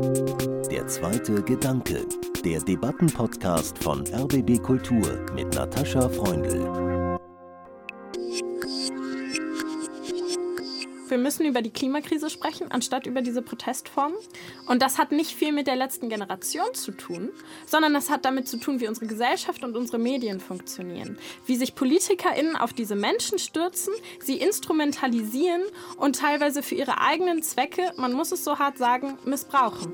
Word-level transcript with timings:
Der 0.00 0.86
zweite 0.86 1.42
Gedanke, 1.42 2.06
der 2.42 2.60
Debattenpodcast 2.60 3.76
von 3.82 4.02
RBB 4.06 4.62
Kultur 4.62 5.26
mit 5.34 5.54
Natascha 5.54 6.08
Freundl. 6.08 6.89
Wir 11.10 11.18
müssen 11.18 11.44
über 11.46 11.62
die 11.62 11.70
Klimakrise 11.70 12.30
sprechen, 12.30 12.70
anstatt 12.70 13.06
über 13.06 13.22
diese 13.22 13.42
Protestformen. 13.42 14.16
Und 14.66 14.82
das 14.82 14.98
hat 14.98 15.12
nicht 15.12 15.32
viel 15.32 15.52
mit 15.52 15.66
der 15.66 15.76
letzten 15.76 16.08
Generation 16.08 16.72
zu 16.74 16.92
tun, 16.92 17.30
sondern 17.66 17.92
das 17.92 18.10
hat 18.10 18.24
damit 18.24 18.48
zu 18.48 18.58
tun, 18.58 18.80
wie 18.80 18.88
unsere 18.88 19.06
Gesellschaft 19.06 19.64
und 19.64 19.76
unsere 19.76 19.98
Medien 19.98 20.40
funktionieren. 20.40 21.18
Wie 21.46 21.56
sich 21.56 21.74
PolitikerInnen 21.74 22.56
auf 22.56 22.72
diese 22.72 22.96
Menschen 22.96 23.38
stürzen, 23.38 23.92
sie 24.20 24.36
instrumentalisieren 24.36 25.62
und 25.96 26.16
teilweise 26.16 26.62
für 26.62 26.74
ihre 26.74 27.00
eigenen 27.00 27.42
Zwecke, 27.42 27.92
man 27.96 28.12
muss 28.12 28.32
es 28.32 28.44
so 28.44 28.58
hart 28.58 28.78
sagen, 28.78 29.18
missbrauchen. 29.24 29.92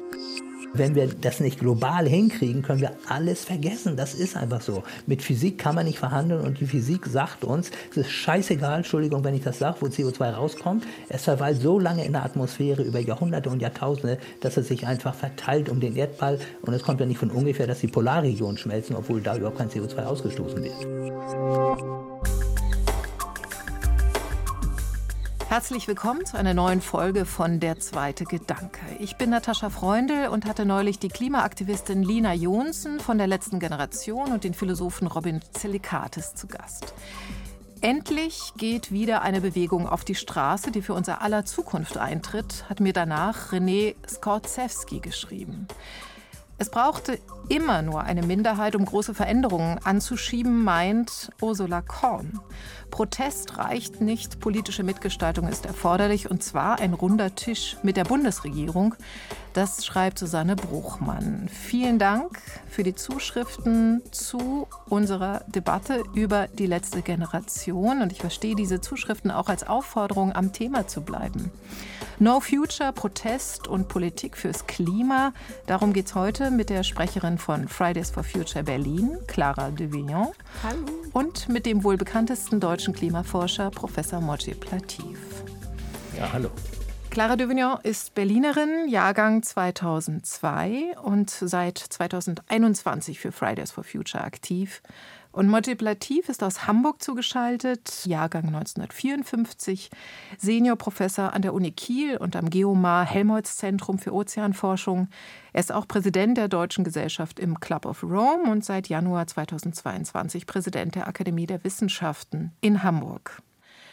Wenn 0.79 0.94
wir 0.94 1.08
das 1.08 1.40
nicht 1.40 1.58
global 1.58 2.07
hinkriegen, 2.07 2.62
können 2.62 2.80
wir 2.80 2.93
alles 3.08 3.44
vergessen. 3.44 3.96
Das 3.96 4.14
ist 4.14 4.36
einfach 4.36 4.61
so. 4.61 4.82
Mit 5.07 5.22
Physik 5.22 5.58
kann 5.58 5.75
man 5.75 5.86
nicht 5.86 5.99
verhandeln 5.99 6.43
und 6.43 6.61
die 6.61 6.66
Physik 6.66 7.07
sagt 7.07 7.44
uns, 7.44 7.71
es 7.90 7.96
ist 7.96 8.11
scheißegal, 8.11 8.79
Entschuldigung, 8.79 9.25
wenn 9.25 9.35
ich 9.35 9.43
das 9.43 9.58
sage, 9.58 9.79
wo 9.80 9.86
CO2 9.86 10.30
rauskommt. 10.30 10.85
Es 11.08 11.25
verweilt 11.25 11.62
so 11.62 11.79
lange 11.79 12.04
in 12.04 12.12
der 12.12 12.25
Atmosphäre 12.25 12.82
über 12.82 13.00
Jahrhunderte 13.00 13.49
und 13.49 13.62
Jahrtausende, 13.62 14.18
dass 14.40 14.57
es 14.57 14.68
sich 14.68 14.86
einfach 14.86 15.14
verteilt 15.14 15.68
um 15.71 15.80
den 15.80 15.96
Erdball. 15.96 16.39
Und 16.62 16.75
es 16.75 16.82
kommt 16.82 17.00
ja 17.00 17.07
nicht 17.07 17.18
von 17.18 17.30
ungefähr, 17.30 17.66
dass 17.66 17.80
die 17.80 17.88
Polarregionen 17.88 18.58
schmelzen, 18.58 18.96
obwohl 18.96 19.22
da 19.22 19.36
überhaupt 19.36 19.58
kein 19.58 19.71
CO2 19.71 20.04
ausgestoßen 20.04 20.63
wird. 20.63 22.46
Herzlich 25.49 25.86
willkommen 25.86 26.27
zu 26.27 26.36
einer 26.36 26.55
neuen 26.55 26.81
Folge 26.81 27.25
von 27.25 27.61
Der 27.61 27.79
zweite 27.79 28.25
Gedanke. 28.25 28.81
Ich 28.99 29.17
bin 29.17 29.31
Natascha 29.31 29.71
Freundl 29.71 30.27
und 30.27 30.45
hatte 30.45 30.67
neulich 30.67 30.99
die 30.99 31.09
Klimaaktivistin 31.09 32.03
Lina 32.03 32.34
Jonsen 32.34 32.98
von 32.98 33.16
der 33.16 33.28
letzten 33.28 33.61
Generation 33.61 34.33
und 34.33 34.42
den 34.42 34.55
Philosophen 34.55 35.06
Robin 35.06 35.41
Zelikates 35.53 36.34
zu 36.34 36.48
Gast. 36.48 36.94
Endlich 37.80 38.55
geht 38.56 38.91
wieder 38.91 39.22
eine 39.22 39.41
Bewegung 39.41 39.88
auf 39.88 40.05
die 40.05 40.16
Straße, 40.16 40.72
die 40.72 40.83
für 40.83 40.94
unser 40.94 41.22
aller 41.22 41.44
Zukunft 41.44 41.97
eintritt, 41.97 42.64
hat 42.69 42.81
mir 42.81 42.92
danach 42.92 43.53
René 43.53 43.94
Skorzewski 44.08 44.98
geschrieben. 44.98 45.69
Es 46.58 46.70
brauchte 46.70 47.18
immer 47.48 47.82
nur 47.82 48.02
eine 48.02 48.22
Minderheit, 48.22 48.74
um 48.76 48.86
große 48.86 49.12
Veränderungen 49.12 49.78
anzuschieben, 49.84 50.64
meint 50.64 51.30
Ursula 51.42 51.82
Korn. 51.82 52.40
Protest 52.90 53.58
reicht 53.58 54.00
nicht, 54.00 54.40
politische 54.40 54.82
Mitgestaltung 54.82 55.48
ist 55.48 55.66
erforderlich, 55.66 56.30
und 56.30 56.42
zwar 56.42 56.78
ein 56.78 56.94
runder 56.94 57.34
Tisch 57.34 57.76
mit 57.82 57.98
der 57.98 58.04
Bundesregierung. 58.04 58.94
Das 59.52 59.84
schreibt 59.84 60.18
Susanne 60.18 60.56
Bruchmann. 60.56 61.48
Vielen 61.50 61.98
Dank 61.98 62.38
für 62.68 62.82
die 62.82 62.94
Zuschriften 62.94 64.02
zu 64.10 64.66
unserer 64.88 65.44
Debatte 65.48 66.04
über 66.14 66.46
die 66.48 66.66
letzte 66.66 67.02
Generation. 67.02 68.00
Und 68.00 68.12
ich 68.12 68.20
verstehe 68.20 68.54
diese 68.54 68.80
Zuschriften 68.80 69.30
auch 69.30 69.48
als 69.48 69.66
Aufforderung, 69.66 70.34
am 70.34 70.52
Thema 70.52 70.86
zu 70.86 71.02
bleiben. 71.02 71.50
No 72.18 72.41
Future, 72.41 72.92
Protest 72.92 73.68
und 73.68 73.88
Politik 73.88 74.38
fürs 74.38 74.66
Klima. 74.66 75.34
Darum 75.66 75.92
geht 75.92 76.06
es 76.06 76.14
heute 76.14 76.45
mit 76.50 76.70
der 76.70 76.83
Sprecherin 76.83 77.39
von 77.39 77.69
Fridays 77.69 78.11
for 78.11 78.22
Future 78.22 78.62
Berlin, 78.62 79.19
Clara 79.27 79.70
de 79.70 79.92
Vignon. 79.92 80.28
Hallo. 80.62 80.84
Und 81.12 81.48
mit 81.48 81.66
dem 81.66 81.83
wohl 81.83 81.97
bekanntesten 81.97 82.61
deutschen 82.61 82.94
Klimaforscher, 82.94 83.70
Professor 83.70 84.20
Mojib 84.20 84.70
Latif. 84.70 85.19
Ja, 86.16 86.33
hallo. 86.33 86.50
Clara 87.11 87.36
de 87.36 87.48
Vignon 87.48 87.78
ist 87.83 88.14
Berlinerin, 88.14 88.88
Jahrgang 88.88 89.42
2002 89.42 90.97
und 91.03 91.30
seit 91.30 91.78
2021 91.78 93.19
für 93.19 93.33
Fridays 93.33 93.70
for 93.70 93.84
Future 93.84 94.22
aktiv. 94.22 94.83
Und 95.36 95.48
Mojib 95.48 95.82
Latif 95.82 96.30
ist 96.30 96.42
aus 96.42 96.66
Hamburg 96.66 97.02
zugeschaltet, 97.02 98.06
Jahrgang 98.06 98.47
1954, 98.47 99.91
Seniorprofessor 100.38 101.34
an 101.34 101.42
der 101.42 101.52
Uni 101.52 101.72
Kiel 101.72 102.16
und 102.16 102.36
am 102.36 102.48
Geomar 102.48 103.04
Helmholtz 103.04 103.58
Zentrum 103.58 103.98
für 103.98 104.14
Ozeanforschung. 104.14 105.08
Er 105.52 105.60
ist 105.60 105.72
auch 105.72 105.86
Präsident 105.86 106.38
der 106.38 106.48
Deutschen 106.48 106.84
Gesellschaft 106.84 107.38
im 107.38 107.60
Club 107.60 107.84
of 107.84 108.02
Rome 108.02 108.50
und 108.50 108.64
seit 108.64 108.88
Januar 108.88 109.26
2022 109.26 110.46
Präsident 110.46 110.94
der 110.94 111.06
Akademie 111.06 111.44
der 111.44 111.62
Wissenschaften 111.64 112.52
in 112.62 112.82
Hamburg. 112.82 113.42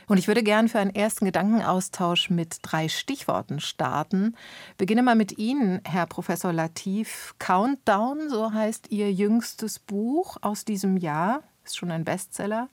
Und 0.08 0.18
ich 0.18 0.28
würde 0.28 0.44
gern 0.44 0.68
für 0.68 0.80
einen 0.80 0.94
ersten 0.94 1.26
Gedankenaustausch 1.26 2.30
mit 2.30 2.58
drei 2.62 2.90
Stichworten 2.90 3.60
starten. 3.60 4.36
Beginne 4.78 5.04
mal 5.04 5.16
mit 5.16 5.38
Ihnen, 5.38 5.82
Herr 5.86 6.06
Professor 6.06 6.54
Latif. 6.54 7.36
Countdown, 7.40 8.30
so 8.30 8.54
heißt 8.54 8.92
Ihr 8.92 9.12
jüngstes 9.12 9.80
Buch 9.80 10.38
aus 10.42 10.66
diesem 10.66 10.98
Jahr, 10.98 11.44
ist 11.64 11.78
schon 11.78 11.92
ein 11.92 12.04
Bestseller. 12.04 12.70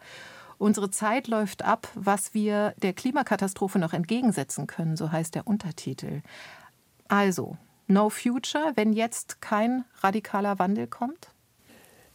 Unsere 0.58 0.90
Zeit 0.90 1.28
läuft 1.28 1.64
ab, 1.64 1.88
was 1.94 2.34
wir 2.34 2.74
der 2.82 2.92
Klimakatastrophe 2.92 3.78
noch 3.78 3.94
entgegensetzen 3.94 4.66
können, 4.66 4.96
so 4.96 5.10
heißt 5.10 5.34
der 5.34 5.46
Untertitel. 5.46 6.20
Also, 7.08 7.56
No 7.86 8.08
Future, 8.08 8.72
wenn 8.76 8.92
jetzt 8.92 9.40
kein 9.40 9.84
radikaler 10.00 10.58
Wandel 10.58 10.86
kommt? 10.86 11.32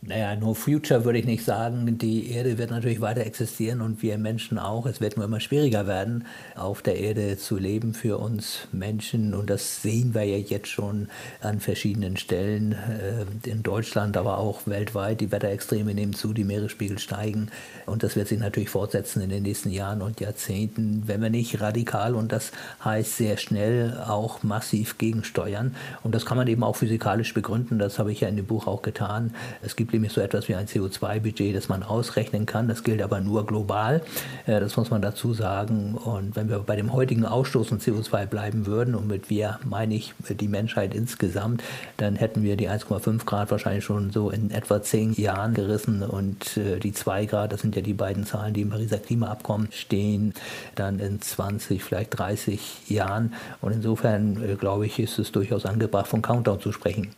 Naja, 0.07 0.35
no 0.35 0.53
future 0.53 1.03
würde 1.03 1.17
ich 1.17 1.25
nicht 1.25 1.43
sagen. 1.43 1.97
Die 1.97 2.29
Erde 2.29 2.59
wird 2.59 2.69
natürlich 2.69 3.01
weiter 3.01 3.21
existieren 3.21 3.81
und 3.81 4.03
wir 4.03 4.19
Menschen 4.19 4.59
auch. 4.59 4.85
Es 4.85 5.01
wird 5.01 5.17
nur 5.17 5.25
immer 5.25 5.39
schwieriger 5.39 5.88
werden, 5.88 6.25
auf 6.55 6.83
der 6.83 6.99
Erde 6.99 7.39
zu 7.39 7.57
leben 7.57 7.95
für 7.95 8.19
uns 8.19 8.67
Menschen. 8.71 9.33
Und 9.33 9.49
das 9.49 9.81
sehen 9.81 10.13
wir 10.13 10.21
ja 10.21 10.38
jetzt 10.38 10.67
schon 10.67 11.07
an 11.41 11.59
verschiedenen 11.59 12.17
Stellen 12.17 12.73
äh, 12.73 13.49
in 13.49 13.63
Deutschland, 13.63 14.15
aber 14.15 14.38
auch 14.38 14.67
weltweit. 14.67 15.21
Die 15.21 15.31
Wetterextreme 15.31 15.95
nehmen 15.95 16.13
zu, 16.13 16.33
die 16.33 16.44
Meeresspiegel 16.44 16.99
steigen. 16.99 17.49
Und 17.88 18.03
das 18.03 18.15
wird 18.15 18.27
sich 18.27 18.39
natürlich 18.39 18.69
fortsetzen 18.69 19.23
in 19.23 19.31
den 19.31 19.41
nächsten 19.41 19.71
Jahren 19.71 20.03
und 20.03 20.19
Jahrzehnten, 20.19 21.01
wenn 21.07 21.19
wir 21.23 21.31
nicht 21.31 21.61
radikal 21.61 22.13
und 22.13 22.31
das 22.31 22.51
heißt 22.83 23.17
sehr 23.17 23.38
schnell 23.38 23.99
auch 24.07 24.44
massiv 24.44 24.99
gegensteuern. 24.99 25.75
Und 26.03 26.13
das 26.13 26.27
kann 26.27 26.38
man 26.38 26.47
eben 26.47 26.63
auch 26.63 26.75
physikalisch 26.75 27.33
begründen. 27.33 27.79
Das 27.79 27.97
habe 27.97 28.11
ich 28.11 28.21
ja 28.21 28.27
in 28.27 28.35
dem 28.35 28.45
Buch 28.45 28.67
auch 28.67 28.83
getan. 28.83 29.33
Es 29.63 29.75
gibt 29.75 29.94
nämlich 29.95 30.13
so 30.13 30.22
etwas 30.22 30.47
wie 30.47 30.56
ein 30.56 30.67
CO2-Budget, 30.67 31.56
das 31.56 31.69
man 31.69 31.83
ausrechnen 31.83 32.45
kann. 32.45 32.67
Das 32.67 32.83
gilt 32.83 33.01
aber 33.01 33.19
nur 33.22 33.45
global. 33.45 34.01
Äh, 34.45 34.59
das 34.59 34.78
muss 34.78 34.91
man 34.91 35.01
dazu 35.01 35.33
sagen. 35.33 35.95
Und 35.95 36.35
wenn 36.35 36.50
wir 36.50 36.59
bei 36.59 36.75
dem 36.75 36.94
heutigen 36.94 37.25
Ausstoß 37.25 37.69
von 37.69 37.79
CO2 37.79 38.25
bleiben 38.28 38.66
würden, 38.66 38.95
und 38.95 39.07
mit 39.07 39.29
wir 39.29 39.59
meine 39.66 39.95
ich 39.95 40.13
die 40.29 40.47
Menschheit 40.47 40.94
insgesamt, 40.94 41.63
dann 41.97 42.16
hätten 42.16 42.44
wir 42.44 42.56
die 42.57 42.69
1,5 42.69 43.25
Grad 43.25 43.51
wahrscheinlich 43.51 43.83
schon 43.83 44.11
so 44.11 44.29
in 44.29 44.51
etwa 44.51 44.81
zehn 44.81 45.13
Jahren 45.13 45.53
gerissen. 45.53 46.03
Und 46.03 46.57
äh, 46.57 46.79
die 46.79 46.94
2 46.94 47.25
Grad, 47.25 47.51
das 47.51 47.62
sind 47.62 47.75
ja 47.75 47.81
die 47.81 47.94
beiden 47.94 48.25
Zahlen, 48.25 48.53
die 48.53 48.62
im 48.62 48.69
Pariser 48.69 49.00
Klimaabkommen 49.00 49.69
stehen, 49.72 50.33
dann 50.75 51.00
in 51.00 51.22
20, 51.22 51.83
vielleicht 51.83 52.17
30 52.17 52.89
Jahren. 52.89 53.33
Und 53.62 53.73
insofern, 53.73 54.44
äh, 54.44 54.56
glaube 54.56 54.85
ich, 54.85 55.00
ist 55.00 55.19
es 55.19 55.31
durchaus 55.31 55.66
angebracht, 55.66 56.07
von 56.07 56.22
Countdown 56.22 56.59
zu 56.59 56.72
sprechen. 56.72 57.09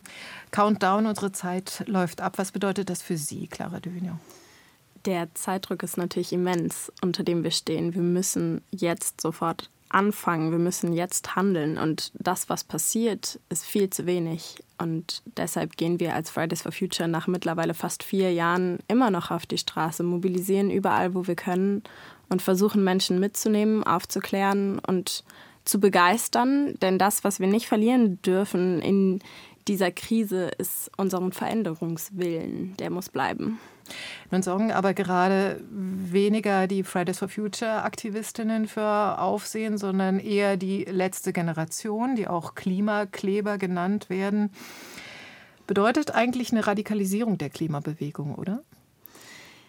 Countdown, 0.50 1.06
unsere 1.06 1.32
Zeit 1.32 1.84
läuft 1.86 2.20
ab. 2.20 2.34
Was 2.38 2.52
bedeutet 2.52 2.90
das 2.90 3.02
für 3.02 3.16
Sie, 3.16 3.46
Clara 3.46 3.80
Dövignon? 3.80 4.18
Der 5.04 5.32
Zeitdruck 5.34 5.82
ist 5.82 5.96
natürlich 5.96 6.32
immens, 6.32 6.92
unter 7.02 7.22
dem 7.22 7.44
wir 7.44 7.50
stehen. 7.50 7.94
Wir 7.94 8.02
müssen 8.02 8.62
jetzt 8.70 9.20
sofort 9.20 9.70
anfangen, 9.90 10.50
wir 10.50 10.58
müssen 10.58 10.92
jetzt 10.92 11.34
handeln 11.34 11.78
und 11.78 12.12
das, 12.14 12.48
was 12.48 12.64
passiert, 12.64 13.40
ist 13.48 13.64
viel 13.64 13.88
zu 13.90 14.06
wenig. 14.06 14.62
Und 14.76 15.22
deshalb 15.36 15.76
gehen 15.76 15.98
wir 15.98 16.14
als 16.14 16.30
Fridays 16.30 16.62
for 16.62 16.72
Future 16.72 17.08
nach 17.08 17.26
mittlerweile 17.26 17.74
fast 17.74 18.02
vier 18.02 18.32
Jahren 18.32 18.78
immer 18.88 19.10
noch 19.10 19.30
auf 19.30 19.46
die 19.46 19.58
Straße, 19.58 20.02
mobilisieren 20.02 20.70
überall, 20.70 21.14
wo 21.14 21.26
wir 21.26 21.36
können 21.36 21.82
und 22.28 22.42
versuchen 22.42 22.84
Menschen 22.84 23.18
mitzunehmen, 23.18 23.82
aufzuklären 23.84 24.78
und 24.80 25.24
zu 25.64 25.80
begeistern. 25.80 26.74
Denn 26.80 26.98
das, 26.98 27.24
was 27.24 27.40
wir 27.40 27.46
nicht 27.46 27.66
verlieren 27.66 28.20
dürfen 28.22 28.80
in 28.80 29.20
dieser 29.68 29.90
Krise 29.90 30.50
ist 30.58 30.90
unseren 30.96 31.32
Veränderungswillen, 31.32 32.76
der 32.78 32.90
muss 32.90 33.08
bleiben. 33.08 33.60
Nun 34.30 34.42
sorgen 34.42 34.72
aber 34.72 34.94
gerade 34.94 35.62
weniger 35.70 36.66
die 36.66 36.82
Fridays 36.82 37.18
for 37.18 37.28
Future 37.28 37.82
Aktivistinnen 37.82 38.66
für 38.66 39.18
Aufsehen, 39.18 39.78
sondern 39.78 40.18
eher 40.18 40.56
die 40.56 40.84
letzte 40.84 41.32
Generation, 41.32 42.16
die 42.16 42.28
auch 42.28 42.54
Klimakleber 42.54 43.58
genannt 43.58 44.10
werden. 44.10 44.50
Bedeutet 45.66 46.14
eigentlich 46.14 46.50
eine 46.52 46.66
Radikalisierung 46.66 47.38
der 47.38 47.50
Klimabewegung, 47.50 48.34
oder? 48.34 48.62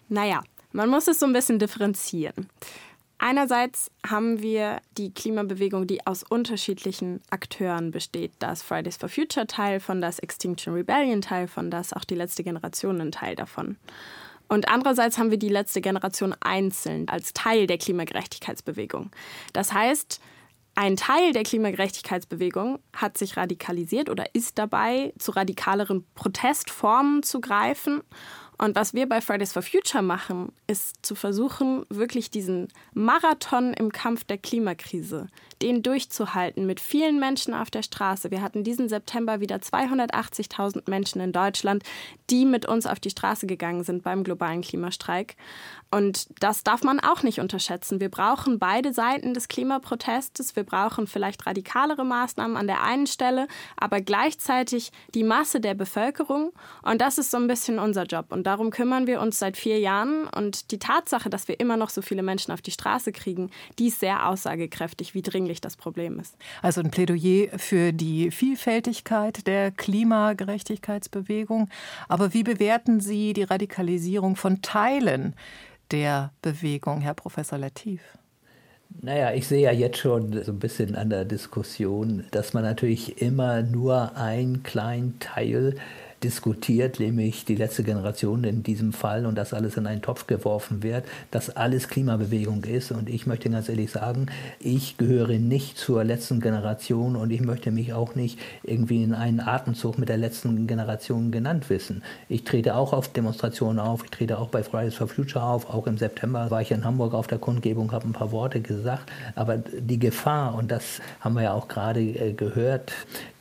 Naja, 0.08 0.42
man 0.72 0.88
muss 0.88 1.08
es 1.08 1.18
so 1.18 1.26
ein 1.26 1.32
bisschen 1.32 1.58
differenzieren. 1.58 2.48
Einerseits 3.22 3.90
haben 4.08 4.40
wir 4.40 4.80
die 4.96 5.12
Klimabewegung, 5.12 5.86
die 5.86 6.06
aus 6.06 6.22
unterschiedlichen 6.22 7.20
Akteuren 7.28 7.90
besteht. 7.90 8.32
Da 8.38 8.52
ist 8.52 8.62
Fridays 8.62 8.96
for 8.96 9.10
Future 9.10 9.46
Teil 9.46 9.78
von, 9.78 10.00
das 10.00 10.18
Extinction 10.18 10.72
Rebellion 10.72 11.20
Teil 11.20 11.46
von, 11.46 11.70
das 11.70 11.92
auch 11.92 12.04
die 12.04 12.14
letzte 12.14 12.42
Generation 12.42 12.98
ein 12.98 13.12
Teil 13.12 13.36
davon. 13.36 13.76
Und 14.48 14.70
andererseits 14.70 15.18
haben 15.18 15.30
wir 15.30 15.38
die 15.38 15.50
letzte 15.50 15.82
Generation 15.82 16.34
einzeln 16.40 17.10
als 17.10 17.34
Teil 17.34 17.66
der 17.66 17.76
Klimagerechtigkeitsbewegung. 17.76 19.10
Das 19.52 19.74
heißt, 19.74 20.18
ein 20.74 20.96
Teil 20.96 21.34
der 21.34 21.42
Klimagerechtigkeitsbewegung 21.42 22.78
hat 22.96 23.18
sich 23.18 23.36
radikalisiert 23.36 24.08
oder 24.08 24.34
ist 24.34 24.56
dabei, 24.58 25.12
zu 25.18 25.32
radikaleren 25.32 26.06
Protestformen 26.14 27.22
zu 27.22 27.42
greifen. 27.42 28.00
Und 28.60 28.76
was 28.76 28.92
wir 28.92 29.08
bei 29.08 29.22
Fridays 29.22 29.54
for 29.54 29.62
Future 29.62 30.02
machen, 30.02 30.52
ist 30.66 30.94
zu 31.00 31.14
versuchen, 31.14 31.86
wirklich 31.88 32.30
diesen 32.30 32.68
Marathon 32.92 33.72
im 33.72 33.90
Kampf 33.90 34.24
der 34.24 34.36
Klimakrise, 34.36 35.28
den 35.62 35.82
durchzuhalten 35.82 36.66
mit 36.66 36.78
vielen 36.78 37.18
Menschen 37.18 37.54
auf 37.54 37.70
der 37.70 37.82
Straße. 37.82 38.30
Wir 38.30 38.42
hatten 38.42 38.62
diesen 38.62 38.90
September 38.90 39.40
wieder 39.40 39.56
280.000 39.56 40.90
Menschen 40.90 41.22
in 41.22 41.32
Deutschland, 41.32 41.84
die 42.28 42.44
mit 42.44 42.66
uns 42.66 42.84
auf 42.84 43.00
die 43.00 43.08
Straße 43.08 43.46
gegangen 43.46 43.82
sind 43.82 44.02
beim 44.02 44.24
globalen 44.24 44.60
Klimastreik. 44.60 45.36
Und 45.90 46.28
das 46.40 46.62
darf 46.62 46.82
man 46.82 47.00
auch 47.00 47.22
nicht 47.22 47.40
unterschätzen. 47.40 47.98
Wir 47.98 48.10
brauchen 48.10 48.58
beide 48.58 48.92
Seiten 48.92 49.34
des 49.34 49.48
Klimaprotestes. 49.48 50.54
Wir 50.54 50.64
brauchen 50.64 51.06
vielleicht 51.06 51.46
radikalere 51.46 52.04
Maßnahmen 52.04 52.58
an 52.58 52.66
der 52.66 52.82
einen 52.82 53.06
Stelle, 53.06 53.48
aber 53.76 54.02
gleichzeitig 54.02 54.92
die 55.14 55.24
Masse 55.24 55.60
der 55.60 55.74
Bevölkerung. 55.74 56.52
Und 56.82 57.00
das 57.00 57.16
ist 57.16 57.30
so 57.30 57.38
ein 57.38 57.48
bisschen 57.48 57.78
unser 57.78 58.04
Job. 58.04 58.26
Und 58.28 58.49
darum 58.50 58.70
kümmern 58.70 59.06
wir 59.06 59.20
uns 59.20 59.38
seit 59.38 59.56
vier 59.56 59.78
Jahren. 59.78 60.26
Und 60.26 60.72
die 60.72 60.80
Tatsache, 60.80 61.30
dass 61.30 61.46
wir 61.46 61.60
immer 61.60 61.76
noch 61.76 61.90
so 61.90 62.02
viele 62.02 62.22
Menschen 62.22 62.52
auf 62.52 62.60
die 62.60 62.72
Straße 62.72 63.12
kriegen, 63.12 63.50
die 63.78 63.88
ist 63.88 64.00
sehr 64.00 64.28
aussagekräftig, 64.28 65.14
wie 65.14 65.22
dringlich 65.22 65.60
das 65.60 65.76
Problem 65.76 66.18
ist. 66.18 66.36
Also 66.60 66.80
ein 66.80 66.90
Plädoyer 66.90 67.56
für 67.58 67.92
die 67.92 68.32
Vielfältigkeit 68.32 69.46
der 69.46 69.70
Klimagerechtigkeitsbewegung. 69.70 71.68
Aber 72.08 72.34
wie 72.34 72.42
bewerten 72.42 73.00
Sie 73.00 73.34
die 73.34 73.44
Radikalisierung 73.44 74.34
von 74.34 74.62
Teilen 74.62 75.34
der 75.92 76.32
Bewegung, 76.42 77.02
Herr 77.02 77.14
Professor 77.14 77.56
Latif? 77.56 78.00
Naja, 79.00 79.32
ich 79.32 79.46
sehe 79.46 79.62
ja 79.62 79.70
jetzt 79.70 79.98
schon 79.98 80.42
so 80.42 80.50
ein 80.50 80.58
bisschen 80.58 80.96
an 80.96 81.10
der 81.10 81.24
Diskussion, 81.24 82.24
dass 82.32 82.52
man 82.52 82.64
natürlich 82.64 83.22
immer 83.22 83.62
nur 83.62 84.16
einen 84.16 84.64
kleinen 84.64 85.20
Teil 85.20 85.76
diskutiert, 86.22 87.00
nämlich 87.00 87.44
die 87.44 87.54
letzte 87.54 87.82
Generation 87.82 88.44
in 88.44 88.62
diesem 88.62 88.92
Fall 88.92 89.26
und 89.26 89.36
das 89.36 89.54
alles 89.54 89.76
in 89.76 89.86
einen 89.86 90.02
Topf 90.02 90.26
geworfen 90.26 90.82
wird, 90.82 91.04
dass 91.30 91.50
alles 91.56 91.88
Klimabewegung 91.88 92.64
ist. 92.64 92.92
Und 92.92 93.08
ich 93.08 93.26
möchte 93.26 93.48
ganz 93.48 93.68
ehrlich 93.68 93.90
sagen, 93.90 94.26
ich 94.58 94.98
gehöre 94.98 95.38
nicht 95.38 95.78
zur 95.78 96.04
letzten 96.04 96.40
Generation 96.40 97.16
und 97.16 97.30
ich 97.30 97.40
möchte 97.40 97.70
mich 97.70 97.92
auch 97.92 98.14
nicht 98.14 98.38
irgendwie 98.62 99.02
in 99.02 99.14
einen 99.14 99.40
Atemzug 99.40 99.98
mit 99.98 100.08
der 100.08 100.18
letzten 100.18 100.66
Generation 100.66 101.30
genannt 101.30 101.70
wissen. 101.70 102.02
Ich 102.28 102.44
trete 102.44 102.74
auch 102.74 102.92
auf 102.92 103.08
Demonstrationen 103.08 103.78
auf, 103.78 104.04
ich 104.04 104.10
trete 104.10 104.38
auch 104.38 104.48
bei 104.48 104.62
Fridays 104.62 104.94
for 104.94 105.08
Future 105.08 105.44
auf, 105.44 105.70
auch 105.70 105.86
im 105.86 105.96
September 105.96 106.50
war 106.50 106.60
ich 106.60 106.70
in 106.70 106.84
Hamburg 106.84 107.14
auf 107.14 107.26
der 107.26 107.38
Kundgebung, 107.38 107.92
habe 107.92 108.08
ein 108.08 108.12
paar 108.12 108.32
Worte 108.32 108.60
gesagt, 108.60 109.10
aber 109.34 109.56
die 109.56 109.98
Gefahr, 109.98 110.54
und 110.54 110.70
das 110.70 111.00
haben 111.20 111.34
wir 111.34 111.42
ja 111.42 111.52
auch 111.54 111.68
gerade 111.68 112.00
äh, 112.00 112.32
gehört, 112.32 112.92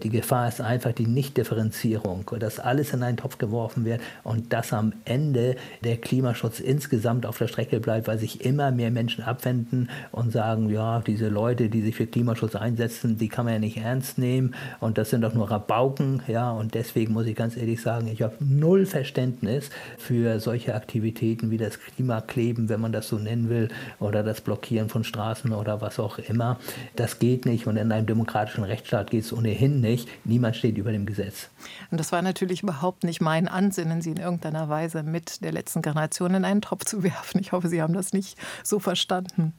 die 0.03 0.09
Gefahr 0.09 0.47
ist 0.47 0.61
einfach 0.61 0.93
die 0.93 1.07
Nichtdifferenzierung, 1.07 2.29
dass 2.39 2.59
alles 2.69 2.93
in 2.93 3.03
einen 3.03 3.17
Topf 3.17 3.37
geworfen 3.39 3.83
wird 3.83 3.99
und 4.23 4.53
dass 4.53 4.73
am 4.73 4.93
Ende 5.05 5.55
der 5.83 5.97
Klimaschutz 5.97 6.59
insgesamt 6.59 7.25
auf 7.25 7.37
der 7.37 7.47
Strecke 7.47 7.79
bleibt, 7.79 8.07
weil 8.07 8.19
sich 8.19 8.45
immer 8.45 8.71
mehr 8.71 8.91
Menschen 8.91 9.23
abwenden 9.23 9.89
und 10.11 10.31
sagen, 10.31 10.69
ja, 10.69 11.01
diese 11.01 11.29
Leute, 11.29 11.69
die 11.69 11.81
sich 11.81 11.95
für 11.95 12.05
Klimaschutz 12.05 12.55
einsetzen, 12.55 13.17
die 13.17 13.27
kann 13.27 13.45
man 13.45 13.55
ja 13.55 13.59
nicht 13.59 13.77
ernst 13.77 14.19
nehmen 14.19 14.53
und 14.79 14.97
das 14.97 15.09
sind 15.09 15.21
doch 15.21 15.33
nur 15.33 15.49
Rabauken, 15.49 16.21
ja, 16.27 16.51
und 16.51 16.75
deswegen 16.75 17.13
muss 17.13 17.25
ich 17.25 17.35
ganz 17.35 17.57
ehrlich 17.57 17.81
sagen, 17.81 18.07
ich 18.07 18.21
habe 18.21 18.35
null 18.39 18.85
Verständnis 18.85 19.69
für 19.97 20.39
solche 20.39 20.75
Aktivitäten 20.75 21.49
wie 21.49 21.57
das 21.57 21.79
Klimakleben, 21.79 22.69
wenn 22.69 22.79
man 22.79 22.91
das 22.91 23.07
so 23.07 23.17
nennen 23.17 23.49
will, 23.49 23.69
oder 23.99 24.21
das 24.23 24.41
Blockieren 24.41 24.89
von 24.89 25.03
Straßen 25.03 25.51
oder 25.53 25.81
was 25.81 25.99
auch 25.99 26.19
immer. 26.19 26.59
Das 26.95 27.19
geht 27.19 27.45
nicht 27.45 27.65
und 27.65 27.77
in 27.77 27.91
einem 27.91 28.05
demokratischen 28.05 28.63
Rechtsstaat 28.63 29.09
geht 29.09 29.23
es 29.23 29.33
ohnehin 29.33 29.81
nicht. 29.81 30.07
Niemand 30.23 30.55
steht 30.55 30.77
über 30.77 30.91
dem 30.91 31.05
Gesetz. 31.05 31.49
Und 31.91 31.99
das 31.99 32.11
war 32.11 32.21
natürlich 32.21 32.58
überhaupt 32.63 33.03
nicht 33.03 33.21
mein 33.21 33.47
Ansinnen, 33.47 34.01
Sie 34.01 34.11
in 34.11 34.17
irgendeiner 34.17 34.69
Weise 34.69 35.03
mit 35.03 35.43
der 35.43 35.51
letzten 35.51 35.81
Generation 35.81 36.33
in 36.33 36.45
einen 36.45 36.61
Topf 36.61 36.85
zu 36.85 37.03
werfen. 37.03 37.39
Ich 37.39 37.51
hoffe, 37.51 37.67
Sie 37.67 37.81
haben 37.81 37.93
das 37.93 38.13
nicht 38.13 38.37
so 38.63 38.79
verstanden. 38.79 39.53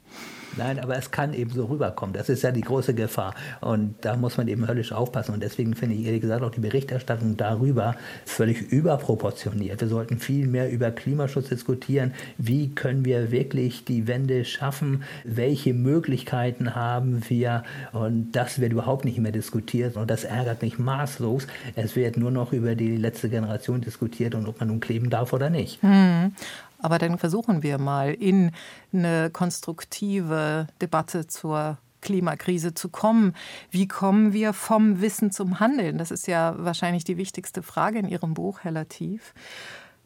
Nein, 0.56 0.80
aber 0.80 0.96
es 0.96 1.10
kann 1.10 1.32
eben 1.32 1.52
so 1.52 1.66
rüberkommen. 1.66 2.12
Das 2.12 2.28
ist 2.28 2.42
ja 2.42 2.50
die 2.50 2.60
große 2.60 2.94
Gefahr. 2.94 3.34
Und 3.60 3.94
da 4.00 4.16
muss 4.16 4.36
man 4.36 4.48
eben 4.48 4.66
höllisch 4.66 4.92
aufpassen. 4.92 5.32
Und 5.32 5.42
deswegen 5.42 5.74
finde 5.74 5.94
ich 5.94 6.04
ehrlich 6.04 6.22
gesagt 6.22 6.42
auch 6.42 6.50
die 6.50 6.60
Berichterstattung 6.60 7.36
darüber 7.36 7.94
völlig 8.26 8.60
überproportioniert. 8.72 9.80
Wir 9.80 9.88
sollten 9.88 10.18
viel 10.18 10.48
mehr 10.48 10.70
über 10.70 10.90
Klimaschutz 10.90 11.48
diskutieren. 11.48 12.14
Wie 12.36 12.74
können 12.74 13.04
wir 13.04 13.30
wirklich 13.30 13.84
die 13.84 14.08
Wende 14.08 14.44
schaffen? 14.44 15.04
Welche 15.24 15.72
Möglichkeiten 15.72 16.74
haben 16.74 17.22
wir? 17.28 17.62
Und 17.92 18.32
das 18.32 18.60
wird 18.60 18.72
überhaupt 18.72 19.04
nicht 19.04 19.18
mehr 19.18 19.32
diskutiert. 19.32 19.96
Und 19.96 20.10
das 20.10 20.24
ärgert 20.24 20.62
mich 20.62 20.78
maßlos. 20.78 21.46
Es 21.76 21.94
wird 21.94 22.16
nur 22.16 22.32
noch 22.32 22.52
über 22.52 22.74
die 22.74 22.89
letzte 22.96 23.28
Generation 23.28 23.80
diskutiert 23.80 24.34
und 24.34 24.46
ob 24.46 24.60
man 24.60 24.68
nun 24.68 24.80
kleben 24.80 25.10
darf 25.10 25.32
oder 25.32 25.50
nicht. 25.50 25.82
Hm. 25.82 26.32
Aber 26.78 26.98
dann 26.98 27.18
versuchen 27.18 27.62
wir 27.62 27.78
mal 27.78 28.14
in 28.14 28.52
eine 28.92 29.30
konstruktive 29.30 30.66
Debatte 30.80 31.26
zur 31.26 31.78
Klimakrise 32.00 32.74
zu 32.74 32.88
kommen. 32.88 33.34
Wie 33.70 33.86
kommen 33.86 34.32
wir 34.32 34.52
vom 34.52 35.00
Wissen 35.00 35.30
zum 35.30 35.60
Handeln? 35.60 35.98
Das 35.98 36.10
ist 36.10 36.26
ja 36.26 36.54
wahrscheinlich 36.58 37.04
die 37.04 37.16
wichtigste 37.16 37.62
Frage 37.62 37.98
in 37.98 38.08
Ihrem 38.08 38.34
Buch, 38.34 38.60
Herr 38.62 38.72
Latif. 38.72 39.34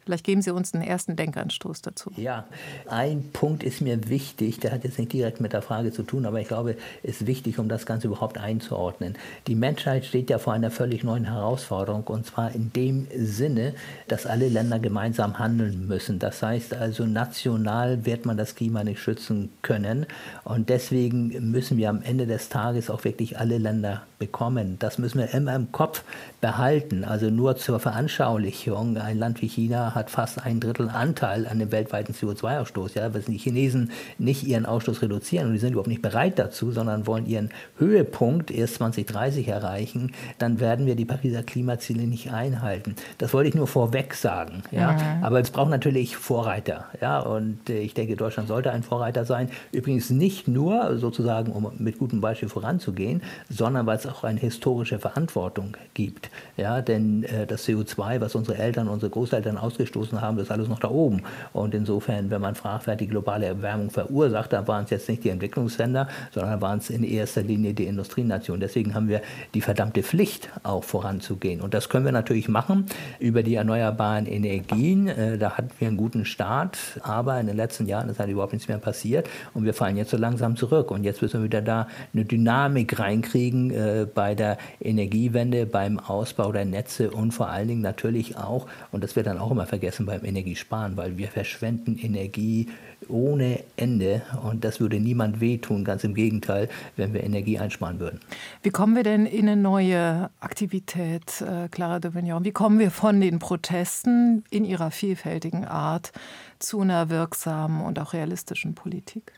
Vielleicht 0.04 0.24
geben 0.24 0.42
Sie 0.42 0.50
uns 0.50 0.74
einen 0.74 0.82
ersten 0.82 1.16
Denkanstoß 1.16 1.82
dazu. 1.82 2.10
Ja, 2.16 2.46
ein 2.88 3.30
Punkt 3.32 3.62
ist 3.62 3.80
mir 3.80 4.08
wichtig, 4.08 4.60
der 4.60 4.72
hat 4.72 4.84
jetzt 4.84 4.98
nicht 4.98 5.12
direkt 5.12 5.40
mit 5.40 5.52
der 5.52 5.62
Frage 5.62 5.92
zu 5.92 6.02
tun, 6.02 6.26
aber 6.26 6.40
ich 6.40 6.48
glaube, 6.48 6.76
ist 7.02 7.26
wichtig, 7.26 7.58
um 7.58 7.68
das 7.68 7.86
Ganze 7.86 8.08
überhaupt 8.08 8.38
einzuordnen. 8.38 9.16
Die 9.46 9.54
Menschheit 9.54 10.04
steht 10.04 10.28
ja 10.28 10.38
vor 10.38 10.52
einer 10.52 10.70
völlig 10.70 11.04
neuen 11.04 11.24
Herausforderung 11.24 12.04
und 12.04 12.26
zwar 12.26 12.54
in 12.54 12.72
dem 12.72 13.06
Sinne, 13.16 13.74
dass 14.08 14.26
alle 14.26 14.48
Länder 14.48 14.78
gemeinsam 14.78 15.38
handeln 15.38 15.86
müssen. 15.86 16.18
Das 16.18 16.42
heißt 16.42 16.74
also, 16.74 17.06
national 17.06 18.04
wird 18.04 18.26
man 18.26 18.36
das 18.36 18.54
Klima 18.54 18.84
nicht 18.84 19.00
schützen 19.00 19.50
können 19.62 20.06
und 20.44 20.68
deswegen 20.68 21.50
müssen 21.50 21.78
wir 21.78 21.88
am 21.88 22.02
Ende 22.02 22.26
des 22.26 22.50
Tages 22.50 22.90
auch 22.90 23.04
wirklich 23.04 23.38
alle 23.38 23.58
Länder 23.58 24.02
bekommen. 24.24 24.76
Das 24.78 24.96
müssen 24.96 25.18
wir 25.18 25.34
immer 25.34 25.54
im 25.54 25.70
Kopf 25.70 26.02
behalten. 26.40 27.04
Also 27.04 27.28
nur 27.28 27.56
zur 27.56 27.78
Veranschaulichung, 27.78 28.96
ein 28.96 29.18
Land 29.18 29.42
wie 29.42 29.48
China 29.48 29.94
hat 29.94 30.10
fast 30.10 30.44
ein 30.44 30.60
Drittel 30.60 30.88
Anteil 30.88 31.46
an 31.46 31.58
dem 31.58 31.70
weltweiten 31.70 32.14
CO2-Ausstoß. 32.14 32.94
Ja, 32.94 33.12
wenn 33.12 33.22
die 33.26 33.36
Chinesen 33.36 33.90
nicht 34.16 34.44
ihren 34.44 34.64
Ausstoß 34.64 35.02
reduzieren 35.02 35.48
und 35.48 35.52
die 35.52 35.58
sind 35.58 35.72
überhaupt 35.72 35.88
nicht 35.88 36.00
bereit 36.00 36.38
dazu, 36.38 36.72
sondern 36.72 37.06
wollen 37.06 37.26
ihren 37.26 37.50
Höhepunkt 37.78 38.50
erst 38.50 38.76
2030 38.76 39.48
erreichen, 39.48 40.12
dann 40.38 40.58
werden 40.58 40.86
wir 40.86 40.96
die 40.96 41.04
Pariser 41.04 41.42
Klimaziele 41.42 42.04
nicht 42.04 42.32
einhalten. 42.32 42.96
Das 43.18 43.34
wollte 43.34 43.50
ich 43.50 43.54
nur 43.54 43.66
vorweg 43.66 44.14
sagen. 44.14 44.62
Ja? 44.70 44.92
Mhm. 44.92 45.24
Aber 45.24 45.40
es 45.40 45.50
braucht 45.50 45.70
natürlich 45.70 46.16
Vorreiter. 46.16 46.86
Ja? 47.02 47.20
Und 47.20 47.68
äh, 47.68 47.80
ich 47.80 47.92
denke, 47.92 48.16
Deutschland 48.16 48.48
sollte 48.48 48.70
ein 48.70 48.82
Vorreiter 48.82 49.26
sein. 49.26 49.50
Übrigens 49.70 50.08
nicht 50.08 50.48
nur 50.48 50.96
sozusagen, 50.96 51.52
um 51.52 51.70
mit 51.76 51.98
gutem 51.98 52.22
Beispiel 52.22 52.48
voranzugehen, 52.48 53.22
sondern 53.50 53.84
weil 53.84 53.98
es 53.98 54.13
auch 54.14 54.24
eine 54.24 54.40
historische 54.40 54.98
Verantwortung 54.98 55.76
gibt. 55.94 56.30
Ja? 56.56 56.82
Denn 56.82 57.24
äh, 57.24 57.46
das 57.46 57.66
CO2, 57.66 58.20
was 58.20 58.34
unsere 58.34 58.58
Eltern, 58.58 58.88
unsere 58.88 59.10
Großeltern 59.10 59.58
ausgestoßen 59.58 60.20
haben, 60.20 60.38
ist 60.38 60.50
alles 60.50 60.68
noch 60.68 60.78
da 60.78 60.88
oben. 60.88 61.22
Und 61.52 61.74
insofern, 61.74 62.30
wenn 62.30 62.40
man 62.40 62.54
fragt, 62.54 62.86
wer 62.86 62.96
die 62.96 63.08
globale 63.08 63.46
Erwärmung 63.46 63.90
verursacht, 63.90 64.52
dann 64.52 64.68
waren 64.68 64.84
es 64.84 64.90
jetzt 64.90 65.08
nicht 65.08 65.24
die 65.24 65.30
Entwicklungsländer, 65.30 66.08
sondern 66.32 66.60
waren 66.60 66.78
es 66.78 66.90
in 66.90 67.02
erster 67.02 67.42
Linie 67.42 67.74
die 67.74 67.86
Industrienationen. 67.86 68.60
Deswegen 68.60 68.94
haben 68.94 69.08
wir 69.08 69.20
die 69.54 69.60
verdammte 69.60 70.02
Pflicht, 70.02 70.48
auch 70.62 70.84
voranzugehen. 70.84 71.60
Und 71.60 71.74
das 71.74 71.88
können 71.88 72.04
wir 72.04 72.12
natürlich 72.12 72.48
machen 72.48 72.86
über 73.18 73.42
die 73.42 73.56
erneuerbaren 73.56 74.26
Energien. 74.26 75.08
Äh, 75.08 75.38
da 75.38 75.56
hatten 75.56 75.70
wir 75.78 75.88
einen 75.88 75.96
guten 75.96 76.24
Start, 76.24 76.78
aber 77.02 77.40
in 77.40 77.46
den 77.46 77.56
letzten 77.56 77.86
Jahren 77.86 78.08
ist 78.08 78.20
halt 78.20 78.30
überhaupt 78.30 78.52
nichts 78.52 78.68
mehr 78.68 78.78
passiert 78.78 79.28
und 79.54 79.64
wir 79.64 79.74
fallen 79.74 79.96
jetzt 79.96 80.10
so 80.10 80.16
langsam 80.16 80.56
zurück. 80.56 80.90
Und 80.90 81.04
jetzt 81.04 81.20
müssen 81.20 81.40
wir 81.40 81.44
wieder 81.44 81.62
da 81.62 81.88
eine 82.12 82.24
Dynamik 82.24 82.98
reinkriegen 82.98 83.70
äh, 83.70 83.93
bei 84.12 84.34
der 84.34 84.58
Energiewende, 84.80 85.66
beim 85.66 85.98
Ausbau 85.98 86.52
der 86.52 86.64
Netze 86.64 87.10
und 87.10 87.32
vor 87.32 87.48
allen 87.48 87.68
Dingen 87.68 87.82
natürlich 87.82 88.36
auch, 88.36 88.66
und 88.92 89.04
das 89.04 89.16
wird 89.16 89.26
dann 89.26 89.38
auch 89.38 89.50
immer 89.50 89.66
vergessen 89.66 90.06
beim 90.06 90.24
Energiesparen, 90.24 90.96
weil 90.96 91.16
wir 91.16 91.28
verschwenden 91.28 91.98
Energie 91.98 92.68
ohne 93.08 93.62
Ende 93.76 94.22
und 94.42 94.64
das 94.64 94.80
würde 94.80 95.00
niemand 95.00 95.40
wehtun, 95.40 95.84
ganz 95.84 96.04
im 96.04 96.14
Gegenteil, 96.14 96.68
wenn 96.96 97.12
wir 97.12 97.22
Energie 97.22 97.58
einsparen 97.58 98.00
würden. 98.00 98.20
Wie 98.62 98.70
kommen 98.70 98.96
wir 98.96 99.02
denn 99.02 99.26
in 99.26 99.48
eine 99.48 99.60
neue 99.60 100.30
Aktivität, 100.40 101.40
äh, 101.42 101.68
Clara 101.68 102.00
de 102.00 102.14
Vignon? 102.14 102.44
Wie 102.44 102.52
kommen 102.52 102.78
wir 102.78 102.90
von 102.90 103.20
den 103.20 103.38
Protesten 103.38 104.44
in 104.50 104.64
ihrer 104.64 104.90
vielfältigen 104.90 105.64
Art 105.64 106.12
zu 106.58 106.80
einer 106.80 107.10
wirksamen 107.10 107.82
und 107.82 107.98
auch 107.98 108.12
realistischen 108.12 108.74
Politik? 108.74 109.32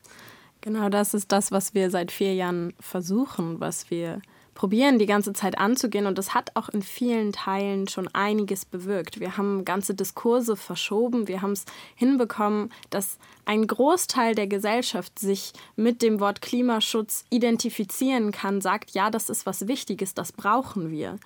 Genau 0.61 0.89
das 0.89 1.15
ist 1.15 1.31
das, 1.31 1.53
was 1.53 1.75
wir 1.75 1.91
seit 1.91 2.11
vier 2.11 2.35
Jahren 2.35 2.73
versuchen, 2.81 3.61
was 3.61 3.91
wir 3.91 4.21
probieren 4.57 4.99
die 4.99 5.07
ganze 5.07 5.35
Zeit 5.35 5.59
anzugehen 5.59 6.07
und 6.07 6.19
das 6.19 6.35
hat 6.35 6.51
auch 6.55 6.69
in 6.71 6.83
vielen 6.83 7.33
Teilen 7.33 7.87
schon 7.87 8.09
einiges 8.13 8.65
bewirkt. 8.65 9.21
Wir 9.21 9.37
haben 9.37 9.65
ganze 9.65 9.95
Diskurse 9.95 10.57
verschoben, 10.57 11.29
wir 11.29 11.43
haben 11.43 11.53
es 11.53 11.67
hinbekommen, 11.95 12.73
dass 12.91 13.19
ein 13.45 13.67
Großteil 13.67 14.35
der 14.35 14.49
Gesellschaft 14.49 15.19
sich 15.19 15.53
mit 15.77 16.03
dem 16.03 16.19
Wort 16.19 16.41
Klimaschutz 16.41 17.25
identifizieren 17.31 18.33
kann, 18.33 18.61
sagt, 18.61 18.91
ja, 18.93 19.11
das 19.11 19.31
ist 19.31 19.47
was 19.47 19.69
Wichtiges, 19.69 20.15
das 20.15 20.33
brauchen 20.33 20.91
wir. 20.91 21.19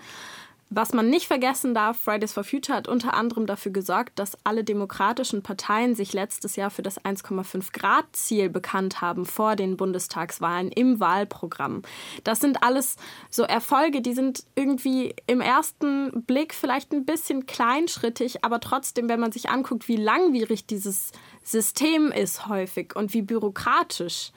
Was 0.73 0.93
man 0.93 1.11
nicht 1.11 1.27
vergessen 1.27 1.75
darf, 1.75 1.99
Fridays 1.99 2.33
for 2.33 2.45
Future 2.45 2.79
hat 2.79 2.87
unter 2.87 3.15
anderem 3.15 3.45
dafür 3.45 3.73
gesorgt, 3.73 4.17
dass 4.21 4.39
alle 4.45 4.63
demokratischen 4.63 5.43
Parteien 5.43 5.97
sich 5.97 6.13
letztes 6.13 6.55
Jahr 6.55 6.71
für 6.71 6.83
das 6.83 7.01
1,5 7.01 7.73
Grad 7.73 8.05
Ziel 8.13 8.49
bekannt 8.49 9.01
haben 9.01 9.27
vor 9.27 9.57
den 9.57 9.77
Bundestagswahlen 9.77 10.71
im 10.71 11.01
Wahlprogramm. 11.01 11.83
Das 12.23 12.39
sind 12.39 12.63
alles 12.63 12.95
so 13.31 13.43
Erfolge, 13.43 14.01
die 14.01 14.15
sind 14.15 14.45
irgendwie 14.55 15.17
im 15.27 15.41
ersten 15.41 16.23
Blick 16.23 16.55
vielleicht 16.55 16.93
ein 16.93 17.05
bisschen 17.05 17.47
kleinschrittig, 17.47 18.45
aber 18.45 18.61
trotzdem, 18.61 19.09
wenn 19.09 19.19
man 19.19 19.33
sich 19.33 19.51
anguckt, 19.51 19.89
wie 19.89 19.97
langwierig 19.97 20.67
dieses 20.67 21.11
System 21.43 22.13
ist 22.13 22.47
häufig 22.47 22.95
und 22.95 23.13
wie 23.13 23.23
bürokratisch, 23.23 24.31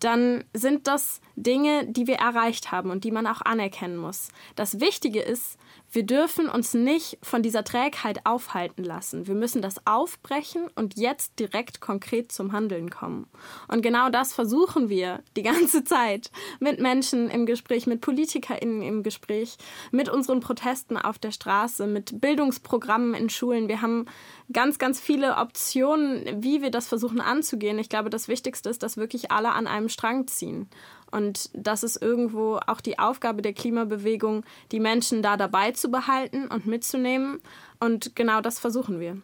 dann 0.00 0.44
sind 0.52 0.86
das 0.86 1.20
Dinge, 1.36 1.86
die 1.86 2.06
wir 2.06 2.16
erreicht 2.16 2.70
haben 2.72 2.90
und 2.90 3.04
die 3.04 3.10
man 3.10 3.26
auch 3.26 3.40
anerkennen 3.42 3.96
muss. 3.96 4.28
Das 4.56 4.80
Wichtige 4.80 5.20
ist, 5.20 5.58
wir 5.90 6.04
dürfen 6.04 6.48
uns 6.48 6.74
nicht 6.74 7.18
von 7.22 7.42
dieser 7.42 7.64
Trägheit 7.64 8.20
aufhalten 8.24 8.84
lassen. 8.84 9.26
Wir 9.26 9.34
müssen 9.34 9.62
das 9.62 9.86
aufbrechen 9.86 10.68
und 10.74 10.98
jetzt 10.98 11.38
direkt 11.38 11.80
konkret 11.80 12.30
zum 12.30 12.52
Handeln 12.52 12.90
kommen. 12.90 13.26
Und 13.68 13.82
genau 13.82 14.10
das 14.10 14.32
versuchen 14.34 14.88
wir 14.88 15.22
die 15.36 15.42
ganze 15.42 15.84
Zeit 15.84 16.30
mit 16.60 16.78
Menschen 16.78 17.30
im 17.30 17.46
Gespräch, 17.46 17.86
mit 17.86 18.02
PolitikerInnen 18.02 18.82
im 18.82 19.02
Gespräch, 19.02 19.56
mit 19.90 20.08
unseren 20.08 20.40
Protesten 20.40 20.96
auf 20.98 21.18
der 21.18 21.30
Straße, 21.30 21.86
mit 21.86 22.20
Bildungsprogrammen 22.20 23.14
in 23.14 23.30
Schulen. 23.30 23.68
Wir 23.68 23.80
haben 23.80 24.06
ganz, 24.52 24.78
ganz 24.78 25.00
viele 25.00 25.36
Optionen, 25.36 26.42
wie 26.42 26.60
wir 26.60 26.70
das 26.70 26.86
versuchen 26.88 27.20
anzugehen. 27.20 27.78
Ich 27.78 27.88
glaube, 27.88 28.10
das 28.10 28.28
Wichtigste 28.28 28.68
ist, 28.68 28.82
dass 28.82 28.96
wirklich 28.96 29.30
alle 29.30 29.52
an 29.52 29.66
einem 29.66 29.88
Strang 29.88 30.26
ziehen. 30.26 30.68
Und 31.10 31.50
das 31.54 31.82
ist 31.82 32.00
irgendwo 32.00 32.58
auch 32.66 32.80
die 32.80 32.98
Aufgabe 32.98 33.42
der 33.42 33.52
Klimabewegung, 33.52 34.44
die 34.72 34.80
Menschen 34.80 35.22
da 35.22 35.36
dabei 35.36 35.72
zu 35.72 35.90
behalten 35.90 36.48
und 36.48 36.66
mitzunehmen. 36.66 37.40
Und 37.80 38.16
genau 38.16 38.40
das 38.40 38.58
versuchen 38.58 39.00
wir. 39.00 39.18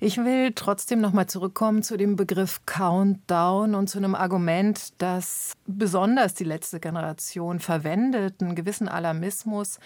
Ich 0.00 0.16
will 0.16 0.52
trotzdem 0.54 1.00
noch 1.00 1.12
mal 1.12 1.26
zurückkommen 1.26 1.82
zu 1.82 1.96
dem 1.96 2.16
Begriff 2.16 2.60
Countdown 2.64 3.74
und 3.74 3.88
zu 3.88 3.98
einem 3.98 4.14
Argument, 4.14 4.92
das 4.98 5.54
besonders 5.66 6.34
die 6.34 6.44
letzte 6.44 6.80
Generation 6.80 7.58
verwendet, 7.58 8.40
einen 8.40 8.54
gewissen 8.54 8.88
Alarmismus, 8.88 9.80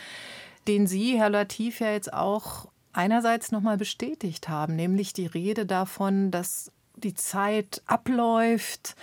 den 0.69 0.87
Sie, 0.87 1.19
Herr 1.19 1.31
Latif, 1.31 1.81
ja 1.81 1.93
jetzt 1.93 2.13
auch 2.13 2.69
einerseits 2.93 3.53
noch 3.53 3.61
mal 3.61 3.77
bestätigt 3.77 4.49
haben, 4.49 4.77
nämlich 4.77 5.13
die 5.13 5.27
Rede 5.27 5.65
davon, 5.65 6.31
dass 6.31 6.73
die 6.97 7.15
Zeit 7.15 7.83
abläuft, 7.87 8.95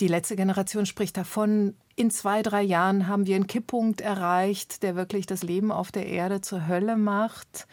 die 0.00 0.08
letzte 0.08 0.36
Generation 0.36 0.86
spricht 0.86 1.16
davon, 1.16 1.74
in 1.96 2.10
zwei, 2.10 2.42
drei 2.42 2.62
Jahren 2.62 3.06
haben 3.06 3.26
wir 3.26 3.36
einen 3.36 3.46
Kipppunkt 3.46 4.00
erreicht, 4.00 4.82
der 4.82 4.96
wirklich 4.96 5.26
das 5.26 5.42
Leben 5.42 5.70
auf 5.70 5.92
der 5.92 6.06
Erde 6.06 6.40
zur 6.40 6.66
Hölle 6.66 6.96
macht. 6.96 7.68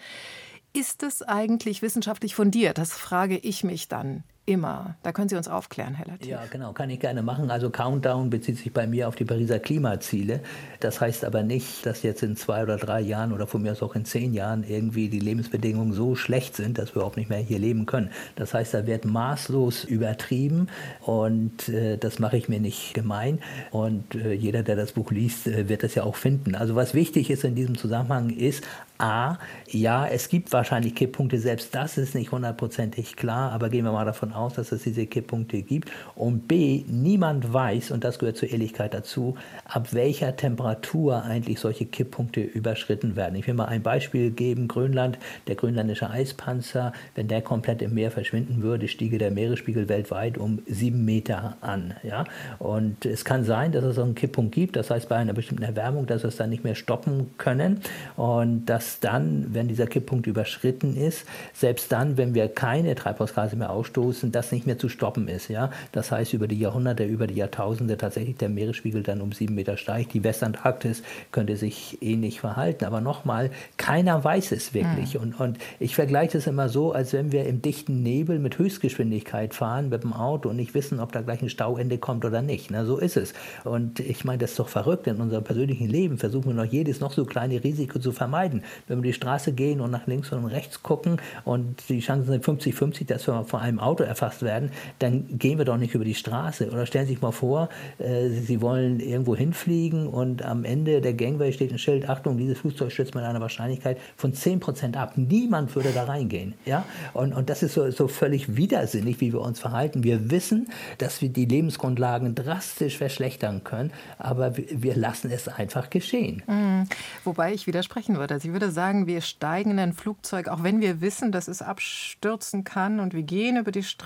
Ist 0.74 1.04
es 1.04 1.22
eigentlich 1.22 1.82
wissenschaftlich 1.82 2.36
fundiert? 2.36 2.78
Das 2.78 2.94
frage 2.94 3.38
ich 3.38 3.64
mich 3.64 3.88
dann 3.88 4.24
immer. 4.46 4.96
Da 5.04 5.12
können 5.12 5.30
Sie 5.30 5.36
uns 5.36 5.48
aufklären, 5.48 5.94
Herr 5.94 6.08
Latif. 6.08 6.28
Ja, 6.28 6.44
genau, 6.50 6.74
kann 6.74 6.90
ich 6.90 7.00
gerne 7.00 7.22
machen. 7.22 7.52
Also 7.52 7.70
Countdown 7.70 8.30
bezieht 8.30 8.58
sich 8.58 8.74
bei 8.74 8.88
mir 8.88 9.08
auf 9.08 9.16
die 9.16 9.26
Pariser 9.26 9.60
Klimaziele. 9.60 10.42
Das 10.80 11.00
heißt 11.00 11.26
aber 11.26 11.44
nicht, 11.44 11.86
dass 11.86 12.02
jetzt 12.04 12.24
in 12.24 12.36
zwei 12.36 12.64
oder 12.64 12.78
drei 12.78 13.02
Jahren 13.02 13.34
oder 13.34 13.46
von 13.46 13.62
mir 13.62 13.72
aus 13.72 13.84
auch 13.84 13.96
in 13.96 14.04
zehn 14.04 14.34
Jahren 14.34 14.64
irgendwie 14.64 15.10
die 15.10 15.20
Lebensbedingungen 15.20 15.94
so 15.94 16.16
schlecht 16.16 16.56
sind, 16.56 16.78
dass 16.78 16.90
wir 16.90 16.98
überhaupt 16.98 17.18
nicht 17.18 17.30
mehr 17.30 17.40
hier 17.40 17.60
leben 17.60 17.86
können. 17.86 18.10
Das 18.36 18.54
heißt, 18.54 18.74
da 18.74 18.88
wird 18.88 19.06
maßlos 19.06 19.84
übertrieben 19.84 20.68
und 21.02 21.70
äh, 21.70 21.98
das 21.98 22.20
mache 22.20 22.38
ich 22.38 22.50
mir 22.50 22.60
nicht 22.60 22.94
gemein. 22.94 23.40
Und 23.70 24.16
äh, 24.16 24.34
jeder, 24.34 24.64
der 24.64 24.76
das 24.76 24.94
Buch 24.94 25.12
liest, 25.12 25.48
äh, 25.48 25.70
wird 25.70 25.84
das 25.84 25.96
ja 25.96 26.04
auch 26.04 26.16
finden. 26.16 26.56
Also 26.56 26.76
was 26.76 26.94
wichtig 26.94 27.30
ist 27.30 27.44
in 27.44 27.56
diesem 27.56 27.78
Zusammenhang 27.78 28.32
ist, 28.32 28.64
A, 29.02 29.40
ja, 29.68 30.06
es 30.06 30.30
gibt 30.30 30.54
wahrscheinlich 30.54 30.94
Kipppunkte, 30.94 31.40
selbst 31.40 31.74
das 31.74 31.98
ist 31.98 32.14
nicht 32.14 32.32
hundertprozentig 32.32 33.16
klar, 33.16 33.52
aber 33.52 33.70
gehen 33.70 33.84
wir 33.84 33.92
mal 33.92 34.06
davon 34.06 34.31
aus, 34.34 34.54
dass 34.54 34.72
es 34.72 34.84
diese 34.84 35.06
Kipppunkte 35.06 35.62
gibt. 35.62 35.92
Und 36.16 36.48
B, 36.48 36.84
niemand 36.88 37.54
weiß, 37.54 37.92
und 37.92 38.04
das 38.04 38.20
gehört 38.20 38.38
zur 38.38 38.50
Ehrlichkeit 38.50 38.94
dazu, 38.94 39.36
ab 39.66 39.94
welcher 39.94 40.36
Temperatur 40.36 41.24
eigentlich 41.24 41.60
solche 41.60 41.86
Kipppunkte 41.86 42.42
überschritten 42.42 43.16
werden. 43.16 43.36
Ich 43.36 43.48
will 43.48 43.54
mal 43.54 43.66
ein 43.66 43.82
Beispiel 43.82 44.32
geben, 44.32 44.68
Grönland, 44.68 45.18
der 45.48 45.56
grönländische 45.56 46.10
Eispanzer, 46.10 46.94
wenn 47.16 47.28
der 47.28 47.42
komplett 47.42 47.82
im 47.82 47.94
Meer 47.94 48.12
verschwinden 48.12 48.62
würde, 48.62 48.88
stiege 48.88 49.18
der 49.18 49.32
Meeresspiegel 49.32 49.90
weltweit 49.90 50.38
um 50.38 50.60
sieben 50.68 51.06
Meter 51.06 51.58
an. 51.62 51.94
Ja? 52.04 52.26
Und 52.60 53.06
es 53.06 53.26
kann 53.26 53.44
sein, 53.44 53.72
dass 53.72 53.84
es 53.84 53.96
so 53.96 54.04
einen 54.04 54.16
Kipppunkt 54.16 54.54
gibt, 54.54 54.76
das 54.76 54.90
heißt 54.90 55.10
bei 55.10 55.16
einer 55.16 55.34
bestimmten 55.34 55.64
Erwärmung, 55.64 56.06
dass 56.06 56.24
wir 56.24 56.28
es 56.28 56.38
dann 56.38 56.50
nicht 56.50 56.64
mehr 56.64 56.76
stoppen 56.76 57.32
können 57.38 57.82
und 58.16 58.66
dass 58.66 59.00
dann, 59.00 59.48
wenn 59.54 59.68
dieser 59.68 59.88
Kipppunkt 59.88 60.28
überschritten 60.28 60.96
ist, 60.96 61.26
selbst 61.54 61.92
dann, 61.92 62.18
wenn 62.18 62.34
wir 62.34 62.48
keine 62.48 62.96
Treibhausgase 62.96 63.56
mehr 63.56 63.72
ausstoßen, 63.72 64.21
das 64.30 64.52
nicht 64.52 64.68
mehr 64.68 64.78
zu 64.78 64.90
stoppen 64.90 65.28
ist. 65.28 65.50
Ja? 65.50 65.72
Das 65.92 66.12
heißt, 66.12 66.34
über 66.34 66.48
die 66.48 66.60
Jahrhunderte, 66.60 67.04
über 67.04 67.28
die 67.28 67.36
Jahrtausende 67.36 67.98
tatsächlich 67.98 68.38
der 68.38 68.50
Meeresspiegel 68.50 69.04
dann 69.04 69.22
um 69.22 69.32
sieben 69.32 69.56
Meter 69.56 69.78
steigt. 69.78 70.14
Die 70.14 70.24
Westantarktis 70.24 71.04
könnte 71.32 71.58
sich 71.58 71.98
ähnlich 72.02 72.42
verhalten. 72.42 72.86
Aber 72.86 73.02
nochmal, 73.02 73.52
keiner 73.78 74.24
weiß 74.24 74.52
es 74.52 74.74
wirklich. 74.74 75.16
Mhm. 75.16 75.22
Und, 75.22 75.40
und 75.40 75.58
ich 75.80 75.96
vergleiche 75.96 76.38
es 76.38 76.48
immer 76.48 76.70
so, 76.70 76.92
als 76.92 77.14
wenn 77.14 77.32
wir 77.32 77.46
im 77.46 77.62
dichten 77.62 78.04
Nebel 78.04 78.40
mit 78.40 78.58
Höchstgeschwindigkeit 78.58 79.54
fahren 79.54 79.90
mit 79.90 80.04
dem 80.04 80.14
Auto 80.14 80.50
und 80.50 80.58
nicht 80.58 80.74
wissen, 80.74 81.00
ob 81.00 81.12
da 81.12 81.22
gleich 81.22 81.42
ein 81.42 81.50
Stauende 81.50 81.98
kommt 81.98 82.26
oder 82.26 82.42
nicht. 82.42 82.72
Na, 82.72 82.86
so 82.86 82.98
ist 82.98 83.18
es. 83.18 83.34
Und 83.64 84.00
ich 84.00 84.26
meine, 84.26 84.40
das 84.40 84.52
ist 84.52 84.60
doch 84.60 84.70
verrückt. 84.70 85.08
In 85.08 85.22
unserem 85.22 85.44
persönlichen 85.44 85.88
Leben 85.88 86.18
versuchen 86.18 86.48
wir 86.48 86.54
noch 86.54 86.72
jedes 86.72 87.00
noch 87.00 87.14
so 87.14 87.26
kleine 87.26 87.64
Risiko 87.64 88.00
zu 88.00 88.12
vermeiden 88.12 88.62
wenn 88.88 89.00
wir 89.00 89.10
die 89.10 89.14
Straße 89.14 89.54
gehen 89.54 89.82
und 89.82 89.92
nach 89.92 90.08
links 90.08 90.32
und 90.32 90.46
rechts 90.46 90.84
gucken 90.84 91.18
und 91.46 91.90
die 91.90 92.00
Chancen 92.00 92.28
sind 92.28 92.46
50-50, 92.46 93.08
dass 93.08 93.28
wir 93.28 93.46
von 93.46 93.60
einem 93.60 93.80
Auto 93.80 94.04
erfasst 94.12 94.44
werden, 94.44 94.72
dann 95.00 95.38
gehen 95.38 95.58
wir 95.58 95.66
doch 95.66 95.78
nicht 95.78 95.96
über 95.96 96.06
die 96.06 96.16
Straße. 96.16 96.70
Oder 96.70 96.86
stellen 96.86 97.08
Sie 97.08 97.14
sich 97.14 97.22
mal 97.22 97.32
vor, 97.32 97.70
äh, 97.98 98.30
Sie 98.30 98.62
wollen 98.62 99.00
irgendwo 99.00 99.36
hinfliegen 99.36 100.08
und 100.08 100.44
am 100.44 100.64
Ende 100.66 101.02
der 101.02 101.14
Gangway 101.14 101.52
steht 101.54 101.72
ein 101.72 101.80
Schild, 101.80 102.08
Achtung, 102.10 102.38
dieses 102.38 102.60
Flugzeug 102.60 102.92
stürzt 102.92 103.16
mit 103.16 103.24
einer 103.24 103.42
Wahrscheinlichkeit 103.42 103.98
von 104.16 104.34
10% 104.34 104.96
ab. 104.96 105.14
Niemand 105.16 105.74
würde 105.76 105.92
da 105.94 106.04
reingehen. 106.04 106.54
Ja? 106.66 106.86
Und, 107.14 107.34
und 107.34 107.50
das 107.50 107.64
ist 107.64 107.74
so, 107.74 107.90
so 107.92 108.08
völlig 108.08 108.56
widersinnig, 108.56 109.22
wie 109.22 109.34
wir 109.34 109.42
uns 109.42 109.60
verhalten. 109.60 110.04
Wir 110.04 110.30
wissen, 110.30 110.70
dass 110.98 111.22
wir 111.22 111.30
die 111.30 111.46
Lebensgrundlagen 111.46 112.36
drastisch 112.36 112.98
verschlechtern 112.98 113.64
können, 113.64 113.92
aber 114.18 114.56
wir 114.58 114.96
lassen 114.96 115.32
es 115.32 115.48
einfach 115.48 115.90
geschehen. 115.90 116.44
Mhm. 116.48 116.88
Wobei 117.24 117.54
ich 117.54 117.68
widersprechen 117.68 118.18
würde. 118.18 118.40
Sie 118.40 118.54
würde 118.54 118.72
sagen, 118.72 119.08
wir 119.08 119.22
steigen 119.22 119.72
in 119.72 119.80
ein 119.80 119.94
Flugzeug, 119.94 120.48
auch 120.48 120.64
wenn 120.64 120.82
wir 120.82 121.02
wissen, 121.02 121.32
dass 121.32 121.48
es 121.48 121.62
abstürzen 121.62 122.64
kann 122.64 123.00
und 123.00 123.14
wir 123.14 123.24
gehen 123.24 123.58
über 123.58 123.72
die 123.72 123.84
Straße 123.84 124.01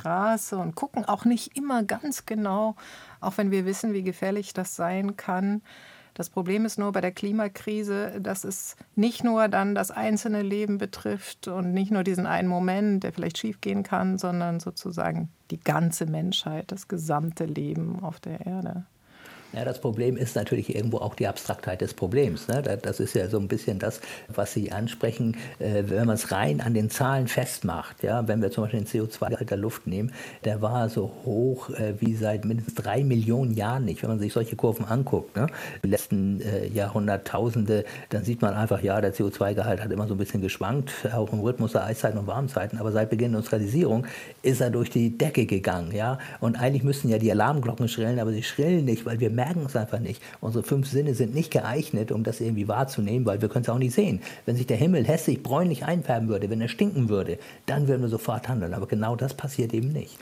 und 0.59 0.75
gucken 0.75 1.05
auch 1.05 1.25
nicht 1.25 1.55
immer 1.57 1.83
ganz 1.83 2.25
genau, 2.25 2.75
auch 3.21 3.37
wenn 3.37 3.51
wir 3.51 3.65
wissen, 3.65 3.93
wie 3.93 4.03
gefährlich 4.03 4.53
das 4.53 4.75
sein 4.75 5.15
kann. 5.15 5.61
Das 6.15 6.29
Problem 6.29 6.65
ist 6.65 6.79
nur 6.79 6.93
bei 6.93 7.01
der 7.01 7.11
Klimakrise, 7.11 8.21
dass 8.21 8.45
es 8.45 8.77
nicht 8.95 9.23
nur 9.23 9.49
dann 9.49 9.75
das 9.75 9.91
einzelne 9.91 10.41
Leben 10.41 10.77
betrifft 10.77 11.49
und 11.49 11.73
nicht 11.73 11.91
nur 11.91 12.03
diesen 12.03 12.25
einen 12.25 12.47
Moment, 12.47 13.03
der 13.03 13.11
vielleicht 13.11 13.37
schiefgehen 13.37 13.83
kann, 13.83 14.17
sondern 14.17 14.61
sozusagen 14.61 15.29
die 15.51 15.59
ganze 15.59 16.05
Menschheit, 16.05 16.71
das 16.71 16.87
gesamte 16.87 17.45
Leben 17.45 18.01
auf 18.01 18.21
der 18.21 18.45
Erde. 18.45 18.85
Ja, 19.55 19.63
das 19.63 19.79
Problem 19.79 20.17
ist 20.17 20.35
natürlich 20.35 20.75
irgendwo 20.75 20.97
auch 20.97 21.15
die 21.15 21.27
Abstraktheit 21.27 21.79
des 21.79 21.93
Problems. 21.93 22.49
Ne? 22.49 22.61
Das 22.61 22.99
ist 22.99 23.15
ja 23.15 23.29
so 23.29 23.39
ein 23.39 23.47
bisschen 23.47 23.79
das, 23.79 24.01
was 24.27 24.51
Sie 24.51 24.73
ansprechen, 24.73 25.37
äh, 25.59 25.83
wenn 25.87 26.07
man 26.07 26.15
es 26.15 26.33
rein 26.33 26.59
an 26.59 26.73
den 26.73 26.89
Zahlen 26.89 27.29
festmacht. 27.29 28.03
Ja? 28.03 28.27
Wenn 28.27 28.41
wir 28.41 28.51
zum 28.51 28.65
Beispiel 28.65 28.81
den 28.81 28.87
CO2-Gehalt 28.87 29.49
der 29.49 29.57
Luft 29.57 29.87
nehmen, 29.87 30.11
der 30.43 30.61
war 30.61 30.89
so 30.89 31.09
hoch 31.23 31.69
äh, 31.69 31.93
wie 32.01 32.15
seit 32.15 32.43
mindestens 32.43 32.75
drei 32.75 33.05
Millionen 33.05 33.53
Jahren 33.53 33.85
nicht. 33.85 34.01
Wenn 34.01 34.09
man 34.09 34.19
sich 34.19 34.33
solche 34.33 34.57
Kurven 34.57 34.83
anguckt, 34.83 35.37
ne? 35.37 35.47
die 35.81 35.87
letzten 35.87 36.41
äh, 36.41 36.67
Jahrhunderttausende, 36.67 37.85
dann 38.09 38.25
sieht 38.25 38.41
man 38.41 38.55
einfach, 38.55 38.83
ja, 38.83 38.99
der 38.99 39.13
CO2-Gehalt 39.13 39.81
hat 39.81 39.89
immer 39.89 40.07
so 40.07 40.15
ein 40.15 40.17
bisschen 40.17 40.41
geschwankt, 40.41 40.91
auch 41.13 41.31
im 41.31 41.39
Rhythmus 41.39 41.71
der 41.71 41.85
Eiszeiten 41.85 42.19
und 42.19 42.27
Warmzeiten. 42.27 42.77
Aber 42.77 42.91
seit 42.91 43.09
Beginn 43.09 43.31
der 43.31 43.37
Industrialisierung 43.37 44.05
ist 44.43 44.59
er 44.59 44.69
durch 44.69 44.89
die 44.89 45.17
Decke 45.17 45.45
gegangen. 45.45 45.93
Ja? 45.95 46.19
Und 46.41 46.59
eigentlich 46.59 46.83
müssten 46.83 47.07
ja 47.07 47.19
die 47.19 47.31
Alarmglocken 47.31 47.87
schrillen, 47.87 48.19
aber 48.19 48.33
sie 48.33 48.43
schrillen 48.43 48.83
nicht, 48.83 49.05
weil 49.05 49.21
wir 49.21 49.29
merken, 49.29 49.44
merken 49.45 49.65
es 49.65 49.75
einfach 49.75 49.99
nicht. 49.99 50.21
Unsere 50.41 50.63
fünf 50.63 50.87
Sinne 50.87 51.13
sind 51.13 51.35
nicht 51.35 51.51
geeignet, 51.51 52.11
um 52.11 52.23
das 52.23 52.41
irgendwie 52.41 52.67
wahrzunehmen, 52.67 53.25
weil 53.25 53.41
wir 53.41 53.49
können 53.49 53.63
es 53.63 53.69
auch 53.69 53.77
nicht 53.77 53.93
sehen. 53.93 54.21
Wenn 54.45 54.55
sich 54.55 54.65
der 54.65 54.77
Himmel 54.77 55.05
hässlich 55.05 55.43
bräunlich 55.43 55.85
einfärben 55.85 56.29
würde, 56.29 56.49
wenn 56.49 56.61
er 56.61 56.67
stinken 56.67 57.09
würde, 57.09 57.37
dann 57.67 57.87
würden 57.87 58.01
wir 58.01 58.09
sofort 58.09 58.47
handeln. 58.47 58.73
Aber 58.73 58.87
genau 58.87 59.15
das 59.15 59.35
passiert 59.35 59.73
eben 59.73 59.89
nicht. 59.89 60.17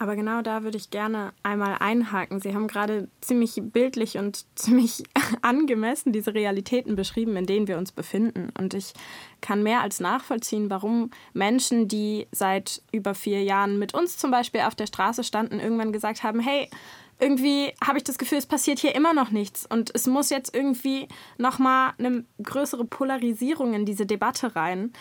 Aber 0.00 0.16
genau 0.16 0.42
da 0.42 0.64
würde 0.64 0.76
ich 0.76 0.90
gerne 0.90 1.32
einmal 1.44 1.76
einhaken. 1.78 2.40
Sie 2.40 2.52
haben 2.52 2.66
gerade 2.66 3.06
ziemlich 3.20 3.60
bildlich 3.62 4.18
und 4.18 4.44
ziemlich 4.56 5.04
angemessen 5.42 6.12
diese 6.12 6.34
Realitäten 6.34 6.96
beschrieben, 6.96 7.36
in 7.36 7.46
denen 7.46 7.68
wir 7.68 7.78
uns 7.78 7.92
befinden. 7.92 8.48
Und 8.58 8.74
ich 8.74 8.92
kann 9.40 9.62
mehr 9.62 9.82
als 9.82 10.00
nachvollziehen, 10.00 10.68
warum 10.68 11.10
Menschen, 11.32 11.86
die 11.86 12.26
seit 12.32 12.82
über 12.90 13.14
vier 13.14 13.44
Jahren 13.44 13.78
mit 13.78 13.94
uns 13.94 14.18
zum 14.18 14.32
Beispiel 14.32 14.62
auf 14.62 14.74
der 14.74 14.86
Straße 14.86 15.22
standen, 15.22 15.60
irgendwann 15.60 15.92
gesagt 15.92 16.24
haben, 16.24 16.40
hey, 16.40 16.68
irgendwie 17.24 17.72
habe 17.82 17.96
ich 17.96 18.04
das 18.04 18.18
Gefühl, 18.18 18.36
es 18.36 18.44
passiert 18.44 18.78
hier 18.78 18.94
immer 18.94 19.14
noch 19.14 19.30
nichts. 19.30 19.64
Und 19.64 19.90
es 19.94 20.06
muss 20.06 20.28
jetzt 20.28 20.54
irgendwie 20.54 21.08
nochmal 21.38 21.94
eine 21.98 22.24
größere 22.42 22.84
Polarisierung 22.84 23.72
in 23.72 23.86
diese 23.86 24.04
Debatte 24.04 24.54
rein. 24.54 24.92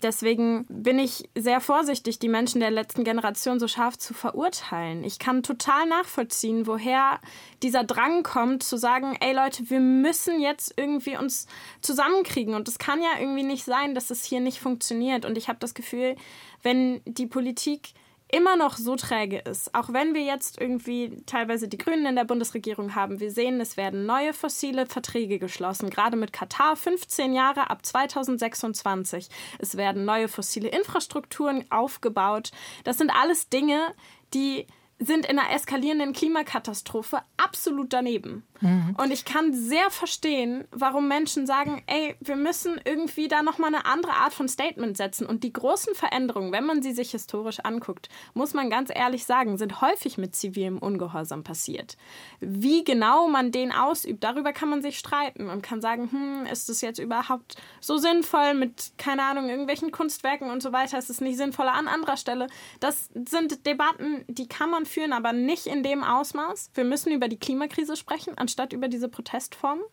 Deswegen 0.00 0.64
bin 0.68 1.00
ich 1.00 1.28
sehr 1.36 1.60
vorsichtig, 1.60 2.20
die 2.20 2.28
Menschen 2.28 2.60
der 2.60 2.70
letzten 2.70 3.02
Generation 3.02 3.58
so 3.58 3.66
scharf 3.66 3.98
zu 3.98 4.14
verurteilen. 4.14 5.02
Ich 5.02 5.18
kann 5.18 5.42
total 5.42 5.86
nachvollziehen, 5.86 6.68
woher 6.68 7.20
dieser 7.64 7.82
Drang 7.82 8.22
kommt, 8.22 8.62
zu 8.62 8.76
sagen, 8.76 9.16
ey 9.20 9.34
Leute, 9.34 9.68
wir 9.68 9.80
müssen 9.80 10.40
jetzt 10.40 10.74
irgendwie 10.76 11.16
uns 11.16 11.48
zusammenkriegen. 11.80 12.54
Und 12.54 12.68
es 12.68 12.78
kann 12.78 13.02
ja 13.02 13.18
irgendwie 13.18 13.42
nicht 13.44 13.64
sein, 13.64 13.96
dass 13.96 14.10
es 14.10 14.24
hier 14.24 14.40
nicht 14.40 14.60
funktioniert. 14.60 15.24
Und 15.24 15.36
ich 15.36 15.48
habe 15.48 15.58
das 15.58 15.74
Gefühl, 15.74 16.14
wenn 16.62 17.00
die 17.06 17.26
Politik 17.26 17.94
immer 18.32 18.56
noch 18.56 18.76
so 18.78 18.96
träge 18.96 19.38
ist, 19.38 19.74
auch 19.74 19.92
wenn 19.92 20.14
wir 20.14 20.22
jetzt 20.22 20.58
irgendwie 20.60 21.22
teilweise 21.26 21.68
die 21.68 21.76
Grünen 21.76 22.06
in 22.06 22.16
der 22.16 22.24
Bundesregierung 22.24 22.94
haben, 22.94 23.20
wir 23.20 23.30
sehen, 23.30 23.60
es 23.60 23.76
werden 23.76 24.06
neue 24.06 24.32
fossile 24.32 24.86
Verträge 24.86 25.38
geschlossen, 25.38 25.90
gerade 25.90 26.16
mit 26.16 26.32
Katar 26.32 26.74
15 26.74 27.34
Jahre 27.34 27.68
ab 27.68 27.84
2026. 27.84 29.28
Es 29.58 29.76
werden 29.76 30.06
neue 30.06 30.28
fossile 30.28 30.68
Infrastrukturen 30.68 31.70
aufgebaut. 31.70 32.52
Das 32.84 32.96
sind 32.96 33.10
alles 33.10 33.50
Dinge, 33.50 33.94
die 34.32 34.66
sind 34.98 35.26
in 35.26 35.38
einer 35.38 35.54
eskalierenden 35.54 36.12
Klimakatastrophe 36.12 37.20
absolut 37.36 37.92
daneben. 37.92 38.44
Mhm. 38.60 38.94
Und 38.96 39.10
ich 39.10 39.24
kann 39.24 39.52
sehr 39.52 39.90
verstehen, 39.90 40.64
warum 40.70 41.08
Menschen 41.08 41.46
sagen, 41.46 41.82
ey, 41.86 42.14
wir 42.20 42.36
müssen 42.36 42.80
irgendwie 42.84 43.26
da 43.26 43.42
nochmal 43.42 43.74
eine 43.74 43.84
andere 43.86 44.12
Art 44.12 44.32
von 44.32 44.48
Statement 44.48 44.96
setzen. 44.96 45.26
Und 45.26 45.42
die 45.42 45.52
großen 45.52 45.94
Veränderungen, 45.94 46.52
wenn 46.52 46.64
man 46.64 46.82
sie 46.82 46.92
sich 46.92 47.10
historisch 47.10 47.60
anguckt, 47.60 48.08
muss 48.34 48.54
man 48.54 48.70
ganz 48.70 48.90
ehrlich 48.94 49.24
sagen, 49.24 49.58
sind 49.58 49.80
häufig 49.80 50.16
mit 50.18 50.36
zivilem 50.36 50.78
Ungehorsam 50.78 51.42
passiert. 51.42 51.96
Wie 52.40 52.84
genau 52.84 53.28
man 53.28 53.50
den 53.50 53.72
ausübt, 53.72 54.22
darüber 54.22 54.52
kann 54.52 54.68
man 54.68 54.82
sich 54.82 54.98
streiten 54.98 55.48
und 55.48 55.62
kann 55.62 55.80
sagen, 55.80 56.10
hm, 56.10 56.46
ist 56.46 56.70
es 56.70 56.80
jetzt 56.80 57.00
überhaupt 57.00 57.56
so 57.80 57.98
sinnvoll 57.98 58.54
mit, 58.54 58.92
keine 58.96 59.24
Ahnung, 59.24 59.48
irgendwelchen 59.48 59.90
Kunstwerken 59.90 60.50
und 60.50 60.62
so 60.62 60.72
weiter, 60.72 60.98
ist 60.98 61.10
es 61.10 61.20
nicht 61.20 61.36
sinnvoller 61.36 61.74
an 61.74 61.88
anderer 61.88 62.16
Stelle. 62.16 62.46
Das 62.78 63.10
sind 63.28 63.66
Debatten, 63.66 64.24
die 64.28 64.46
kann 64.46 64.70
man 64.70 64.86
führen, 64.92 65.12
aber 65.12 65.32
nicht 65.32 65.66
in 65.66 65.82
dem 65.82 66.04
Ausmaß. 66.04 66.70
Wir 66.74 66.84
müssen 66.84 67.12
über 67.12 67.28
die 67.28 67.38
Klimakrise 67.38 67.96
sprechen, 67.96 68.36
anstatt 68.36 68.72
über 68.72 68.88
diese 68.88 69.08
Protestformen. 69.08 69.84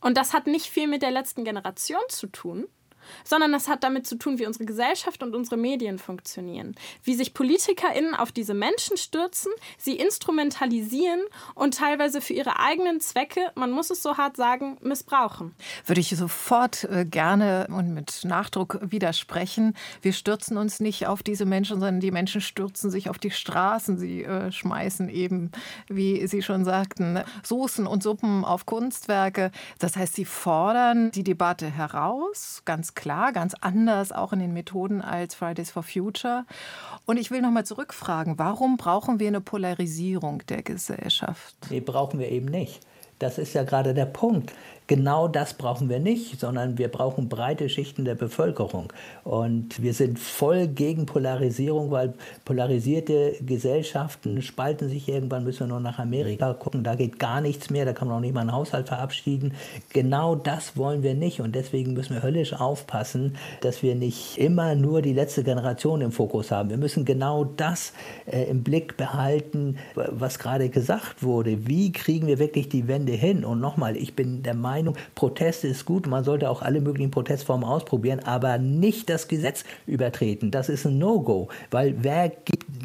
Und 0.00 0.16
das 0.16 0.32
hat 0.32 0.46
nicht 0.46 0.66
viel 0.66 0.86
mit 0.86 1.02
der 1.02 1.10
letzten 1.10 1.44
Generation 1.44 2.02
zu 2.08 2.26
tun, 2.26 2.68
sondern 3.24 3.54
es 3.54 3.68
hat 3.68 3.84
damit 3.84 4.06
zu 4.06 4.16
tun, 4.16 4.38
wie 4.38 4.46
unsere 4.46 4.64
Gesellschaft 4.64 5.22
und 5.22 5.34
unsere 5.34 5.56
Medien 5.56 5.98
funktionieren. 5.98 6.74
Wie 7.04 7.14
sich 7.14 7.34
PolitikerInnen 7.34 8.14
auf 8.14 8.32
diese 8.32 8.54
Menschen 8.54 8.96
stürzen, 8.96 9.52
sie 9.78 9.96
instrumentalisieren 9.96 11.20
und 11.54 11.74
teilweise 11.74 12.20
für 12.20 12.32
ihre 12.32 12.58
eigenen 12.58 13.00
Zwecke, 13.00 13.40
man 13.54 13.70
muss 13.70 13.90
es 13.90 14.02
so 14.02 14.16
hart 14.16 14.36
sagen, 14.36 14.78
missbrauchen. 14.82 15.54
Würde 15.86 16.00
ich 16.00 16.10
sofort 16.10 16.84
äh, 16.84 17.04
gerne 17.04 17.66
und 17.70 17.94
mit 17.94 18.24
Nachdruck 18.24 18.78
widersprechen. 18.82 19.74
Wir 20.00 20.12
stürzen 20.12 20.56
uns 20.56 20.80
nicht 20.80 21.06
auf 21.06 21.22
diese 21.22 21.44
Menschen, 21.44 21.80
sondern 21.80 22.00
die 22.00 22.10
Menschen 22.10 22.40
stürzen 22.40 22.90
sich 22.90 23.08
auf 23.08 23.18
die 23.18 23.30
Straßen. 23.30 23.98
Sie 23.98 24.24
äh, 24.24 24.50
schmeißen 24.52 25.08
eben, 25.08 25.50
wie 25.88 26.26
Sie 26.26 26.42
schon 26.42 26.64
sagten, 26.64 27.20
Soßen 27.42 27.86
und 27.86 28.02
Suppen 28.02 28.44
auf 28.44 28.66
Kunstwerke. 28.66 29.50
Das 29.78 29.96
heißt, 29.96 30.14
sie 30.14 30.24
fordern 30.24 31.10
die 31.10 31.24
Debatte 31.24 31.70
heraus, 31.70 32.62
ganz 32.64 32.91
klar, 32.94 33.32
ganz 33.32 33.54
anders 33.60 34.12
auch 34.12 34.32
in 34.32 34.38
den 34.38 34.52
Methoden 34.52 35.02
als 35.02 35.34
Fridays 35.34 35.70
for 35.70 35.82
Future. 35.82 36.44
Und 37.06 37.16
ich 37.16 37.30
will 37.30 37.42
noch 37.42 37.50
mal 37.50 37.64
zurückfragen, 37.64 38.38
warum 38.38 38.76
brauchen 38.76 39.20
wir 39.20 39.28
eine 39.28 39.40
Polarisierung 39.40 40.42
der 40.48 40.62
Gesellschaft? 40.62 41.54
Nee, 41.70 41.80
brauchen 41.80 42.18
wir 42.20 42.30
eben 42.30 42.46
nicht. 42.46 42.80
Das 43.18 43.38
ist 43.38 43.54
ja 43.54 43.62
gerade 43.62 43.94
der 43.94 44.06
Punkt. 44.06 44.52
Genau 44.88 45.28
das 45.28 45.54
brauchen 45.54 45.88
wir 45.88 46.00
nicht, 46.00 46.40
sondern 46.40 46.76
wir 46.76 46.88
brauchen 46.88 47.28
breite 47.28 47.68
Schichten 47.68 48.04
der 48.04 48.16
Bevölkerung. 48.16 48.92
Und 49.22 49.80
wir 49.80 49.94
sind 49.94 50.18
voll 50.18 50.66
gegen 50.66 51.06
Polarisierung, 51.06 51.90
weil 51.92 52.14
polarisierte 52.44 53.36
Gesellschaften 53.40 54.42
spalten 54.42 54.88
sich 54.88 55.08
irgendwann, 55.08 55.44
müssen 55.44 55.60
wir 55.60 55.66
nur 55.68 55.80
nach 55.80 56.00
Amerika 56.00 56.52
gucken, 56.54 56.82
da 56.82 56.96
geht 56.96 57.20
gar 57.20 57.40
nichts 57.40 57.70
mehr, 57.70 57.84
da 57.84 57.92
kann 57.92 58.08
man 58.08 58.16
auch 58.16 58.20
nicht 58.20 58.34
mal 58.34 58.40
einen 58.40 58.52
Haushalt 58.52 58.88
verabschieden. 58.88 59.54
Genau 59.92 60.34
das 60.34 60.76
wollen 60.76 61.04
wir 61.04 61.14
nicht 61.14 61.40
und 61.40 61.54
deswegen 61.54 61.92
müssen 61.92 62.14
wir 62.14 62.22
höllisch 62.22 62.52
aufpassen, 62.52 63.36
dass 63.60 63.82
wir 63.82 63.94
nicht 63.94 64.36
immer 64.36 64.74
nur 64.74 65.00
die 65.00 65.12
letzte 65.12 65.44
Generation 65.44 66.00
im 66.00 66.10
Fokus 66.10 66.50
haben. 66.50 66.70
Wir 66.70 66.76
müssen 66.76 67.04
genau 67.04 67.44
das 67.44 67.92
äh, 68.26 68.44
im 68.44 68.64
Blick 68.64 68.96
behalten, 68.96 69.76
was 69.94 70.40
gerade 70.40 70.68
gesagt 70.68 71.22
wurde. 71.22 71.68
Wie 71.68 71.92
kriegen 71.92 72.26
wir 72.26 72.40
wirklich 72.40 72.68
die 72.68 72.88
Wende 72.88 73.12
hin? 73.12 73.44
Und 73.44 73.60
nochmal, 73.60 73.96
ich 73.96 74.16
bin 74.16 74.42
der 74.42 74.54
Meinung, 74.54 74.71
Meinung, 74.72 74.96
Proteste 75.14 75.68
ist 75.68 75.84
gut, 75.84 76.06
man 76.06 76.24
sollte 76.24 76.48
auch 76.48 76.62
alle 76.62 76.80
möglichen 76.80 77.10
Protestformen 77.10 77.68
ausprobieren, 77.68 78.20
aber 78.20 78.56
nicht 78.56 79.10
das 79.10 79.28
Gesetz 79.28 79.64
übertreten. 79.86 80.50
Das 80.50 80.70
ist 80.70 80.86
ein 80.86 80.96
No-Go, 80.96 81.48
weil 81.70 81.96
wer 81.98 82.30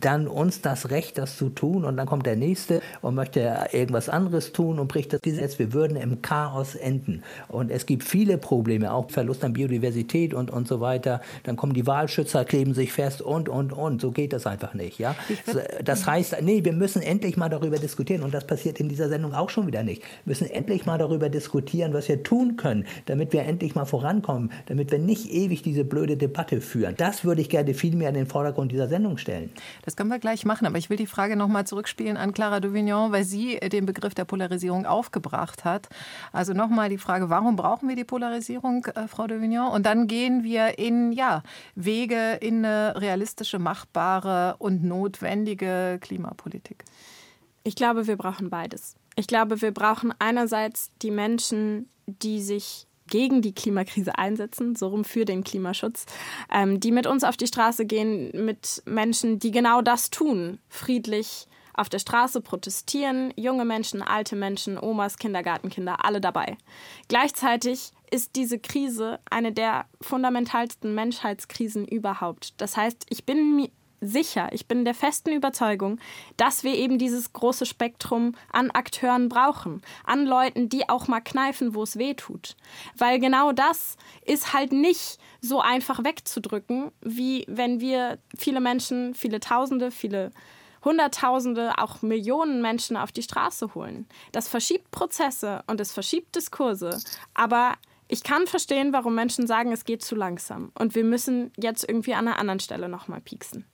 dann 0.01 0.27
uns 0.27 0.61
das 0.61 0.89
Recht, 0.89 1.17
das 1.17 1.37
zu 1.37 1.49
tun 1.49 1.85
und 1.85 1.97
dann 1.97 2.07
kommt 2.07 2.25
der 2.25 2.35
Nächste 2.35 2.81
und 3.01 3.15
möchte 3.15 3.67
irgendwas 3.71 4.09
anderes 4.09 4.51
tun 4.51 4.79
und 4.79 4.87
bricht 4.87 5.13
das 5.13 5.21
Gesetz. 5.21 5.59
Wir 5.59 5.73
würden 5.73 5.97
im 5.97 6.21
Chaos 6.21 6.75
enden. 6.75 7.23
Und 7.47 7.71
es 7.71 7.85
gibt 7.85 8.03
viele 8.03 8.37
Probleme, 8.37 8.93
auch 8.93 9.09
Verlust 9.11 9.43
an 9.43 9.53
Biodiversität 9.53 10.33
und, 10.33 10.51
und 10.51 10.67
so 10.67 10.81
weiter. 10.81 11.21
Dann 11.43 11.55
kommen 11.55 11.73
die 11.73 11.87
Wahlschützer, 11.87 12.45
kleben 12.45 12.73
sich 12.73 12.93
fest 12.93 13.21
und, 13.21 13.49
und, 13.49 13.73
und. 13.73 14.01
So 14.01 14.11
geht 14.11 14.33
das 14.33 14.47
einfach 14.47 14.73
nicht. 14.73 14.99
Ja? 14.99 15.15
Das 15.83 16.05
heißt, 16.05 16.37
nee, 16.41 16.63
wir 16.63 16.73
müssen 16.73 17.01
endlich 17.01 17.37
mal 17.37 17.49
darüber 17.49 17.77
diskutieren 17.77 18.23
und 18.23 18.33
das 18.33 18.45
passiert 18.45 18.79
in 18.79 18.89
dieser 18.89 19.09
Sendung 19.09 19.33
auch 19.33 19.49
schon 19.49 19.67
wieder 19.67 19.83
nicht. 19.83 20.01
Wir 20.01 20.31
müssen 20.31 20.49
endlich 20.49 20.85
mal 20.85 20.97
darüber 20.97 21.29
diskutieren, 21.29 21.57
diskutieren, 21.67 21.93
was 21.93 22.07
wir 22.09 22.23
tun 22.23 22.57
können, 22.57 22.85
damit 23.05 23.33
wir 23.33 23.43
endlich 23.43 23.75
mal 23.75 23.85
vorankommen, 23.85 24.51
damit 24.67 24.91
wir 24.91 24.99
nicht 24.99 25.31
ewig 25.31 25.61
diese 25.61 25.83
blöde 25.83 26.17
Debatte 26.17 26.61
führen. 26.61 26.95
Das 26.97 27.23
würde 27.23 27.41
ich 27.41 27.49
gerne 27.49 27.73
viel 27.73 27.95
mehr 27.95 28.09
in 28.09 28.15
den 28.15 28.27
Vordergrund 28.27 28.71
dieser 28.71 28.87
Sendung 28.87 29.17
stellen. 29.17 29.49
Das 29.83 29.95
können 29.95 30.09
wir 30.09 30.19
gleich 30.19 30.45
machen, 30.45 30.65
aber 30.65 30.77
ich 30.77 30.89
will 30.89 30.97
die 30.97 31.07
Frage 31.07 31.35
noch 31.35 31.47
mal 31.47 31.65
zurückspielen 31.65 32.17
an 32.17 32.33
Clara 32.33 32.59
Duvignon, 32.59 33.11
weil 33.11 33.23
sie 33.23 33.57
den 33.57 33.85
Begriff 33.85 34.13
der 34.13 34.25
Polarisierung 34.25 34.85
aufgebracht 34.85 35.65
hat. 35.65 35.87
Also 36.31 36.53
noch 36.53 36.69
mal 36.69 36.89
die 36.89 36.97
Frage, 36.97 37.29
warum 37.29 37.55
brauchen 37.55 37.87
wir 37.89 37.95
die 37.95 38.03
Polarisierung, 38.03 38.85
äh, 38.85 39.07
Frau 39.07 39.27
Duvignon? 39.27 39.71
Und 39.71 39.85
dann 39.85 40.07
gehen 40.07 40.43
wir 40.43 40.79
in 40.79 41.11
ja, 41.11 41.43
Wege 41.75 42.33
in 42.41 42.65
eine 42.65 42.99
realistische, 42.99 43.59
machbare 43.59 44.55
und 44.59 44.83
notwendige 44.83 45.99
Klimapolitik. 46.01 46.83
Ich 47.63 47.75
glaube, 47.75 48.07
wir 48.07 48.17
brauchen 48.17 48.49
beides. 48.49 48.95
Ich 49.15 49.27
glaube, 49.27 49.61
wir 49.61 49.71
brauchen 49.71 50.13
einerseits 50.19 50.91
die 51.01 51.11
Menschen, 51.11 51.89
die 52.05 52.41
sich 52.41 52.86
gegen 53.07 53.41
die 53.41 53.53
Klimakrise 53.53 54.17
einsetzen, 54.17 54.75
so 54.75 54.87
rum 54.87 55.03
für 55.03 55.25
den 55.25 55.43
Klimaschutz, 55.43 56.05
ähm, 56.53 56.79
die 56.79 56.91
mit 56.91 57.07
uns 57.07 57.23
auf 57.23 57.37
die 57.37 57.47
Straße 57.47 57.85
gehen, 57.85 58.31
mit 58.45 58.81
Menschen, 58.85 59.39
die 59.39 59.51
genau 59.51 59.81
das 59.81 60.09
tun, 60.09 60.59
friedlich 60.69 61.47
auf 61.77 61.89
der 61.89 61.99
Straße 61.99 62.41
protestieren, 62.41 63.31
junge 63.35 63.63
Menschen, 63.63 64.01
alte 64.01 64.35
Menschen, 64.35 64.77
Omas, 64.77 65.17
Kindergartenkinder, 65.17 66.03
alle 66.03 66.19
dabei. 66.19 66.57
Gleichzeitig 67.07 67.91
ist 68.09 68.35
diese 68.35 68.57
Krise 68.57 69.19
eine 69.29 69.51
der 69.51 69.85
fundamentalsten 70.01 70.95
Menschheitskrisen 70.95 71.87
überhaupt. 71.87 72.59
Das 72.59 72.75
heißt, 72.75 73.05
ich 73.09 73.25
bin 73.25 73.69
sicher, 74.01 74.49
ich 74.51 74.67
bin 74.67 74.85
der 74.85 74.93
festen 74.93 75.31
Überzeugung, 75.31 75.99
dass 76.37 76.63
wir 76.63 76.75
eben 76.75 76.97
dieses 76.97 77.33
große 77.33 77.65
Spektrum 77.65 78.35
an 78.51 78.71
Akteuren 78.71 79.29
brauchen, 79.29 79.81
an 80.03 80.25
Leuten, 80.25 80.69
die 80.69 80.89
auch 80.89 81.07
mal 81.07 81.21
kneifen, 81.21 81.73
wo 81.73 81.83
es 81.83 81.97
weh 81.97 82.13
tut. 82.13 82.55
Weil 82.97 83.19
genau 83.19 83.51
das 83.51 83.97
ist 84.25 84.53
halt 84.53 84.71
nicht 84.71 85.19
so 85.41 85.61
einfach 85.61 86.03
wegzudrücken, 86.03 86.91
wie 87.01 87.45
wenn 87.47 87.79
wir 87.79 88.19
viele 88.37 88.59
Menschen, 88.59 89.13
viele 89.13 89.39
Tausende, 89.39 89.91
viele 89.91 90.31
Hunderttausende, 90.83 91.77
auch 91.77 92.01
Millionen 92.01 92.61
Menschen 92.61 92.97
auf 92.97 93.11
die 93.11 93.23
Straße 93.23 93.73
holen. 93.73 94.07
Das 94.31 94.47
verschiebt 94.47 94.91
Prozesse 94.91 95.63
und 95.67 95.81
es 95.81 95.91
verschiebt 95.91 96.35
Diskurse, 96.35 96.99
aber 97.33 97.73
ich 98.07 98.23
kann 98.23 98.47
verstehen, 98.47 98.93
warum 98.93 99.15
Menschen 99.15 99.47
sagen, 99.47 99.71
es 99.73 99.83
geht 99.83 100.01
zu 100.01 100.15
langsam 100.15 100.71
und 100.79 100.95
wir 100.95 101.03
müssen 101.03 101.51
jetzt 101.57 101.87
irgendwie 101.87 102.13
an 102.13 102.27
einer 102.27 102.39
anderen 102.39 102.59
Stelle 102.59 102.87
nochmal 102.87 103.19
pieksen. 103.19 103.65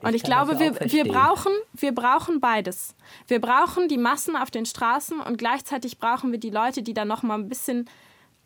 Und 0.00 0.10
ich, 0.10 0.16
ich 0.16 0.22
glaube, 0.22 0.58
wir, 0.58 0.74
wir, 0.80 1.04
brauchen, 1.04 1.52
wir 1.72 1.92
brauchen 1.94 2.40
beides. 2.40 2.94
Wir 3.26 3.40
brauchen 3.40 3.88
die 3.88 3.98
Massen 3.98 4.36
auf 4.36 4.50
den 4.50 4.66
Straßen 4.66 5.20
und 5.20 5.38
gleichzeitig 5.38 5.98
brauchen 5.98 6.32
wir 6.32 6.38
die 6.38 6.50
Leute, 6.50 6.82
die 6.82 6.94
da 6.94 7.04
noch 7.04 7.22
mal 7.22 7.34
ein 7.34 7.48
bisschen 7.48 7.88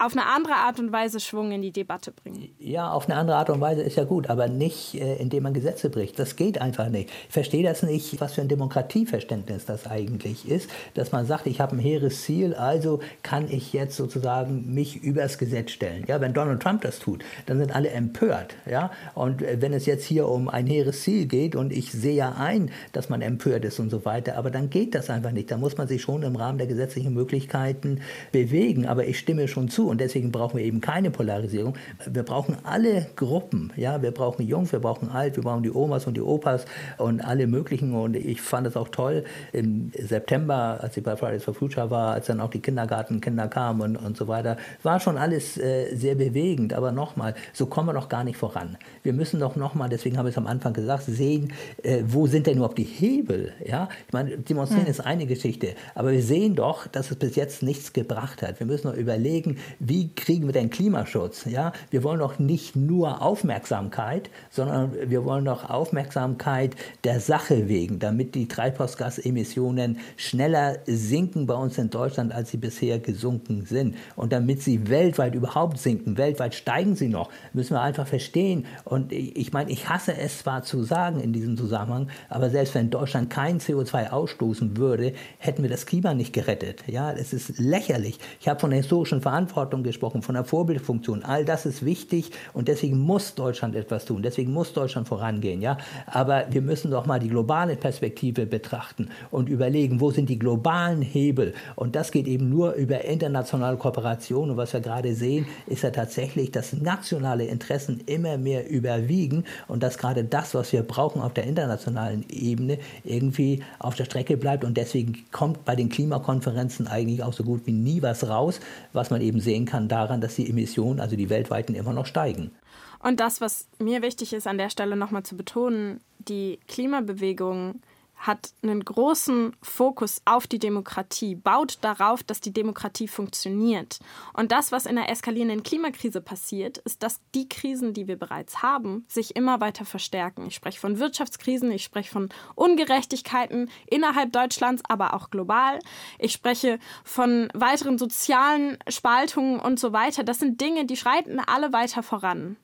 auf 0.04 0.16
eine 0.16 0.26
andere 0.26 0.54
Art 0.54 0.80
und 0.80 0.92
Weise 0.92 1.20
Schwung 1.20 1.52
in 1.52 1.62
die 1.62 1.70
Debatte 1.70 2.12
bringen. 2.12 2.48
Ja, 2.58 2.90
auf 2.90 3.08
eine 3.08 3.18
andere 3.18 3.36
Art 3.36 3.50
und 3.50 3.60
Weise 3.60 3.82
ist 3.82 3.96
ja 3.96 4.04
gut, 4.04 4.28
aber 4.28 4.48
nicht, 4.48 4.94
äh, 4.94 5.16
indem 5.16 5.44
man 5.44 5.54
Gesetze 5.54 5.90
bricht. 5.90 6.18
Das 6.18 6.36
geht 6.36 6.60
einfach 6.60 6.88
nicht. 6.88 7.10
Ich 7.28 7.32
verstehe 7.32 7.62
das 7.62 7.82
nicht, 7.82 8.20
was 8.20 8.34
für 8.34 8.40
ein 8.40 8.48
Demokratieverständnis 8.48 9.64
das 9.64 9.86
eigentlich 9.86 10.48
ist, 10.48 10.68
dass 10.94 11.12
man 11.12 11.26
sagt, 11.26 11.46
ich 11.46 11.60
habe 11.60 11.76
ein 11.76 11.78
hehres 11.78 12.22
Ziel, 12.22 12.54
also 12.54 13.00
kann 13.22 13.48
ich 13.48 13.72
jetzt 13.72 13.96
sozusagen 13.96 14.74
mich 14.74 15.02
übers 15.02 15.38
Gesetz 15.38 15.70
stellen. 15.70 16.04
Ja, 16.08 16.20
wenn 16.20 16.32
Donald 16.32 16.60
Trump 16.60 16.82
das 16.82 16.98
tut, 16.98 17.24
dann 17.46 17.58
sind 17.58 17.74
alle 17.74 17.90
empört. 17.90 18.56
Ja, 18.68 18.90
und 19.14 19.42
äh, 19.42 19.60
wenn 19.60 19.72
es 19.72 19.86
jetzt 19.86 20.04
hier 20.04 20.28
um 20.28 20.48
ein 20.48 20.66
hehres 20.66 21.02
Ziel 21.02 21.26
geht 21.26 21.54
und 21.54 21.72
ich 21.72 21.92
sehe 21.92 22.14
ja 22.14 22.32
ein, 22.32 22.70
dass 22.92 23.08
man 23.08 23.22
empört 23.22 23.64
ist 23.64 23.78
und 23.78 23.90
so 23.90 24.04
weiter, 24.04 24.36
aber 24.36 24.50
dann 24.50 24.68
geht 24.68 24.94
das 24.94 25.10
einfach 25.10 25.30
nicht. 25.30 25.50
Da 25.50 25.56
muss 25.56 25.76
man 25.76 25.86
sich 25.86 26.02
schon 26.02 26.22
im 26.22 26.34
Rahmen 26.34 26.58
der 26.58 26.66
gesetzlichen 26.66 27.14
Möglichkeiten 27.14 28.00
bewegen. 28.32 28.86
Aber 28.86 29.06
ich 29.06 29.18
stimme 29.18 29.46
schon 29.46 29.68
zu 29.68 29.91
und 29.92 30.00
deswegen 30.00 30.32
brauchen 30.32 30.56
wir 30.56 30.64
eben 30.64 30.80
keine 30.80 31.10
Polarisierung. 31.10 31.74
Wir 32.10 32.22
brauchen 32.22 32.56
alle 32.64 33.08
Gruppen. 33.14 33.74
Ja, 33.76 34.00
wir 34.00 34.10
brauchen 34.10 34.46
Jung, 34.46 34.72
wir 34.72 34.78
brauchen 34.78 35.10
Alt, 35.10 35.36
wir 35.36 35.42
brauchen 35.42 35.62
die 35.62 35.70
Omas 35.70 36.06
und 36.06 36.16
die 36.16 36.22
Opas 36.22 36.64
und 36.96 37.20
alle 37.20 37.46
möglichen. 37.46 37.92
Und 37.92 38.16
ich 38.16 38.40
fand 38.40 38.66
es 38.66 38.74
auch 38.74 38.88
toll 38.88 39.24
im 39.52 39.92
September, 39.94 40.78
als 40.80 40.96
ich 40.96 41.04
bei 41.04 41.14
Fridays 41.14 41.44
for 41.44 41.52
Future 41.52 41.90
war, 41.90 42.14
als 42.14 42.28
dann 42.28 42.40
auch 42.40 42.48
die 42.48 42.60
Kindergartenkinder 42.60 43.48
kamen 43.48 43.82
und, 43.82 43.96
und 43.96 44.16
so 44.16 44.28
weiter, 44.28 44.56
war 44.82 44.98
schon 44.98 45.18
alles 45.18 45.58
äh, 45.58 45.94
sehr 45.94 46.14
bewegend. 46.14 46.72
Aber 46.72 46.90
nochmal, 46.90 47.34
so 47.52 47.66
kommen 47.66 47.90
wir 47.90 47.92
doch 47.92 48.08
gar 48.08 48.24
nicht 48.24 48.38
voran. 48.38 48.78
Wir 49.02 49.12
müssen 49.12 49.40
doch 49.40 49.56
nochmal, 49.56 49.90
deswegen 49.90 50.16
habe 50.16 50.30
ich 50.30 50.36
es 50.36 50.38
am 50.38 50.46
Anfang 50.46 50.72
gesagt, 50.72 51.02
sehen, 51.04 51.52
äh, 51.82 52.02
wo 52.06 52.26
sind 52.26 52.46
denn 52.46 52.56
überhaupt 52.56 52.78
die 52.78 52.84
Hebel? 52.84 53.52
Ja, 53.62 53.90
ich 54.06 54.12
meine, 54.14 54.38
demonstrieren 54.38 54.86
hm. 54.86 54.90
ist 54.90 55.00
eine 55.00 55.26
Geschichte, 55.26 55.74
aber 55.94 56.12
wir 56.12 56.22
sehen 56.22 56.54
doch, 56.54 56.86
dass 56.86 57.10
es 57.10 57.18
bis 57.18 57.36
jetzt 57.36 57.62
nichts 57.62 57.92
gebracht 57.92 58.40
hat. 58.40 58.58
Wir 58.58 58.66
müssen 58.66 58.88
noch 58.88 58.96
überlegen, 58.96 59.58
wie 59.84 60.14
kriegen 60.14 60.46
wir 60.46 60.52
den 60.52 60.70
Klimaschutz? 60.70 61.44
Ja, 61.44 61.72
wir 61.90 62.04
wollen 62.04 62.20
doch 62.20 62.38
nicht 62.38 62.76
nur 62.76 63.20
Aufmerksamkeit, 63.20 64.30
sondern 64.48 64.92
wir 65.06 65.24
wollen 65.24 65.44
doch 65.44 65.68
Aufmerksamkeit 65.68 66.76
der 67.02 67.18
Sache 67.18 67.68
wegen, 67.68 67.98
damit 67.98 68.36
die 68.36 68.46
Treibhausgasemissionen 68.46 69.98
schneller 70.16 70.78
sinken 70.86 71.46
bei 71.46 71.54
uns 71.54 71.78
in 71.78 71.90
Deutschland, 71.90 72.32
als 72.32 72.52
sie 72.52 72.58
bisher 72.58 73.00
gesunken 73.00 73.66
sind. 73.66 73.96
Und 74.14 74.32
damit 74.32 74.62
sie 74.62 74.88
weltweit 74.88 75.34
überhaupt 75.34 75.78
sinken, 75.78 76.16
weltweit 76.16 76.54
steigen 76.54 76.94
sie 76.94 77.08
noch, 77.08 77.30
müssen 77.52 77.74
wir 77.74 77.80
einfach 77.80 78.06
verstehen. 78.06 78.66
Und 78.84 79.10
ich 79.10 79.52
meine, 79.52 79.72
ich 79.72 79.88
hasse 79.88 80.16
es 80.16 80.38
zwar 80.38 80.62
zu 80.62 80.84
sagen 80.84 81.18
in 81.18 81.32
diesem 81.32 81.56
Zusammenhang, 81.56 82.08
aber 82.28 82.50
selbst 82.50 82.76
wenn 82.76 82.90
Deutschland 82.90 83.30
kein 83.30 83.58
CO2 83.58 84.10
ausstoßen 84.10 84.76
würde, 84.76 85.12
hätten 85.38 85.64
wir 85.64 85.70
das 85.70 85.86
Klima 85.86 86.14
nicht 86.14 86.32
gerettet. 86.32 86.84
Ja, 86.86 87.10
es 87.10 87.32
ist 87.32 87.58
lächerlich. 87.58 88.20
Ich 88.40 88.46
habe 88.46 88.60
von 88.60 88.70
der 88.70 88.78
historischen 88.78 89.20
Verantwortung 89.20 89.61
Verantwortung 89.62 89.82
gesprochen, 89.84 90.22
von 90.22 90.34
der 90.34 90.44
Vorbildfunktion. 90.44 91.22
All 91.22 91.44
das 91.44 91.66
ist 91.66 91.84
wichtig 91.84 92.30
und 92.52 92.68
deswegen 92.68 92.98
muss 92.98 93.34
Deutschland 93.34 93.76
etwas 93.76 94.04
tun. 94.04 94.22
Deswegen 94.22 94.52
muss 94.52 94.72
Deutschland 94.72 95.06
vorangehen. 95.06 95.62
Ja? 95.62 95.78
Aber 96.06 96.46
wir 96.50 96.62
müssen 96.62 96.90
doch 96.90 97.06
mal 97.06 97.20
die 97.20 97.28
globale 97.28 97.76
Perspektive 97.76 98.46
betrachten 98.46 99.08
und 99.30 99.48
überlegen, 99.48 100.00
wo 100.00 100.10
sind 100.10 100.28
die 100.28 100.38
globalen 100.38 101.02
Hebel. 101.02 101.54
Und 101.76 101.94
das 101.94 102.10
geht 102.10 102.26
eben 102.26 102.48
nur 102.50 102.72
über 102.72 103.04
internationale 103.04 103.76
Kooperation. 103.76 104.50
Und 104.50 104.56
was 104.56 104.72
wir 104.72 104.80
gerade 104.80 105.14
sehen, 105.14 105.46
ist 105.66 105.82
ja 105.82 105.90
tatsächlich, 105.90 106.50
dass 106.50 106.72
nationale 106.72 107.44
Interessen 107.44 108.00
immer 108.06 108.36
mehr 108.38 108.68
überwiegen 108.68 109.44
und 109.68 109.82
dass 109.82 109.98
gerade 109.98 110.24
das, 110.24 110.54
was 110.54 110.72
wir 110.72 110.82
brauchen 110.82 111.22
auf 111.22 111.34
der 111.34 111.44
internationalen 111.44 112.24
Ebene, 112.30 112.78
irgendwie 113.04 113.62
auf 113.78 113.94
der 113.94 114.04
Strecke 114.06 114.36
bleibt. 114.36 114.64
Und 114.64 114.76
deswegen 114.76 115.24
kommt 115.30 115.64
bei 115.64 115.76
den 115.76 115.88
Klimakonferenzen 115.88 116.88
eigentlich 116.88 117.22
auch 117.22 117.32
so 117.32 117.44
gut 117.44 117.62
wie 117.66 117.72
nie 117.72 118.02
was 118.02 118.28
raus, 118.28 118.60
was 118.92 119.10
man 119.10 119.20
eben 119.20 119.40
sehen 119.40 119.51
sehen 119.52 119.66
kann 119.66 119.88
daran, 119.88 120.20
dass 120.22 120.36
die 120.36 120.48
Emissionen, 120.48 120.98
also 120.98 121.14
die 121.14 121.28
weltweiten, 121.28 121.74
immer 121.74 121.92
noch 121.92 122.06
steigen. 122.06 122.52
Und 123.00 123.20
das, 123.20 123.40
was 123.40 123.68
mir 123.78 124.00
wichtig 124.00 124.32
ist, 124.32 124.46
an 124.46 124.58
der 124.58 124.70
Stelle 124.70 124.96
nochmal 124.96 125.24
zu 125.24 125.36
betonen, 125.36 126.00
die 126.18 126.58
Klimabewegung 126.68 127.82
hat 128.22 128.52
einen 128.62 128.84
großen 128.84 129.54
Fokus 129.60 130.22
auf 130.24 130.46
die 130.46 130.60
Demokratie, 130.60 131.34
baut 131.34 131.78
darauf, 131.80 132.22
dass 132.22 132.40
die 132.40 132.52
Demokratie 132.52 133.08
funktioniert. 133.08 133.98
Und 134.32 134.52
das, 134.52 134.70
was 134.70 134.86
in 134.86 134.94
der 134.94 135.10
eskalierenden 135.10 135.64
Klimakrise 135.64 136.20
passiert, 136.20 136.78
ist, 136.78 137.02
dass 137.02 137.20
die 137.34 137.48
Krisen, 137.48 137.94
die 137.94 138.06
wir 138.06 138.16
bereits 138.16 138.62
haben, 138.62 139.04
sich 139.08 139.34
immer 139.34 139.60
weiter 139.60 139.84
verstärken. 139.84 140.46
Ich 140.46 140.54
spreche 140.54 140.78
von 140.78 141.00
Wirtschaftskrisen, 141.00 141.72
ich 141.72 141.82
spreche 141.82 142.12
von 142.12 142.28
Ungerechtigkeiten 142.54 143.68
innerhalb 143.86 144.32
Deutschlands, 144.32 144.82
aber 144.88 145.14
auch 145.14 145.30
global. 145.30 145.80
Ich 146.20 146.32
spreche 146.32 146.78
von 147.02 147.48
weiteren 147.54 147.98
sozialen 147.98 148.78
Spaltungen 148.88 149.58
und 149.58 149.80
so 149.80 149.92
weiter. 149.92 150.22
Das 150.22 150.38
sind 150.38 150.60
Dinge, 150.60 150.86
die 150.86 150.96
schreiten 150.96 151.40
alle 151.40 151.72
weiter 151.72 152.04
voran. 152.04 152.56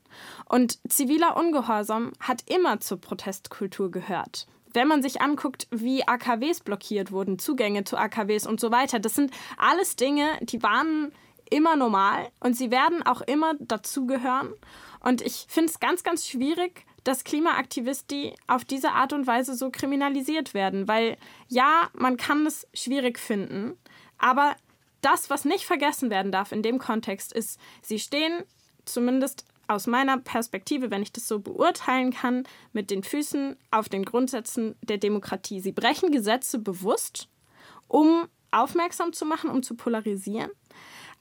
Und 0.44 0.78
ziviler 0.88 1.36
Ungehorsam 1.36 2.12
hat 2.20 2.44
immer 2.46 2.78
zur 2.78 3.00
Protestkultur 3.00 3.90
gehört 3.90 4.46
wenn 4.72 4.88
man 4.88 5.02
sich 5.02 5.20
anguckt, 5.20 5.66
wie 5.70 6.06
AKWs 6.06 6.60
blockiert 6.60 7.12
wurden, 7.12 7.38
Zugänge 7.38 7.84
zu 7.84 7.96
AKWs 7.96 8.46
und 8.46 8.60
so 8.60 8.70
weiter, 8.70 8.98
das 8.98 9.14
sind 9.14 9.32
alles 9.56 9.96
Dinge, 9.96 10.38
die 10.42 10.62
waren 10.62 11.12
immer 11.50 11.76
normal 11.76 12.28
und 12.40 12.56
sie 12.56 12.70
werden 12.70 13.02
auch 13.02 13.22
immer 13.22 13.54
dazugehören. 13.58 14.52
Und 15.00 15.22
ich 15.22 15.46
finde 15.48 15.70
es 15.70 15.80
ganz, 15.80 16.02
ganz 16.02 16.26
schwierig, 16.26 16.84
dass 17.04 17.24
Klimaaktivisten 17.24 18.32
auf 18.46 18.64
diese 18.64 18.90
Art 18.90 19.12
und 19.12 19.26
Weise 19.26 19.54
so 19.54 19.70
kriminalisiert 19.70 20.52
werden, 20.52 20.88
weil 20.88 21.16
ja, 21.48 21.88
man 21.94 22.16
kann 22.16 22.44
es 22.46 22.66
schwierig 22.74 23.18
finden, 23.18 23.78
aber 24.18 24.56
das, 25.00 25.30
was 25.30 25.44
nicht 25.44 25.64
vergessen 25.64 26.10
werden 26.10 26.32
darf 26.32 26.52
in 26.52 26.62
dem 26.62 26.78
Kontext, 26.78 27.32
ist, 27.32 27.60
sie 27.82 27.98
stehen 27.98 28.42
zumindest 28.84 29.44
aus 29.68 29.86
meiner 29.86 30.18
Perspektive, 30.18 30.90
wenn 30.90 31.02
ich 31.02 31.12
das 31.12 31.28
so 31.28 31.38
beurteilen 31.38 32.12
kann, 32.12 32.44
mit 32.72 32.90
den 32.90 33.02
Füßen 33.02 33.56
auf 33.70 33.88
den 33.88 34.04
Grundsätzen 34.04 34.74
der 34.82 34.98
Demokratie. 34.98 35.60
Sie 35.60 35.72
brechen 35.72 36.10
Gesetze 36.10 36.58
bewusst, 36.58 37.28
um 37.86 38.26
aufmerksam 38.50 39.12
zu 39.12 39.26
machen, 39.26 39.50
um 39.50 39.62
zu 39.62 39.76
polarisieren. 39.76 40.50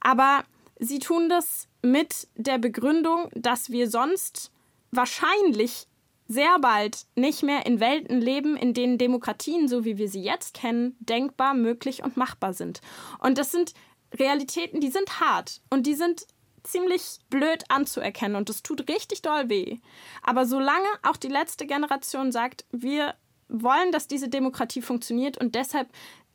Aber 0.00 0.44
sie 0.78 0.98
tun 0.98 1.28
das 1.28 1.68
mit 1.82 2.28
der 2.34 2.58
Begründung, 2.58 3.28
dass 3.34 3.70
wir 3.70 3.90
sonst 3.90 4.50
wahrscheinlich 4.90 5.86
sehr 6.26 6.58
bald 6.58 7.06
nicht 7.16 7.42
mehr 7.42 7.64
in 7.66 7.80
Welten 7.80 8.20
leben, 8.20 8.56
in 8.56 8.74
denen 8.74 8.98
Demokratien, 8.98 9.66
so 9.66 9.84
wie 9.84 9.96
wir 9.96 10.08
sie 10.08 10.22
jetzt 10.22 10.54
kennen, 10.54 10.94
denkbar, 11.00 11.54
möglich 11.54 12.02
und 12.02 12.16
machbar 12.16 12.52
sind. 12.52 12.80
Und 13.18 13.38
das 13.38 13.50
sind 13.50 13.72
Realitäten, 14.14 14.80
die 14.80 14.90
sind 14.90 15.20
hart 15.20 15.60
und 15.70 15.86
die 15.86 15.94
sind 15.94 16.26
ziemlich 16.68 17.18
blöd 17.30 17.64
anzuerkennen 17.68 18.36
und 18.36 18.50
es 18.50 18.62
tut 18.62 18.88
richtig 18.88 19.22
doll 19.22 19.48
weh. 19.48 19.78
Aber 20.22 20.46
solange 20.46 20.88
auch 21.02 21.16
die 21.16 21.28
letzte 21.28 21.66
Generation 21.66 22.32
sagt, 22.32 22.64
wir 22.70 23.14
wollen, 23.48 23.92
dass 23.92 24.06
diese 24.06 24.28
Demokratie 24.28 24.82
funktioniert 24.82 25.38
und 25.38 25.54
deshalb 25.54 25.88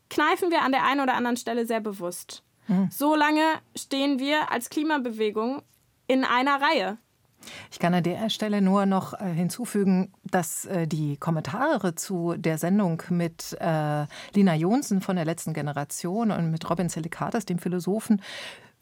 kneifen 0.09 0.51
wir 0.51 0.61
an 0.61 0.71
der 0.71 0.85
einen 0.85 1.01
oder 1.01 1.15
anderen 1.15 1.37
Stelle 1.37 1.65
sehr 1.65 1.81
bewusst. 1.81 2.43
Mhm. 2.67 2.89
Solange 2.91 3.43
stehen 3.75 4.19
wir 4.19 4.51
als 4.51 4.69
Klimabewegung 4.69 5.61
in 6.07 6.23
einer 6.23 6.61
Reihe. 6.61 6.97
Ich 7.71 7.79
kann 7.79 7.93
an 7.93 8.03
der 8.03 8.29
Stelle 8.29 8.61
nur 8.61 8.85
noch 8.85 9.13
äh, 9.19 9.25
hinzufügen, 9.33 10.13
dass 10.23 10.65
äh, 10.65 10.87
die 10.87 11.17
Kommentare 11.17 11.93
zu 11.95 12.35
der 12.37 12.57
Sendung 12.57 13.03
mit 13.09 13.57
äh, 13.59 14.05
Lina 14.33 14.55
Jonsen 14.55 15.01
von 15.01 15.15
der 15.17 15.25
letzten 15.25 15.53
Generation 15.53 16.31
und 16.31 16.51
mit 16.51 16.69
Robin 16.69 16.87
Selikatis, 16.87 17.45
dem 17.45 17.59
Philosophen, 17.59 18.21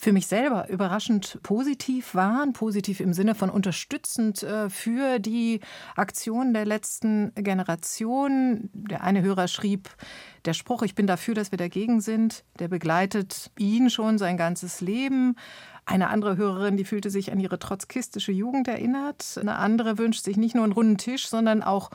für 0.01 0.13
mich 0.13 0.25
selber 0.25 0.67
überraschend 0.67 1.37
positiv 1.43 2.15
waren, 2.15 2.53
positiv 2.53 3.01
im 3.01 3.13
Sinne 3.13 3.35
von 3.35 3.51
unterstützend 3.51 4.41
äh, 4.41 4.67
für 4.67 5.19
die 5.19 5.59
Aktion 5.95 6.55
der 6.55 6.65
letzten 6.65 7.31
Generation. 7.35 8.71
Der 8.73 9.03
eine 9.03 9.21
Hörer 9.21 9.47
schrieb, 9.47 9.89
der 10.45 10.53
Spruch, 10.53 10.81
ich 10.81 10.95
bin 10.95 11.05
dafür, 11.05 11.35
dass 11.35 11.51
wir 11.51 11.59
dagegen 11.59 12.01
sind, 12.01 12.43
der 12.57 12.67
begleitet 12.67 13.51
ihn 13.59 13.91
schon 13.91 14.17
sein 14.17 14.37
ganzes 14.37 14.81
Leben. 14.81 15.35
Eine 15.85 16.09
andere 16.09 16.35
Hörerin, 16.35 16.77
die 16.77 16.85
fühlte 16.85 17.11
sich 17.11 17.31
an 17.31 17.39
ihre 17.39 17.59
trotzkistische 17.59 18.31
Jugend 18.31 18.67
erinnert. 18.67 19.37
Eine 19.39 19.57
andere 19.57 19.99
wünscht 19.99 20.23
sich 20.23 20.35
nicht 20.35 20.55
nur 20.55 20.63
einen 20.63 20.73
runden 20.73 20.97
Tisch, 20.97 21.27
sondern 21.27 21.61
auch 21.61 21.91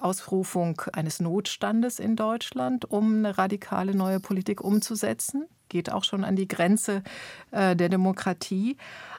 Ausrufung 0.00 0.82
eines 0.92 1.20
Notstandes 1.20 1.98
in 1.98 2.16
Deutschland, 2.16 2.90
um 2.90 3.16
eine 3.16 3.38
radikale 3.38 3.94
neue 3.94 4.20
Politik 4.20 4.60
umzusetzen 4.60 5.46
geht 5.68 5.92
auch 5.92 6.04
schon 6.04 6.24
an 6.24 6.36
die 6.36 6.48
Grenze 6.48 7.02
äh, 7.50 7.76
der 7.76 7.88
Demokratie. 7.88 8.76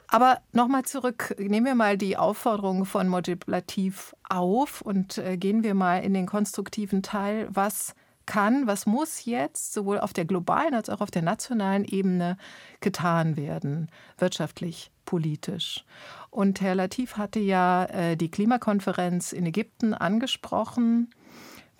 Aber 0.08 0.40
nochmal 0.52 0.84
zurück, 0.84 1.34
nehmen 1.38 1.66
wir 1.66 1.74
mal 1.74 1.96
die 1.96 2.16
Aufforderung 2.16 2.84
von 2.84 3.08
Motivativ 3.08 4.14
auf 4.28 4.80
und 4.80 5.18
äh, 5.18 5.36
gehen 5.36 5.62
wir 5.62 5.74
mal 5.74 5.98
in 5.98 6.14
den 6.14 6.26
konstruktiven 6.26 7.02
Teil. 7.02 7.48
Was 7.50 7.94
kann, 8.30 8.68
was 8.68 8.86
muss 8.86 9.24
jetzt 9.24 9.72
sowohl 9.72 9.98
auf 9.98 10.12
der 10.12 10.24
globalen 10.24 10.72
als 10.72 10.88
auch 10.88 11.00
auf 11.00 11.10
der 11.10 11.22
nationalen 11.22 11.84
Ebene 11.84 12.36
getan 12.80 13.36
werden, 13.36 13.90
wirtschaftlich, 14.18 14.92
politisch. 15.04 15.84
Und 16.30 16.60
Herr 16.60 16.76
Latif 16.76 17.16
hatte 17.16 17.40
ja 17.40 17.86
äh, 17.86 18.16
die 18.16 18.30
Klimakonferenz 18.30 19.32
in 19.32 19.46
Ägypten 19.46 19.94
angesprochen. 19.94 21.10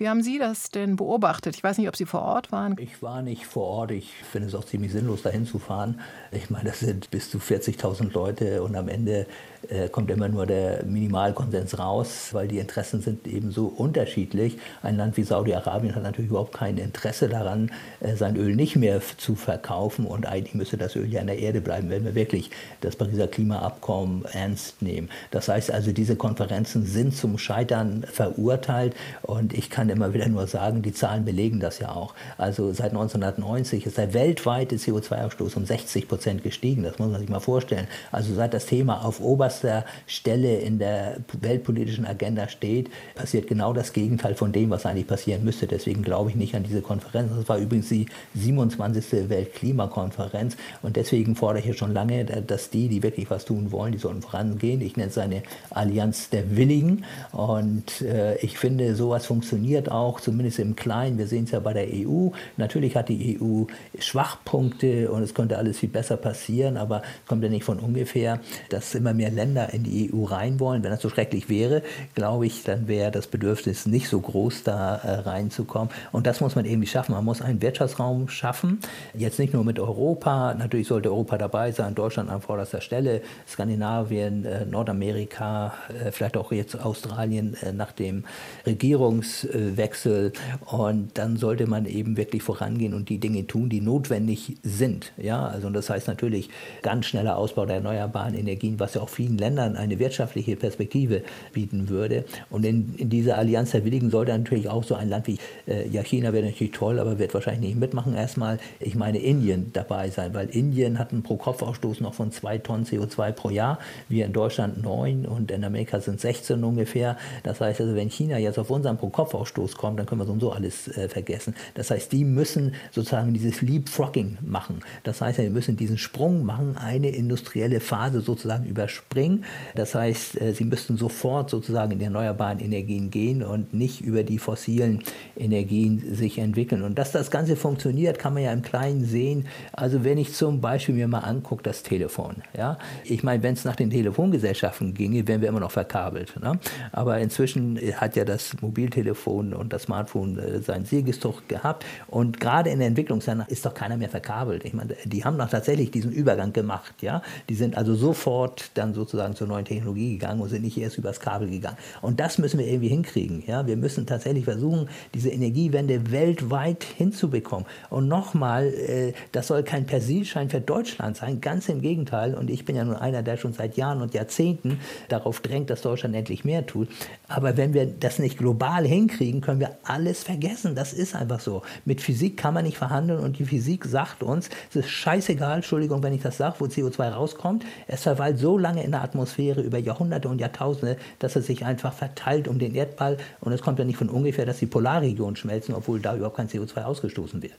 Wie 0.01 0.09
haben 0.09 0.23
Sie 0.23 0.39
das 0.39 0.71
denn 0.71 0.97
beobachtet? 0.97 1.55
Ich 1.57 1.63
weiß 1.63 1.77
nicht, 1.77 1.87
ob 1.87 1.95
Sie 1.95 2.07
vor 2.07 2.23
Ort 2.23 2.53
waren. 2.53 2.75
Ich 2.79 3.03
war 3.03 3.21
nicht 3.21 3.45
vor 3.45 3.67
Ort. 3.67 3.91
Ich 3.91 4.15
finde 4.33 4.49
es 4.49 4.55
auch 4.55 4.65
ziemlich 4.65 4.93
sinnlos, 4.93 5.21
dahin 5.21 5.45
zu 5.45 5.59
fahren. 5.59 6.01
Ich 6.33 6.49
meine, 6.49 6.71
das 6.71 6.81
sind 6.81 7.11
bis 7.11 7.31
zu 7.31 7.37
40.000 7.37 8.11
Leute 8.15 8.63
und 8.63 8.77
am 8.77 8.89
Ende 8.89 9.27
äh, 9.69 9.91
kommt 9.91 10.11
immer 10.11 10.29
nur 10.29 10.47
der 10.47 10.85
Minimalkonsens 10.85 11.79
raus, 11.79 12.31
weil 12.33 12.49
die 12.49 12.59
Interessen 12.59 13.03
sind 13.03 13.27
eben 13.27 13.53
so 13.53 13.67
unterschiedlich. 13.67 14.57
Ein 14.83 14.97
Land 14.97 15.19
wie 15.19 15.23
Saudi-Arabien 15.23 15.95
hat 15.95 16.03
natürlich 16.03 16.31
überhaupt 16.31 16.55
kein 16.55 16.79
Interesse 16.79 17.29
daran, 17.29 17.71
äh, 18.01 18.17
sein 18.17 18.37
Öl 18.37 18.57
nicht 18.57 18.77
mehr 18.77 19.03
zu 19.19 19.35
verkaufen 19.35 20.07
und 20.07 20.27
eigentlich 20.27 20.55
müsste 20.55 20.79
das 20.79 20.97
Öl 20.97 21.13
ja 21.13 21.21
in 21.21 21.27
der 21.27 21.39
Erde 21.39 21.61
bleiben, 21.61 21.91
wenn 21.91 22.07
wir 22.07 22.15
wirklich 22.15 22.51
das 22.81 22.97
Pariser 22.97 23.29
Klimaabkommen 23.29 24.25
ernst 24.33 24.81
nehmen. 24.81 25.11
Das 25.31 25.49
heißt 25.49 25.71
also, 25.71 25.93
diese 25.93 26.17
Konferenzen 26.17 26.87
sind 26.87 27.15
zum 27.15 27.37
Scheitern 27.37 28.05
verurteilt 28.11 28.95
und 29.23 29.53
ich 29.53 29.69
kann 29.69 29.90
immer 29.93 30.15
wieder 30.15 30.29
nur 30.29 30.47
sagen, 30.47 30.83
die 30.83 30.93
Zahlen 30.93 31.25
belegen 31.25 31.61
das 31.61 31.79
ja 31.79 31.93
auch. 31.93 32.15
Also 32.39 32.73
seit 32.73 32.91
1990 32.91 33.87
ist 33.87 33.99
der 33.99 34.15
weltweite 34.15 34.77
CO2-Ausstoß 34.77 35.57
um 35.57 35.67
60 35.67 36.09
Prozent 36.09 36.43
gestiegen. 36.43 36.83
Das 36.83 36.99
muss 36.99 37.11
man 37.11 37.21
sich 37.21 37.29
mal 37.29 37.41
vorstellen. 37.41 37.87
Also 38.13 38.35
seit 38.35 38.55
das 38.55 38.67
Thema 38.67 39.05
auf 39.05 39.21
oberster 39.21 39.85
Stelle 40.07 40.57
in 40.59 40.79
der 40.79 41.19
weltpolitischen 41.41 42.07
Agenda 42.07 42.49
steht, 42.49 42.91
passiert 43.15 43.47
genau 43.47 43.73
das 43.73 43.93
Gegenteil 43.93 44.35
von 44.35 44.53
dem, 44.53 44.71
was 44.71 44.87
eigentlich 44.87 45.07
passieren 45.07 45.45
müsste. 45.45 45.67
Deswegen 45.67 46.03
glaube 46.03 46.31
ich 46.31 46.37
nicht 46.37 46.55
an 46.55 46.63
diese 46.63 46.83
Konferenz. 46.83 47.33
Das 47.35 47.49
war 47.49 47.59
übrigens 47.59 47.89
die 47.89 48.07
27. 48.35 49.29
Weltklimakonferenz 49.29 50.57
und 50.83 50.97
deswegen 50.97 51.37
fordere 51.37 51.61
ich 51.61 51.67
ja 51.67 51.75
schon 51.75 51.93
lange, 51.93 52.25
dass 52.25 52.71
die, 52.71 52.89
die 52.89 53.03
wirklich 53.03 53.31
was 53.31 53.45
tun 53.45 53.73
wollen, 53.73 53.93
die 53.93 53.99
sollen 53.99 54.23
vorangehen. 54.23 54.81
Ich 54.81 54.97
nenne 54.97 55.11
es 55.11 55.19
eine 55.19 55.43
Allianz 55.71 56.31
der 56.31 56.57
Willigen 56.57 57.05
und 57.33 58.03
äh, 58.03 58.37
ich 58.37 58.59
finde, 58.59 58.95
sowas 58.95 59.27
funktioniert 59.27 59.80
funktioniert 59.81 59.91
auch, 59.91 60.21
zumindest 60.21 60.59
im 60.59 60.77
Kleinen. 60.77 61.19
Wir 61.19 61.27
sehen 61.27 61.45
es 61.45 61.51
ja 61.51 61.61
bei 61.61 61.73
der 61.73 61.87
EU. 61.87 62.31
Natürlich 62.57 62.97
hat 62.97 63.09
die 63.09 63.39
EU 63.41 63.65
Schwachpunkte 63.99 65.11
und 65.11 65.23
es 65.23 65.35
könnte 65.35 65.57
alles 65.59 65.79
viel 65.79 65.89
besser 65.89 66.17
passieren, 66.17 66.77
aber 66.77 67.03
es 67.23 67.29
kommt 67.29 67.43
ja 67.43 67.49
nicht 67.49 67.65
von 67.65 67.79
ungefähr, 67.79 68.41
dass 68.69 68.95
immer 68.95 69.15
mehr 69.15 69.31
Länder 69.31 69.73
in 69.73 69.85
die 69.85 70.11
EU 70.13 70.25
rein 70.25 70.61
wollen. 70.61 70.83
Wenn 70.83 70.91
das 70.91 71.03
so 71.03 71.09
schrecklich 71.09 71.49
wäre, 71.49 71.83
glaube 72.15 72.47
ich, 72.47 72.65
dann 72.65 72.89
wäre 72.89 73.11
das 73.11 73.27
Bedürfnis 73.27 73.87
nicht 73.87 74.09
so 74.09 74.21
groß, 74.21 74.65
da 74.65 74.97
äh, 74.97 75.21
reinzukommen. 75.21 75.91
Und 76.13 76.27
das 76.27 76.41
muss 76.41 76.57
man 76.57 76.65
irgendwie 76.65 76.89
schaffen. 76.89 77.13
Man 77.13 77.25
muss 77.25 77.43
einen 77.43 77.63
Wirtschaftsraum 77.63 78.29
schaffen. 78.29 78.81
Jetzt 79.15 79.39
nicht 79.39 79.55
nur 79.55 79.65
mit 79.65 79.79
Europa. 79.79 80.55
Natürlich 80.55 80.89
sollte 80.89 81.11
Europa 81.11 81.39
dabei 81.39 81.73
sein, 81.73 81.95
Deutschland 81.95 82.31
an 82.31 82.41
vorderster 82.41 82.81
Stelle, 82.81 83.23
Skandinavien, 83.49 84.45
äh, 84.45 84.65
Nordamerika, 84.67 85.75
äh, 85.89 86.11
vielleicht 86.13 86.37
auch 86.37 86.53
jetzt 86.53 86.79
Australien 86.81 87.57
nach 87.75 87.93
dem 87.93 88.25
Regierungs 88.67 89.45
Wechsel 89.77 90.33
und 90.67 91.11
dann 91.15 91.37
sollte 91.37 91.67
man 91.67 91.87
eben 91.87 92.17
wirklich 92.17 92.43
vorangehen 92.43 92.95
und 92.95 93.09
die 93.09 93.19
Dinge 93.19 93.47
tun, 93.47 93.69
die 93.69 93.81
notwendig 93.81 94.57
sind. 94.63 95.13
Ja, 95.17 95.47
also 95.47 95.71
das 95.71 95.91
heißt 95.91 96.09
natürlich 96.09 96.51
ganz 96.83 97.07
schneller 97.07 97.37
Ausbau 97.37 97.67
der 97.67 97.77
erneuerbaren 97.77 98.35
Energien, 98.35 98.79
was 98.81 98.95
ja 98.95 99.01
auch 99.01 99.09
vielen 99.09 99.39
Ländern 99.39 99.77
eine 99.77 99.99
wirtschaftliche 99.99 100.57
Perspektive 100.57 101.23
bieten 101.53 101.89
würde. 101.89 102.25
Und 102.49 102.65
in, 102.65 102.95
in 102.97 103.11
dieser 103.11 103.39
Allianz 103.39 103.73
der 103.73 103.85
Willigen 103.85 104.11
sollte 104.11 104.33
natürlich 104.33 104.69
auch 104.69 104.85
so 104.85 104.95
ein 104.95 105.09
Land 105.09 105.27
wie 105.27 105.39
äh, 105.67 105.89
ja 105.89 106.03
China 106.03 106.33
wäre 106.33 106.47
natürlich 106.47 106.73
toll, 106.73 106.99
aber 106.99 107.19
wird 107.19 107.35
wahrscheinlich 107.35 107.71
nicht 107.71 107.81
mitmachen. 107.81 108.15
Erstmal, 108.15 108.59
ich 108.79 108.95
meine 108.95 109.19
Indien 109.19 109.71
dabei 109.73 110.11
sein, 110.11 110.35
weil 110.35 110.49
Indien 110.49 110.99
hat 110.99 111.13
einen 111.13 111.23
Pro-Kopf-Ausstoß 111.23 112.01
noch 112.01 112.15
von 112.15 112.33
zwei 112.33 112.59
Tonnen 112.59 112.85
CO2 112.85 113.33
pro 113.33 113.51
Jahr, 113.51 113.79
wir 114.09 114.27
in 114.27 114.33
Deutschland 114.33 114.83
neun 114.83 115.27
und 115.27 115.51
in 115.51 115.65
Amerika 115.65 116.01
sind 116.01 116.21
16 116.21 116.63
ungefähr. 116.65 117.17
Das 117.43 117.61
heißt 117.61 117.81
also, 117.81 117.95
wenn 117.95 118.11
China 118.11 118.39
jetzt 118.39 118.59
auf 118.59 118.71
unseren 118.71 118.97
Pro-Kopf-Ausstoß 118.97 119.50
Ausstoß 119.51 119.77
kommt, 119.77 119.99
dann 119.99 120.07
können 120.07 120.21
wir 120.21 120.27
so 120.27 120.33
und 120.33 120.41
so 120.41 120.53
alles 120.53 120.89
äh, 120.97 121.09
vergessen. 121.09 121.55
Das 121.75 121.91
heißt, 121.91 122.13
die 122.13 122.25
müssen 122.25 122.75
sozusagen 122.93 123.33
dieses 123.33 123.63
Leapfrogging 123.63 124.39
machen. 124.43 124.81
Das 125.03 125.21
heißt, 125.21 125.39
wir 125.39 125.51
müssen 125.51 125.77
diesen 125.77 125.99
Sprung 125.99 126.45
machen, 126.45 126.77
eine 126.77 127.11
industrielle 127.11 127.81
Phase 127.81 128.21
sozusagen 128.21 128.65
überspringen. 128.65 129.45
Das 129.75 129.95
heißt, 129.95 130.41
äh, 130.41 130.53
sie 130.53 130.65
müssten 130.65 130.97
sofort 130.97 131.51
sozusagen 131.51 131.93
in 131.93 131.99
die 131.99 132.05
erneuerbaren 132.05 132.61
Energien 132.61 133.11
gehen 133.11 133.43
und 133.43 133.75
nicht 133.75 134.01
über 134.01 134.23
die 134.23 134.39
fossilen 134.39 135.03
Energien 135.37 136.15
sich 136.15 136.39
entwickeln. 136.39 136.83
Und 136.83 136.99
dass 136.99 137.13
das 137.13 137.31
Ganze 137.31 137.57
funktioniert, 137.57 138.19
kann 138.19 138.35
man 138.35 138.43
ja 138.43 138.53
im 138.53 138.63
Kleinen 138.63 139.05
sehen. 139.05 139.47
Also 139.73 140.05
wenn 140.05 140.19
ich 140.19 140.35
zum 140.35 140.61
Beispiel 140.61 140.95
mir 140.95 141.09
mal 141.09 141.21
angucke, 141.21 141.63
das 141.63 141.83
Telefon. 141.83 142.37
Ja? 142.57 142.79
Ich 143.05 143.23
meine, 143.23 143.43
wenn 143.43 143.55
es 143.55 143.65
nach 143.65 143.77
den 143.77 143.91
Telefongesellschaften 143.91 144.95
ginge, 144.95 145.27
wären 145.27 145.41
wir 145.41 145.49
immer 145.49 145.61
noch 145.61 145.73
verkabelt. 145.73 146.39
Ne? 146.41 146.59
Aber 146.93 147.19
inzwischen 147.19 147.79
hat 147.97 148.17
ja 148.17 148.25
das 148.25 148.55
Mobiltelefon 148.61 149.40
Smartphone 149.41 149.55
und 149.55 149.73
das 149.73 149.83
Smartphone 149.83 150.39
äh, 150.39 150.61
seinen 150.61 150.85
Siegesdruck 150.85 151.49
gehabt. 151.49 151.85
Und 152.09 152.41
gerade 152.41 152.71
in 152.71 152.79
der 152.79 152.89
Entwicklungsländern 152.89 153.47
ist 153.49 153.65
doch 153.65 153.75
keiner 153.75 153.97
mehr 153.97 154.09
verkabelt. 154.09 154.65
Ich 154.65 154.73
meine, 154.73 154.97
die 155.05 155.25
haben 155.25 155.39
doch 155.39 155.49
tatsächlich 155.49 155.91
diesen 155.91 156.13
Übergang 156.13 156.53
gemacht. 156.53 156.95
Ja? 157.01 157.23
Die 157.49 157.55
sind 157.55 157.77
also 157.77 157.95
sofort 157.95 158.71
dann 158.75 158.95
sozusagen 158.95 159.35
zur 159.35 159.47
neuen 159.47 159.65
Technologie 159.65 160.13
gegangen 160.13 160.41
und 160.41 160.49
sind 160.49 160.63
nicht 160.63 160.79
erst 160.79 160.99
übers 160.99 161.21
Kabel 161.21 161.49
gegangen. 161.51 161.77
Und 162.03 162.21
das 162.21 162.39
müssen 162.39 162.59
wir 162.59 162.67
irgendwie 162.67 162.89
hinkriegen. 162.89 163.43
Ja? 163.47 163.67
Wir 163.67 163.77
müssen 163.77 164.07
tatsächlich 164.07 164.45
versuchen, 164.45 164.89
diese 165.15 165.31
Energiewende 165.31 166.11
weltweit 166.11 166.85
hinzubekommen. 166.85 167.67
Und 167.89 168.09
nochmal, 168.09 168.67
äh, 168.67 169.13
das 169.33 169.47
soll 169.47 169.63
kein 169.63 169.87
Persilschein 169.87 170.51
für 170.51 170.61
Deutschland 170.61 171.17
sein, 171.17 171.41
ganz 171.41 171.69
im 171.69 171.81
Gegenteil. 171.81 172.35
Und 172.35 172.51
ich 172.51 172.65
bin 172.65 172.77
ja 172.77 172.85
nun 172.85 172.97
einer, 172.97 173.23
der 173.23 173.37
schon 173.37 173.53
seit 173.53 173.77
Jahren 173.77 174.03
und 174.03 174.15
Jahrzehnten 174.15 174.81
darauf 175.09 175.41
drängt, 175.41 175.71
dass 175.71 175.83
Deutschland 175.83 176.15
endlich 176.15 176.45
mehr 176.45 176.67
tut. 176.67 176.89
Aber 177.29 177.57
wenn 177.57 177.75
wir 177.75 177.87
das 177.87 178.19
nicht 178.19 178.39
global 178.39 178.87
hinkriegen, 178.87 179.30
kriegen, 179.31 179.41
können 179.41 179.61
wir 179.61 179.77
alles 179.85 180.23
vergessen. 180.23 180.75
Das 180.75 180.93
ist 180.93 181.15
einfach 181.15 181.41
so. 181.41 181.63
Mit 181.85 182.01
Physik 182.01 182.37
kann 182.37 182.55
man 182.55 182.65
nicht 182.65 182.77
verhandeln 182.77 183.21
und 183.21 183.39
die 183.39 183.45
Physik 183.45 183.85
sagt 183.85 184.23
uns, 184.23 184.51
es 184.71 184.77
ist 184.77 184.91
scheißegal, 184.91 185.57
Entschuldigung, 185.57 186.03
wenn 186.03 186.13
ich 186.13 186.23
das 186.23 186.37
sage, 186.37 186.57
wo 186.59 186.65
CO2 186.65 187.11
rauskommt. 187.11 187.65
Es 187.87 188.03
verweilt 188.03 188.39
so 188.39 188.59
lange 188.59 188.83
in 188.83 188.91
der 188.91 189.03
Atmosphäre 189.03 189.61
über 189.61 189.79
Jahrhunderte 189.79 190.29
und 190.29 190.41
Jahrtausende, 190.41 190.97
dass 191.19 191.37
es 191.37 191.47
sich 191.47 191.65
einfach 191.65 191.93
verteilt 191.93 192.49
um 192.49 192.59
den 192.59 192.75
Erdball. 192.75 193.19
Und 193.41 193.53
es 193.53 193.63
kommt 193.63 193.79
ja 193.79 193.85
nicht 193.85 193.99
von 193.99 194.09
ungefähr, 194.09 194.47
dass 194.47 194.59
die 194.59 194.67
Polarregionen 194.67 195.37
schmelzen, 195.37 195.75
obwohl 195.75 196.01
da 196.01 196.17
überhaupt 196.17 196.37
kein 196.37 196.49
CO2 196.49 196.83
ausgestoßen 196.83 197.43
wird. 197.43 197.59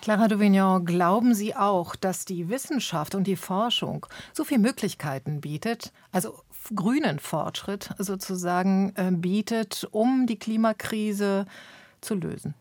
Clara 0.00 0.28
Duvignon, 0.28 0.84
glauben 0.84 1.34
Sie 1.34 1.56
auch, 1.56 1.96
dass 1.96 2.26
die 2.26 2.50
Wissenschaft 2.50 3.14
und 3.14 3.26
die 3.26 3.36
Forschung 3.36 4.04
so 4.34 4.44
viele 4.44 4.60
Möglichkeiten 4.60 5.40
bietet, 5.40 5.92
also 6.12 6.34
grünen 6.74 7.18
Fortschritt 7.18 7.90
sozusagen 7.98 8.92
äh, 8.96 9.10
bietet, 9.10 9.86
um 9.90 10.26
die 10.26 10.38
Klimakrise 10.38 11.46
zu 12.00 12.14
lösen? 12.14 12.54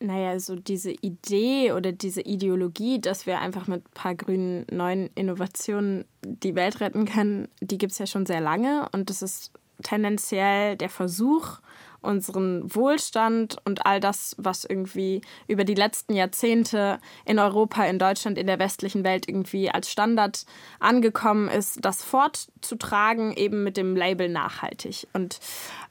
Naja, 0.00 0.38
so 0.38 0.54
diese 0.54 0.92
Idee 0.92 1.72
oder 1.72 1.90
diese 1.90 2.20
Ideologie, 2.20 3.00
dass 3.00 3.26
wir 3.26 3.40
einfach 3.40 3.66
mit 3.66 3.84
ein 3.84 3.94
paar 3.94 4.14
grünen 4.14 4.64
neuen 4.70 5.10
Innovationen 5.16 6.04
die 6.24 6.54
Welt 6.54 6.80
retten 6.80 7.04
können, 7.04 7.48
die 7.60 7.78
gibt 7.78 7.92
es 7.92 7.98
ja 7.98 8.06
schon 8.06 8.24
sehr 8.24 8.40
lange. 8.40 8.88
Und 8.92 9.10
das 9.10 9.22
ist 9.22 9.50
tendenziell 9.82 10.76
der 10.76 10.88
Versuch, 10.88 11.58
unseren 12.00 12.74
Wohlstand 12.74 13.56
und 13.64 13.86
all 13.86 14.00
das, 14.00 14.34
was 14.38 14.64
irgendwie 14.64 15.20
über 15.46 15.64
die 15.64 15.74
letzten 15.74 16.14
Jahrzehnte 16.14 16.98
in 17.24 17.38
Europa, 17.38 17.84
in 17.84 17.98
Deutschland, 17.98 18.38
in 18.38 18.46
der 18.46 18.58
westlichen 18.58 19.04
Welt 19.04 19.28
irgendwie 19.28 19.70
als 19.70 19.90
Standard 19.90 20.44
angekommen 20.78 21.48
ist, 21.48 21.84
das 21.84 22.02
fortzutragen, 22.02 23.32
eben 23.32 23.64
mit 23.64 23.76
dem 23.76 23.96
Label 23.96 24.28
nachhaltig. 24.28 25.06
Und 25.12 25.40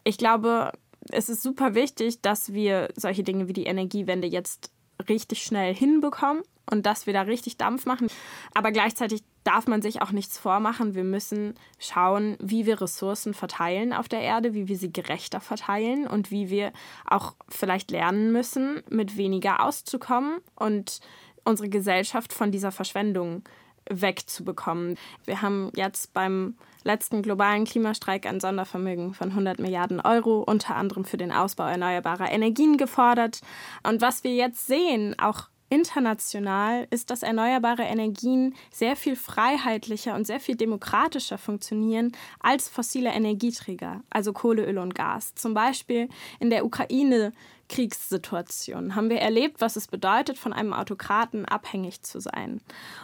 ich 0.03 0.17
glaube, 0.17 0.71
es 1.11 1.29
ist 1.29 1.43
super 1.43 1.75
wichtig, 1.75 2.21
dass 2.21 2.53
wir 2.53 2.89
solche 2.95 3.23
Dinge 3.23 3.47
wie 3.47 3.53
die 3.53 3.65
Energiewende 3.65 4.27
jetzt 4.27 4.71
richtig 5.07 5.43
schnell 5.43 5.73
hinbekommen 5.73 6.43
und 6.69 6.85
dass 6.85 7.05
wir 7.05 7.13
da 7.13 7.21
richtig 7.21 7.57
Dampf 7.57 7.85
machen. 7.85 8.07
Aber 8.53 8.71
gleichzeitig 8.71 9.23
darf 9.43 9.67
man 9.67 9.81
sich 9.81 10.01
auch 10.01 10.11
nichts 10.11 10.37
vormachen. 10.37 10.93
Wir 10.93 11.03
müssen 11.03 11.55
schauen, 11.79 12.37
wie 12.39 12.65
wir 12.65 12.81
Ressourcen 12.81 13.33
verteilen 13.33 13.93
auf 13.93 14.09
der 14.09 14.21
Erde, 14.21 14.53
wie 14.53 14.67
wir 14.67 14.77
sie 14.77 14.91
gerechter 14.91 15.39
verteilen 15.39 16.05
und 16.05 16.31
wie 16.31 16.49
wir 16.49 16.73
auch 17.05 17.35
vielleicht 17.47 17.91
lernen 17.91 18.31
müssen, 18.31 18.83
mit 18.89 19.15
weniger 19.15 19.63
auszukommen 19.63 20.39
und 20.55 20.99
unsere 21.45 21.69
Gesellschaft 21.69 22.33
von 22.33 22.51
dieser 22.51 22.71
Verschwendung 22.71 23.43
wegzubekommen. 23.89 24.97
Wir 25.23 25.41
haben 25.41 25.71
jetzt 25.75 26.13
beim 26.13 26.57
letzten 26.83 27.21
globalen 27.21 27.65
Klimastreik 27.65 28.25
ein 28.25 28.39
Sondervermögen 28.39 29.13
von 29.13 29.29
100 29.29 29.59
Milliarden 29.59 30.01
Euro, 30.01 30.41
unter 30.41 30.75
anderem 30.75 31.05
für 31.05 31.17
den 31.17 31.31
Ausbau 31.31 31.67
erneuerbarer 31.67 32.31
Energien 32.31 32.77
gefordert. 32.77 33.41
Und 33.83 34.01
was 34.01 34.23
wir 34.23 34.35
jetzt 34.35 34.67
sehen, 34.67 35.17
auch 35.19 35.49
international 35.69 36.87
ist, 36.91 37.09
dass 37.09 37.23
erneuerbare 37.23 37.83
Energien 37.83 38.55
sehr 38.71 38.95
viel 38.95 39.15
freiheitlicher 39.15 40.15
und 40.15 40.25
sehr 40.25 40.39
viel 40.39 40.55
demokratischer 40.55 41.37
funktionieren 41.37 42.11
als 42.39 42.69
fossile 42.69 43.09
Energieträger, 43.11 44.01
also 44.09 44.33
Kohle, 44.33 44.65
Öl 44.65 44.77
und 44.77 44.95
Gas. 44.95 45.35
Zum 45.35 45.53
Beispiel 45.53 46.09
in 46.39 46.49
der 46.49 46.65
Ukraine 46.65 47.33
Kriegssituationen 47.69 48.95
haben 48.95 49.09
wir 49.09 49.19
erlebt, 49.19 49.59
was 49.59 49.75
es 49.75 49.87
bedeutet, 49.87 50.37
von 50.37 50.53
einem 50.53 50.73
Autokraten 50.73 51.45
abhängig 51.45 52.01
zu 52.01 52.19
sein. 52.19 52.61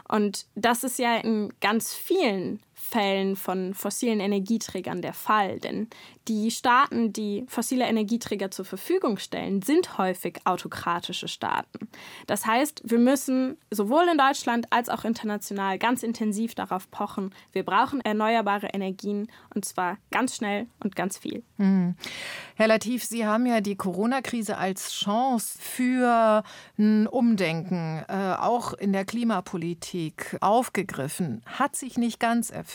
Und 0.08 0.46
das 0.56 0.84
ist 0.84 1.00
ja 1.00 1.18
in 1.18 1.52
ganz 1.60 1.94
vielen 1.94 2.62
Fällen 2.84 3.38
von 3.38 3.74
fossilen 3.74 4.20
Energieträgern 4.20 5.02
der 5.02 5.14
Fall. 5.14 5.60
Denn 5.60 5.88
die 6.28 6.52
Staaten, 6.52 7.14
die 7.14 7.46
fossile 7.48 7.86
Energieträger 7.86 8.52
zur 8.52 8.66
Verfügung 8.66 9.18
stellen, 9.18 9.62
sind 9.62 9.98
häufig 9.98 10.42
autokratische 10.44 11.30
Staaten. 11.30 11.88
Das 12.28 12.46
heißt, 12.46 12.82
wir 12.84 13.00
müssen 13.00 13.58
sowohl 13.72 14.06
in 14.12 14.18
Deutschland 14.18 14.68
als 14.70 14.90
auch 14.90 15.06
international 15.06 15.80
ganz 15.80 16.04
intensiv 16.04 16.56
darauf 16.56 16.92
pochen, 16.92 17.34
wir 17.54 17.64
brauchen 17.64 18.02
erneuerbare 18.02 18.68
Energien 18.68 19.28
und 19.56 19.64
zwar 19.64 19.98
ganz 20.12 20.36
schnell 20.36 20.68
und 20.84 20.96
ganz 20.96 21.18
viel. 21.18 21.42
Mhm. 21.58 21.96
Herr 22.56 22.68
Latif, 22.68 23.06
Sie 23.06 23.26
haben 23.26 23.46
ja 23.46 23.62
die 23.62 23.76
Corona-Krise 23.76 24.58
als 24.58 24.94
Chance 24.94 25.58
für 25.60 26.44
ein 26.78 27.08
Umdenken, 27.08 28.04
äh, 28.08 28.36
auch 28.40 28.74
in 28.74 28.94
der 28.94 29.06
Klimapolitik, 29.06 30.38
aufgegriffen. 30.42 31.42
Hat 31.46 31.76
sich 31.76 31.98
nicht 31.98 32.20
ganz 32.20 32.50
erfüllt. 32.50 32.73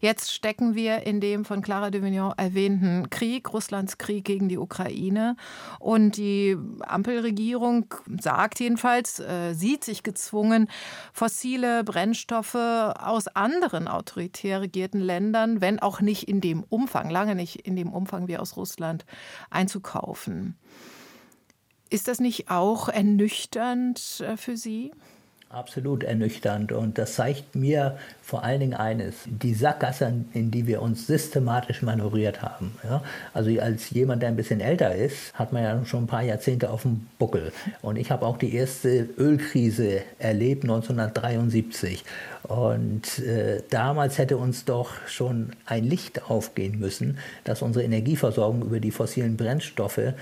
Jetzt 0.00 0.32
stecken 0.32 0.74
wir 0.74 1.06
in 1.06 1.20
dem 1.20 1.44
von 1.44 1.62
Clara 1.62 1.90
de 1.90 2.02
Vignon 2.02 2.32
erwähnten 2.36 3.10
Krieg, 3.10 3.52
Russlands 3.52 3.98
Krieg 3.98 4.24
gegen 4.24 4.48
die 4.48 4.58
Ukraine. 4.58 5.36
Und 5.78 6.16
die 6.16 6.56
Ampelregierung 6.80 7.86
sagt 8.20 8.60
jedenfalls, 8.60 9.20
äh, 9.20 9.54
sieht 9.54 9.84
sich 9.84 10.02
gezwungen, 10.02 10.68
fossile 11.12 11.84
Brennstoffe 11.84 12.54
aus 12.54 13.28
anderen 13.28 13.88
autoritär 13.88 14.60
regierten 14.60 15.00
Ländern, 15.00 15.60
wenn 15.60 15.78
auch 15.78 16.00
nicht 16.00 16.28
in 16.28 16.40
dem 16.40 16.64
Umfang, 16.64 17.10
lange 17.10 17.34
nicht 17.34 17.66
in 17.66 17.76
dem 17.76 17.92
Umfang 17.92 18.28
wie 18.28 18.38
aus 18.38 18.56
Russland, 18.56 19.04
einzukaufen. 19.50 20.56
Ist 21.90 22.06
das 22.06 22.20
nicht 22.20 22.50
auch 22.50 22.88
ernüchternd 22.88 24.20
äh, 24.20 24.36
für 24.36 24.56
Sie? 24.56 24.92
Absolut 25.52 26.04
ernüchternd. 26.04 26.70
Und 26.70 26.96
das 26.96 27.14
zeigt 27.16 27.56
mir 27.56 27.98
vor 28.22 28.44
allen 28.44 28.60
Dingen 28.60 28.74
eines, 28.74 29.16
die 29.26 29.52
Sackgasse, 29.52 30.12
in 30.32 30.52
die 30.52 30.68
wir 30.68 30.80
uns 30.80 31.08
systematisch 31.08 31.82
manövriert 31.82 32.40
haben. 32.40 32.76
Ja? 32.84 33.02
Also 33.34 33.50
als 33.60 33.90
jemand, 33.90 34.22
der 34.22 34.28
ein 34.28 34.36
bisschen 34.36 34.60
älter 34.60 34.94
ist, 34.94 35.34
hat 35.34 35.52
man 35.52 35.64
ja 35.64 35.84
schon 35.84 36.04
ein 36.04 36.06
paar 36.06 36.22
Jahrzehnte 36.22 36.70
auf 36.70 36.82
dem 36.82 37.08
Buckel. 37.18 37.52
Und 37.82 37.96
ich 37.96 38.12
habe 38.12 38.26
auch 38.26 38.36
die 38.36 38.54
erste 38.54 39.08
Ölkrise 39.18 40.02
erlebt, 40.20 40.62
1973. 40.62 42.04
Und 42.44 43.18
äh, 43.18 43.60
damals 43.70 44.18
hätte 44.18 44.36
uns 44.36 44.64
doch 44.66 44.92
schon 45.08 45.50
ein 45.66 45.82
Licht 45.82 46.30
aufgehen 46.30 46.78
müssen, 46.78 47.18
dass 47.42 47.60
unsere 47.60 47.84
Energieversorgung 47.84 48.62
über 48.62 48.78
die 48.78 48.92
fossilen 48.92 49.36
Brennstoffe 49.36 50.12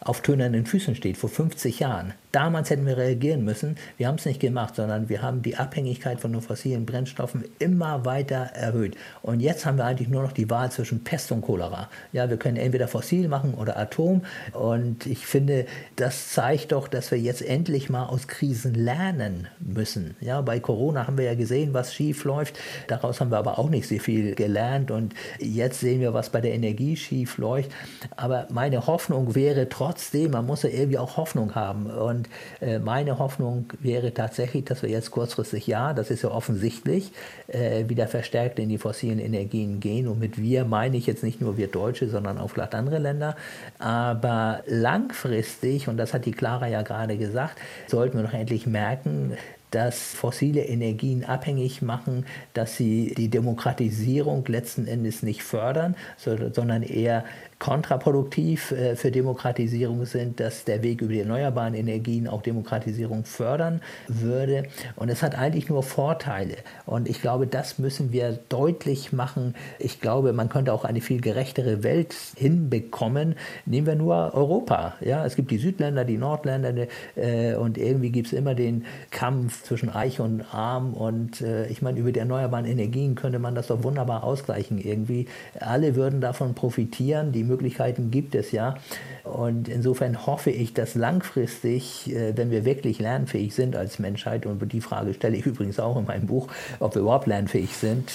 auf 0.00 0.22
tönernen 0.22 0.64
Füßen 0.64 0.94
steht, 0.94 1.18
vor 1.18 1.28
50 1.28 1.80
Jahren. 1.80 2.14
Damals 2.32 2.68
hätten 2.68 2.84
wir 2.84 2.96
reagieren 2.96 3.44
müssen. 3.44 3.76
Wir 3.96 4.06
haben 4.06 4.16
es 4.16 4.26
nicht 4.26 4.40
gemacht, 4.40 4.76
sondern 4.76 5.08
wir 5.08 5.22
haben 5.22 5.40
die 5.40 5.56
Abhängigkeit 5.56 6.20
von 6.20 6.32
den 6.32 6.42
fossilen 6.42 6.84
Brennstoffen 6.84 7.44
immer 7.58 8.04
weiter 8.04 8.50
erhöht. 8.54 8.96
Und 9.22 9.40
jetzt 9.40 9.64
haben 9.64 9.78
wir 9.78 9.86
eigentlich 9.86 10.08
nur 10.08 10.22
noch 10.22 10.32
die 10.32 10.50
Wahl 10.50 10.70
zwischen 10.70 11.04
Pest 11.04 11.32
und 11.32 11.42
Cholera. 11.42 11.88
Ja, 12.12 12.28
wir 12.28 12.36
können 12.36 12.56
entweder 12.56 12.86
fossil 12.86 13.28
machen 13.28 13.54
oder 13.54 13.78
Atom. 13.78 14.22
Und 14.52 15.06
ich 15.06 15.26
finde, 15.26 15.66
das 15.96 16.30
zeigt 16.30 16.72
doch, 16.72 16.88
dass 16.88 17.10
wir 17.10 17.18
jetzt 17.18 17.40
endlich 17.40 17.88
mal 17.88 18.04
aus 18.04 18.28
Krisen 18.28 18.74
lernen 18.74 19.48
müssen. 19.60 20.16
Ja, 20.20 20.42
bei 20.42 20.60
Corona 20.60 21.06
haben 21.06 21.16
wir 21.16 21.24
ja 21.24 21.34
gesehen, 21.34 21.72
was 21.72 21.94
schief 21.94 22.24
läuft. 22.24 22.58
Daraus 22.88 23.20
haben 23.20 23.30
wir 23.30 23.38
aber 23.38 23.58
auch 23.58 23.70
nicht 23.70 23.88
sehr 23.88 24.00
viel 24.00 24.34
gelernt. 24.34 24.90
Und 24.90 25.14
jetzt 25.38 25.80
sehen 25.80 26.00
wir, 26.00 26.12
was 26.12 26.28
bei 26.30 26.40
der 26.40 26.52
Energie 26.52 26.96
schief 26.96 27.38
läuft. 27.38 27.70
Aber 28.16 28.46
meine 28.50 28.86
Hoffnung 28.86 29.34
wäre 29.34 29.68
trotzdem, 29.68 30.32
man 30.32 30.44
muss 30.44 30.62
ja 30.62 30.68
irgendwie 30.70 30.98
auch 30.98 31.16
Hoffnung 31.16 31.54
haben. 31.54 31.86
Und 31.86 32.17
und 32.18 32.28
äh, 32.60 32.78
meine 32.78 33.18
Hoffnung 33.18 33.72
wäre 33.80 34.12
tatsächlich, 34.12 34.64
dass 34.64 34.82
wir 34.82 34.90
jetzt 34.90 35.10
kurzfristig, 35.12 35.66
ja, 35.66 35.92
das 35.92 36.10
ist 36.10 36.22
ja 36.22 36.30
offensichtlich, 36.30 37.12
äh, 37.46 37.88
wieder 37.88 38.08
verstärkt 38.08 38.58
in 38.58 38.68
die 38.68 38.78
fossilen 38.78 39.20
Energien 39.20 39.78
gehen. 39.78 40.08
Und 40.08 40.18
mit 40.18 40.40
wir 40.40 40.64
meine 40.64 40.96
ich 40.96 41.06
jetzt 41.06 41.22
nicht 41.22 41.40
nur 41.40 41.56
wir 41.56 41.68
Deutsche, 41.68 42.08
sondern 42.08 42.38
auch 42.38 42.48
vielleicht 42.50 42.74
andere 42.74 42.98
Länder. 42.98 43.36
Aber 43.78 44.62
langfristig, 44.66 45.88
und 45.88 45.96
das 45.96 46.12
hat 46.12 46.26
die 46.26 46.32
Clara 46.32 46.66
ja 46.66 46.82
gerade 46.82 47.16
gesagt, 47.16 47.56
sollten 47.86 48.18
wir 48.18 48.24
doch 48.24 48.34
endlich 48.34 48.66
merken, 48.66 49.34
dass 49.70 50.14
fossile 50.14 50.62
Energien 50.62 51.24
abhängig 51.24 51.82
machen, 51.82 52.24
dass 52.54 52.76
sie 52.76 53.14
die 53.16 53.28
Demokratisierung 53.28 54.44
letzten 54.46 54.86
Endes 54.86 55.22
nicht 55.22 55.42
fördern, 55.42 55.94
sondern 56.16 56.82
eher 56.82 57.24
kontraproduktiv 57.58 58.70
äh, 58.70 58.94
für 58.94 59.10
Demokratisierung 59.10 60.04
sind, 60.04 60.38
dass 60.38 60.64
der 60.64 60.82
Weg 60.82 61.02
über 61.02 61.12
die 61.12 61.20
erneuerbaren 61.20 61.74
Energien 61.74 62.28
auch 62.28 62.42
Demokratisierung 62.42 63.24
fördern 63.24 63.80
würde. 64.06 64.64
Und 64.94 65.08
es 65.08 65.22
hat 65.22 65.36
eigentlich 65.36 65.68
nur 65.68 65.82
Vorteile. 65.82 66.56
Und 66.86 67.08
ich 67.08 67.20
glaube, 67.20 67.46
das 67.46 67.78
müssen 67.78 68.12
wir 68.12 68.38
deutlich 68.48 69.12
machen. 69.12 69.54
Ich 69.78 70.00
glaube, 70.00 70.32
man 70.32 70.48
könnte 70.48 70.72
auch 70.72 70.84
eine 70.84 71.00
viel 71.00 71.20
gerechtere 71.20 71.82
Welt 71.82 72.14
hinbekommen. 72.36 73.34
Nehmen 73.66 73.86
wir 73.86 73.96
nur 73.96 74.34
Europa. 74.34 74.94
Ja, 75.00 75.26
es 75.26 75.34
gibt 75.34 75.50
die 75.50 75.58
Südländer, 75.58 76.04
die 76.04 76.16
Nordländer 76.16 76.86
äh, 77.16 77.54
und 77.54 77.76
irgendwie 77.76 78.10
gibt 78.10 78.28
es 78.28 78.32
immer 78.32 78.54
den 78.54 78.84
Kampf 79.10 79.64
zwischen 79.64 79.88
Reich 79.88 80.20
und 80.20 80.42
Arm. 80.54 80.94
Und 80.94 81.40
äh, 81.40 81.66
ich 81.66 81.82
meine, 81.82 81.98
über 81.98 82.12
die 82.12 82.20
erneuerbaren 82.20 82.66
Energien 82.66 83.16
könnte 83.16 83.40
man 83.40 83.56
das 83.56 83.66
doch 83.66 83.82
wunderbar 83.82 84.22
ausgleichen 84.22 84.78
irgendwie. 84.78 85.26
Alle 85.58 85.96
würden 85.96 86.20
davon 86.20 86.54
profitieren. 86.54 87.32
Die 87.32 87.47
Möglichkeiten 87.48 88.10
gibt 88.10 88.34
es 88.34 88.52
ja. 88.52 88.76
Und 89.24 89.68
insofern 89.68 90.26
hoffe 90.26 90.50
ich, 90.50 90.72
dass 90.72 90.94
langfristig, 90.94 92.10
äh, 92.14 92.36
wenn 92.36 92.50
wir 92.50 92.64
wirklich 92.64 92.98
lernfähig 92.98 93.54
sind 93.54 93.76
als 93.76 93.98
Menschheit, 93.98 94.46
und 94.46 94.72
die 94.72 94.80
Frage 94.80 95.14
stelle 95.14 95.36
ich 95.36 95.46
übrigens 95.46 95.78
auch 95.80 95.96
in 95.96 96.06
meinem 96.06 96.26
Buch, 96.26 96.48
ob 96.80 96.94
wir 96.94 97.02
überhaupt 97.02 97.26
lernfähig 97.26 97.74
sind, 97.74 98.10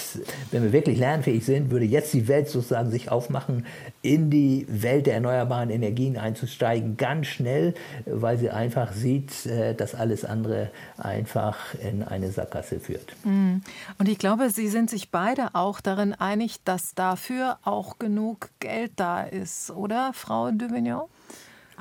wenn 0.51 0.63
wir 0.63 0.71
wirklich 0.71 0.97
lernfähig 0.97 1.45
sind, 1.45 1.71
würde 1.71 1.85
jetzt 1.85 2.13
die 2.13 2.27
Welt 2.27 2.49
sozusagen 2.49 2.89
sich 2.89 3.11
aufmachen, 3.11 3.65
in 4.01 4.29
die 4.29 4.65
Welt 4.69 5.05
der 5.05 5.15
erneuerbaren 5.15 5.69
Energien 5.69 6.17
einzusteigen, 6.17 6.97
ganz 6.97 7.27
schnell, 7.27 7.73
weil 8.05 8.37
sie 8.37 8.49
einfach 8.49 8.93
sieht, 8.93 9.45
äh, 9.45 9.73
dass 9.75 9.95
alles 9.95 10.25
andere 10.25 10.69
einfach 10.97 11.57
in 11.75 12.03
eine 12.03 12.31
Sackgasse 12.31 12.79
führt. 12.79 13.15
Mm. 13.23 13.57
Und 13.97 14.09
ich 14.09 14.17
glaube, 14.17 14.49
Sie 14.49 14.67
sind 14.67 14.89
sich 14.89 15.09
beide 15.09 15.53
auch 15.53 15.81
darin 15.81 16.13
einig, 16.13 16.63
dass 16.63 16.95
dafür 16.95 17.57
auch 17.63 17.99
genug 17.99 18.49
Geld 18.59 18.91
da 18.95 19.22
ist, 19.31 19.71
oder, 19.71 20.13
Frau 20.13 20.51
de 20.51 20.71
Vignon? 20.71 21.03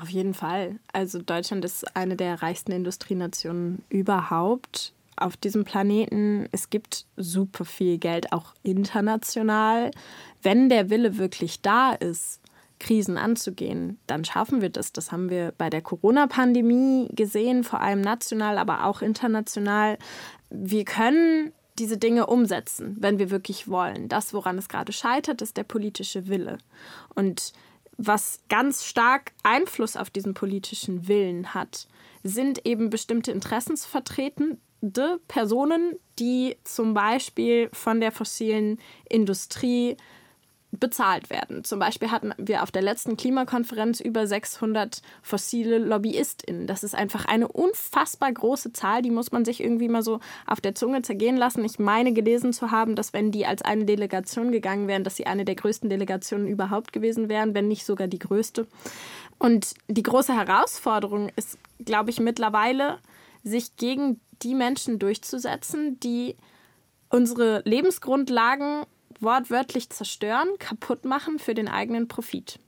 Auf 0.01 0.09
jeden 0.09 0.33
Fall. 0.33 0.79
Also 0.91 1.21
Deutschland 1.21 1.63
ist 1.65 1.95
eine 1.95 2.15
der 2.15 2.41
reichsten 2.41 2.71
Industrienationen 2.71 3.83
überhaupt 3.89 4.93
auf 5.15 5.37
diesem 5.37 5.63
Planeten. 5.63 6.47
Es 6.51 6.69
gibt 6.69 7.05
super 7.15 7.65
viel 7.65 7.97
Geld, 7.97 8.33
auch 8.33 8.53
international. 8.63 9.91
Wenn 10.41 10.69
der 10.69 10.89
Wille 10.89 11.17
wirklich 11.17 11.61
da 11.61 11.93
ist, 11.93 12.39
Krisen 12.79 13.17
anzugehen, 13.17 13.97
dann 14.07 14.25
schaffen 14.25 14.61
wir 14.61 14.69
das. 14.69 14.91
Das 14.91 15.11
haben 15.11 15.29
wir 15.29 15.53
bei 15.57 15.69
der 15.69 15.81
Corona-Pandemie 15.81 17.07
gesehen, 17.13 17.63
vor 17.63 17.79
allem 17.79 18.01
national, 18.01 18.57
aber 18.57 18.85
auch 18.85 19.01
international. 19.01 19.97
Wir 20.49 20.83
können 20.83 21.53
diese 21.79 21.97
Dinge 21.97 22.27
umsetzen, 22.27 22.97
wenn 22.99 23.19
wir 23.19 23.29
wirklich 23.29 23.67
wollen. 23.67 24.09
Das, 24.09 24.33
woran 24.33 24.57
es 24.57 24.69
gerade 24.69 24.91
scheitert, 24.91 25.41
ist 25.41 25.57
der 25.57 25.63
politische 25.63 26.27
Wille. 26.27 26.57
Und 27.15 27.53
was 27.97 28.39
ganz 28.49 28.85
stark 28.85 29.33
Einfluss 29.43 29.95
auf 29.97 30.09
diesen 30.09 30.33
politischen 30.33 31.07
Willen 31.07 31.53
hat, 31.53 31.87
sind 32.23 32.65
eben 32.65 32.89
bestimmte 32.89 33.31
interessensvertretende 33.31 35.19
Personen, 35.27 35.99
die 36.19 36.57
zum 36.63 36.93
Beispiel 36.93 37.69
von 37.73 37.99
der 37.99 38.11
fossilen 38.11 38.79
Industrie 39.09 39.97
bezahlt 40.79 41.29
werden. 41.29 41.63
Zum 41.63 41.79
Beispiel 41.79 42.09
hatten 42.09 42.33
wir 42.37 42.63
auf 42.63 42.71
der 42.71 42.81
letzten 42.81 43.15
Klimakonferenz 43.15 43.99
über 43.99 44.25
600 44.25 45.01
fossile 45.21 45.77
LobbyistInnen. 45.77 46.65
Das 46.65 46.83
ist 46.83 46.95
einfach 46.95 47.25
eine 47.25 47.47
unfassbar 47.47 48.31
große 48.31 48.73
Zahl, 48.73 49.01
die 49.01 49.11
muss 49.11 49.31
man 49.31 49.45
sich 49.45 49.63
irgendwie 49.63 49.87
mal 49.87 50.01
so 50.01 50.19
auf 50.47 50.61
der 50.61 50.73
Zunge 50.73 51.03
zergehen 51.03 51.37
lassen. 51.37 51.63
Ich 51.63 51.77
meine 51.77 52.13
gelesen 52.13 52.53
zu 52.53 52.71
haben, 52.71 52.95
dass 52.95 53.13
wenn 53.13 53.31
die 53.31 53.45
als 53.45 53.61
eine 53.61 53.85
Delegation 53.85 54.51
gegangen 54.51 54.87
wären, 54.87 55.03
dass 55.03 55.15
sie 55.15 55.27
eine 55.27 55.45
der 55.45 55.55
größten 55.55 55.89
Delegationen 55.89 56.47
überhaupt 56.47 56.91
gewesen 56.91 57.29
wären, 57.29 57.53
wenn 57.53 57.67
nicht 57.67 57.85
sogar 57.85 58.07
die 58.07 58.19
größte. 58.19 58.67
Und 59.37 59.75
die 59.87 60.03
große 60.03 60.33
Herausforderung 60.35 61.29
ist, 61.35 61.57
glaube 61.85 62.09
ich, 62.09 62.19
mittlerweile, 62.19 62.97
sich 63.43 63.75
gegen 63.75 64.19
die 64.41 64.55
Menschen 64.55 64.99
durchzusetzen, 64.99 65.99
die 65.99 66.35
unsere 67.09 67.61
Lebensgrundlagen 67.65 68.85
wortwörtlich 69.21 69.89
zerstören, 69.89 70.47
kaputt 70.59 71.05
machen 71.05 71.39
für 71.39 71.53
den 71.53 71.67
eigenen 71.67 72.07
Profit. 72.07 72.59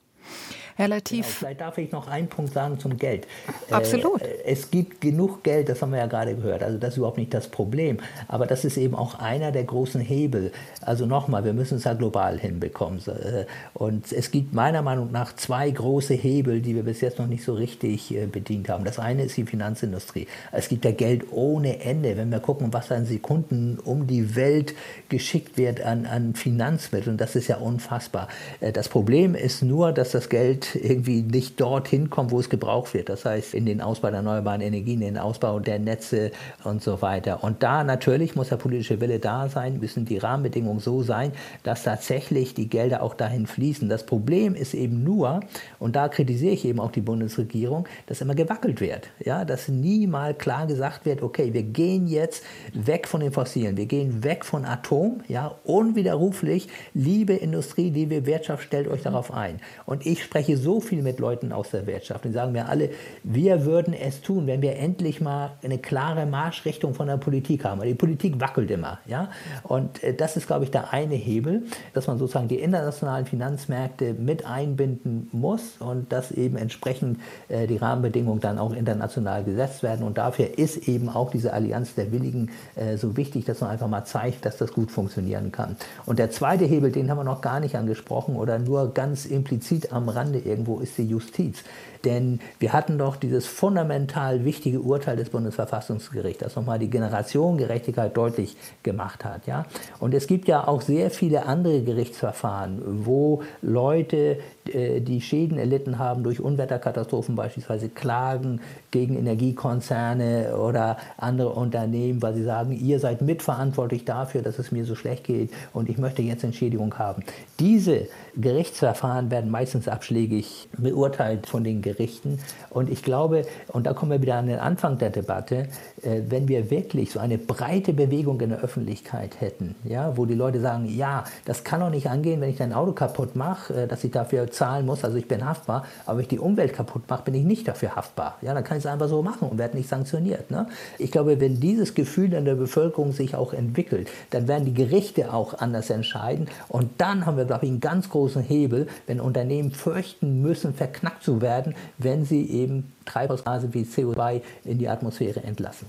Relativ. 0.78 1.26
Genau, 1.26 1.38
vielleicht 1.38 1.62
darf 1.62 1.78
ich 1.78 1.92
noch 1.92 2.08
einen 2.08 2.28
Punkt 2.28 2.54
sagen 2.54 2.80
zum 2.80 2.98
Geld. 2.98 3.28
Absolut. 3.72 4.22
Äh, 4.22 4.44
es 4.46 4.72
gibt 4.72 5.00
genug 5.00 5.44
Geld, 5.44 5.70
das 5.70 5.82
haben 5.82 5.92
wir 5.92 6.00
ja 6.00 6.08
gerade 6.08 6.36
gehört. 6.36 6.64
Also 6.64 6.78
das 6.78 6.92
ist 6.92 6.98
überhaupt 6.98 7.18
nicht 7.18 7.34
das 7.34 7.48
Problem. 7.48 7.98
Aber 8.28 8.46
das 8.46 8.66
ist 8.66 8.76
eben 8.76 8.94
auch 8.94 9.20
einer 9.20 9.52
der 9.52 9.64
großen 9.64 10.02
Hebel. 10.02 10.52
Also 10.82 11.06
nochmal, 11.06 11.46
wir 11.46 11.54
müssen 11.54 11.78
es 11.78 11.86
ja 11.86 11.94
global 11.94 12.38
hinbekommen. 12.40 13.00
Äh, 13.08 13.46
und 13.74 14.12
es 14.12 14.32
gibt 14.32 14.54
meiner 14.54 14.82
Meinung 14.82 15.12
nach 15.12 15.34
zwei 15.36 15.70
große 15.70 16.14
Hebel, 16.14 16.62
die 16.62 16.76
wir 16.76 16.84
bis 16.84 17.00
jetzt 17.00 17.20
noch 17.20 17.28
nicht 17.28 17.46
so 17.46 17.54
richtig 17.54 18.14
äh, 18.14 18.26
bedient 18.26 18.68
haben. 18.68 18.84
Das 18.84 19.00
eine 19.00 19.24
ist 19.24 19.38
die 19.38 19.46
Finanzindustrie. 19.46 20.28
Es 20.52 20.68
gibt 20.68 20.84
ja 20.84 20.92
Geld 20.92 21.32
ohne 21.32 21.80
Ende. 21.80 22.18
Wenn 22.18 22.30
wir 22.30 22.40
gucken, 22.40 22.74
was 22.74 22.92
an 22.92 23.06
Sekunden 23.06 23.80
um 23.84 24.08
die 24.08 24.36
Welt 24.36 24.74
geschickt 25.08 25.58
wird 25.58 25.82
an, 25.82 26.06
an 26.06 26.36
Finanzmitteln, 26.36 27.16
das 27.16 27.38
ist 27.38 27.48
ja 27.48 27.58
unfassbar. 27.58 28.28
Äh, 28.60 28.74
das 28.74 28.90
Problem 28.90 29.36
ist 29.36 29.64
nur, 29.64 29.94
dass 29.94 30.12
das 30.12 30.28
Geld 30.28 30.65
irgendwie 30.74 31.22
nicht 31.22 31.60
dorthin 31.62 32.10
kommt, 32.10 32.32
wo 32.32 32.40
es 32.40 32.50
gebraucht 32.50 32.94
wird. 32.94 33.10
Das 33.10 33.26
heißt, 33.26 33.54
in 33.54 33.66
den 33.66 33.82
Ausbau 33.82 34.08
der 34.08 34.18
erneuerbaren 34.18 34.62
Energien, 34.62 35.02
in 35.02 35.16
den 35.16 35.18
Ausbau 35.18 35.60
der 35.60 35.80
Netze 35.80 36.32
und 36.64 36.82
so 36.82 37.02
weiter. 37.02 37.44
Und 37.44 37.62
da 37.62 37.84
natürlich 37.84 38.36
muss 38.36 38.50
der 38.50 38.56
politische 38.56 39.02
Wille 39.02 39.20
da 39.20 39.50
sein, 39.50 39.80
müssen 39.80 40.06
die 40.06 40.18
Rahmenbedingungen 40.18 40.80
so 40.80 41.04
sein, 41.04 41.32
dass 41.64 41.84
tatsächlich 41.84 42.54
die 42.54 42.70
Gelder 42.70 43.04
auch 43.04 43.14
dahin 43.14 43.48
fließen. 43.48 43.90
Das 43.90 44.06
Problem 44.06 44.56
ist 44.56 44.74
eben 44.74 45.04
nur, 45.04 45.42
und 45.80 45.96
da 45.96 46.10
kritisiere 46.10 46.54
ich 46.54 46.66
eben 46.66 46.80
auch 46.80 46.92
die 46.92 47.02
Bundesregierung, 47.02 47.88
dass 48.08 48.22
immer 48.22 48.36
gewackelt 48.36 48.82
wird. 48.82 49.10
Ja, 49.24 49.46
dass 49.46 49.68
nie 49.68 50.08
mal 50.08 50.34
klar 50.34 50.68
gesagt 50.68 51.06
wird, 51.06 51.22
okay, 51.22 51.54
wir 51.54 51.64
gehen 51.64 52.08
jetzt 52.08 52.44
weg 52.74 53.08
von 53.08 53.22
den 53.22 53.32
Fossilen, 53.32 53.78
wir 53.78 53.86
gehen 53.86 54.24
weg 54.24 54.46
von 54.46 54.66
Atom, 54.66 55.22
ja, 55.28 55.56
unwiderruflich, 55.64 56.68
liebe 56.94 57.34
Industrie, 57.34 57.90
liebe 57.90 58.26
Wirtschaft, 58.26 58.64
stellt 58.64 58.88
euch 58.88 59.02
darauf 59.02 59.34
ein. 59.34 59.60
Und 59.86 60.06
ich 60.06 60.24
spreche 60.24 60.55
so 60.56 60.80
viel 60.80 61.02
mit 61.02 61.20
Leuten 61.20 61.52
aus 61.52 61.72
der 61.72 61.88
Wirtschaft, 61.88 62.26
die 62.26 62.32
sagen 62.32 62.52
mir 62.52 62.68
alle, 62.68 62.90
wir 63.24 63.66
würden 63.66 63.94
es 63.94 64.22
tun, 64.22 64.48
wenn 64.48 64.62
wir 64.62 64.78
endlich 64.78 65.22
mal 65.22 65.52
eine 65.64 65.78
klare 65.78 66.26
Marschrichtung 66.26 66.94
von 66.94 67.08
der 67.08 67.18
Politik 67.18 67.66
haben. 67.66 67.82
Weil 67.82 67.90
die 67.90 67.96
Politik 67.96 68.40
wackelt 68.40 68.72
immer, 68.72 69.00
ja. 69.06 69.30
Und 69.64 70.04
äh, 70.04 70.14
das 70.14 70.38
ist, 70.38 70.48
glaube 70.48 70.66
ich, 70.66 70.72
der 70.72 70.94
eine 70.94 71.16
Hebel, 71.16 71.64
dass 71.94 72.08
man 72.08 72.18
sozusagen 72.18 72.48
die 72.48 72.60
internationalen 72.60 73.26
Finanzmärkte 73.26 74.14
mit 74.14 74.46
einbinden 74.46 75.30
muss 75.32 75.78
und 75.80 76.12
dass 76.12 76.32
eben 76.32 76.58
entsprechend 76.58 77.20
äh, 77.50 77.68
die 77.68 77.78
Rahmenbedingungen 77.78 78.40
dann 78.40 78.60
auch 78.60 78.74
international 78.74 79.44
gesetzt 79.44 79.84
werden. 79.84 80.06
Und 80.06 80.18
dafür 80.18 80.58
ist 80.58 80.88
eben 80.88 81.10
auch 81.10 81.32
diese 81.32 81.54
Allianz 81.54 81.96
der 81.96 82.12
Willigen 82.12 82.52
äh, 82.76 82.98
so 82.98 83.18
wichtig, 83.18 83.46
dass 83.46 83.62
man 83.62 83.70
einfach 83.70 83.88
mal 83.88 84.06
zeigt, 84.06 84.46
dass 84.46 84.58
das 84.58 84.74
gut 84.74 84.92
funktionieren 84.92 85.52
kann. 85.52 85.76
Und 86.06 86.20
der 86.20 86.32
zweite 86.32 86.66
Hebel, 86.66 86.92
den 86.92 87.10
haben 87.10 87.18
wir 87.18 87.24
noch 87.24 87.42
gar 87.42 87.60
nicht 87.60 87.76
angesprochen 87.76 88.36
oder 88.36 88.60
nur 88.60 88.94
ganz 88.94 89.26
implizit 89.26 89.92
am 89.92 90.10
Rande 90.10 90.40
irgendwo, 90.46 90.80
ist 90.80 90.98
die 90.98 91.08
Justiz. 91.08 91.64
Denn 92.04 92.40
wir 92.60 92.74
hatten 92.74 92.98
doch 92.98 93.16
dieses 93.16 93.48
fundamental 93.48 94.46
wichtige 94.46 94.80
Urteil 94.80 95.18
des 95.18 95.30
Bundesverfassungsgerichts, 95.30 96.44
das 96.44 96.56
nochmal 96.56 96.80
die 96.80 96.90
Generationengerechtigkeit 96.90 98.16
deutlich 98.16 98.56
gemacht 98.84 99.26
hat. 99.26 99.48
Ja? 99.48 99.66
Und 100.00 100.14
es 100.14 100.28
gibt 100.28 100.48
ja 100.48 100.68
auch 100.68 100.82
sehr 100.82 101.10
viele 101.10 101.46
andere 101.46 101.82
Gerichtsverfahren, 101.82 102.82
wo 103.06 103.42
Leute, 103.62 104.38
die 104.68 105.22
Schäden 105.22 105.58
erlitten 105.58 106.00
haben 106.00 106.24
durch 106.24 106.40
Unwetterkatastrophen 106.40 107.36
beispielsweise, 107.36 107.90
klagen 107.90 108.62
gegen 108.92 109.18
Energiekonzerne 109.18 110.58
oder 110.58 110.98
andere 111.18 111.50
Unternehmen, 111.50 112.22
weil 112.22 112.34
sie 112.34 112.44
sagen, 112.44 112.72
ihr 112.72 113.00
seid 113.00 113.22
mitverantwortlich 113.22 114.06
dafür, 114.06 114.42
dass 114.42 114.60
es 114.60 114.72
mir 114.72 114.86
so 114.86 114.96
schlecht 114.96 115.26
geht 115.26 115.52
und 115.74 115.90
ich 115.90 115.98
möchte 115.98 116.22
jetzt 116.22 116.44
Entschädigung 116.44 116.98
haben. 116.98 117.24
Diese 117.60 118.08
Gerichtsverfahren 118.38 119.32
werden 119.32 119.50
meistens 119.50 119.88
abschlägig 119.88 120.68
beurteilt 120.78 121.48
von 121.48 121.64
den 121.64 121.82
Gerichten. 121.82 122.40
Und 122.70 122.90
ich 122.90 123.02
glaube, 123.04 123.46
und 123.70 123.86
da 123.86 123.94
kommen 123.94 124.12
wir 124.12 124.22
wieder 124.22 124.36
an 124.36 124.48
den 124.48 124.60
Anfang 124.60 124.98
der 124.98 125.10
Debatte, 125.10 125.56
äh, 125.56 125.68
wenn 126.04 126.48
wir 126.48 126.70
wirklich 126.70 127.12
so 127.12 127.20
eine 127.20 127.38
breite 127.38 127.94
Bewegung 127.94 128.40
in 128.42 128.50
der 128.50 128.60
Öffentlichkeit 128.60 129.40
hätten, 129.40 129.76
ja, 129.84 130.18
wo 130.18 130.26
die 130.26 130.34
Leute 130.34 130.60
sagen, 130.60 130.86
ja, 130.86 131.24
das 131.46 131.64
kann 131.64 131.80
doch 131.80 131.90
nicht 131.90 132.10
angehen, 132.10 132.42
wenn 132.42 132.50
ich 132.50 132.58
dein 132.58 132.74
Auto 132.74 132.92
kaputt 132.92 133.36
mache, 133.36 133.74
äh, 133.74 133.88
dass 133.88 134.04
ich 134.04 134.12
dafür 134.12 134.52
zahlen 134.52 134.86
muss, 134.86 135.04
also 135.04 135.18
ich 135.18 135.28
bin 135.28 135.46
haftbar, 135.46 135.86
aber 136.06 136.18
wenn 136.18 136.24
ich 136.24 136.30
die 136.30 136.40
Umwelt 136.40 136.74
kaputt 136.74 137.04
mache, 137.10 137.24
bin 137.24 137.34
ich 137.34 137.44
nicht 137.44 137.68
dafür 137.68 137.96
haftbar. 137.96 138.38
Ja, 138.42 138.54
dann 138.54 138.64
kann 138.64 138.78
ich 138.78 138.84
es 138.84 138.92
einfach 138.92 139.08
so 139.08 139.22
machen 139.22 139.50
und 139.50 139.58
werde 139.58 139.78
nicht 139.78 139.90
sanktioniert. 139.90 140.52
Ne? 140.52 140.68
Ich 140.98 141.12
glaube, 141.12 141.40
wenn 141.40 141.60
dieses 141.60 141.94
Gefühl 141.94 142.34
in 142.34 142.46
der 142.46 142.56
Bevölkerung 142.56 143.12
sich 143.12 143.36
auch 143.36 143.54
entwickelt, 143.54 144.10
dann 144.32 144.48
werden 144.48 144.66
die 144.66 144.74
Gerichte 144.74 145.34
auch 145.34 145.54
anders 145.56 145.90
entscheiden 145.90 146.48
und 146.68 146.90
dann 146.98 147.26
haben 147.26 147.38
wir, 147.38 147.46
glaube 147.46 147.66
ich, 147.66 147.72
einen 147.72 147.80
ganz 147.80 148.10
großen 148.10 148.42
Hebel, 148.42 148.88
wenn 149.08 149.20
Unternehmen 149.20 149.72
fürchten 149.72 150.42
müssen, 150.42 150.74
verknackt 150.74 151.24
zu 151.24 151.42
werden, 151.42 151.76
wenn 151.98 152.26
sie 152.26 152.50
eben 152.50 152.92
Treibhausgase 153.06 153.74
wie 153.74 153.84
CO2 153.84 154.42
in 154.66 154.78
die 154.80 154.90
Atmosphäre 154.90 155.44
entlassen. 155.44 155.88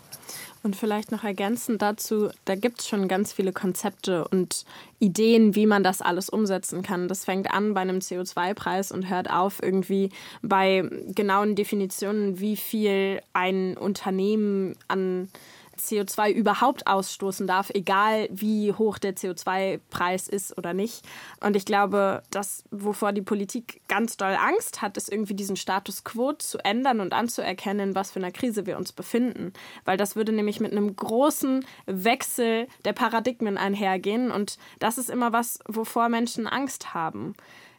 Und 0.62 0.74
vielleicht 0.74 1.12
noch 1.12 1.22
ergänzend 1.22 1.80
dazu, 1.80 2.28
da 2.44 2.56
gibt 2.56 2.80
es 2.80 2.88
schon 2.88 3.06
ganz 3.06 3.32
viele 3.32 3.52
Konzepte 3.52 4.26
und 4.26 4.64
Ideen, 4.98 5.54
wie 5.54 5.64
man 5.64 5.84
das 5.84 6.02
alles 6.02 6.28
umsetzen 6.28 6.82
kann. 6.82 7.06
Das 7.06 7.24
fängt 7.24 7.52
an 7.52 7.72
bei 7.72 7.82
einem 7.82 7.98
CO2-Preis 7.98 8.90
und 8.90 9.08
hört 9.08 9.30
auf 9.30 9.62
irgendwie 9.62 10.10
bei 10.42 10.82
genauen 11.14 11.54
Definitionen, 11.54 12.40
wie 12.40 12.56
viel 12.56 13.20
ein 13.32 13.76
Unternehmen 13.76 14.74
an 14.88 15.28
CO2 15.78 16.32
überhaupt 16.32 16.86
ausstoßen 16.86 17.46
darf, 17.46 17.70
egal 17.74 18.28
wie 18.30 18.72
hoch 18.72 18.98
der 18.98 19.14
CO2-Preis 19.14 20.28
ist 20.28 20.56
oder 20.58 20.74
nicht. 20.74 21.04
Und 21.40 21.56
ich 21.56 21.64
glaube, 21.64 22.22
das, 22.30 22.64
wovor 22.70 23.12
die 23.12 23.22
Politik 23.22 23.80
ganz 23.88 24.16
doll 24.16 24.36
Angst 24.40 24.82
hat, 24.82 24.96
ist 24.96 25.10
irgendwie 25.10 25.34
diesen 25.34 25.56
Status 25.56 26.04
quo 26.04 26.32
zu 26.32 26.58
ändern 26.58 27.00
und 27.00 27.12
anzuerkennen, 27.12 27.94
was 27.94 28.10
für 28.10 28.20
eine 28.20 28.32
Krise 28.32 28.66
wir 28.66 28.76
uns 28.76 28.92
befinden. 28.92 29.52
Weil 29.84 29.96
das 29.96 30.16
würde 30.16 30.32
nämlich 30.32 30.60
mit 30.60 30.72
einem 30.72 30.94
großen 30.94 31.64
Wechsel 31.86 32.66
der 32.84 32.92
Paradigmen 32.92 33.56
einhergehen. 33.58 34.30
Und 34.30 34.58
das 34.78 34.98
ist 34.98 35.10
immer 35.10 35.32
was, 35.32 35.58
wovor 35.66 36.08
Menschen 36.08 36.46
Angst 36.46 36.94
haben. 36.94 37.34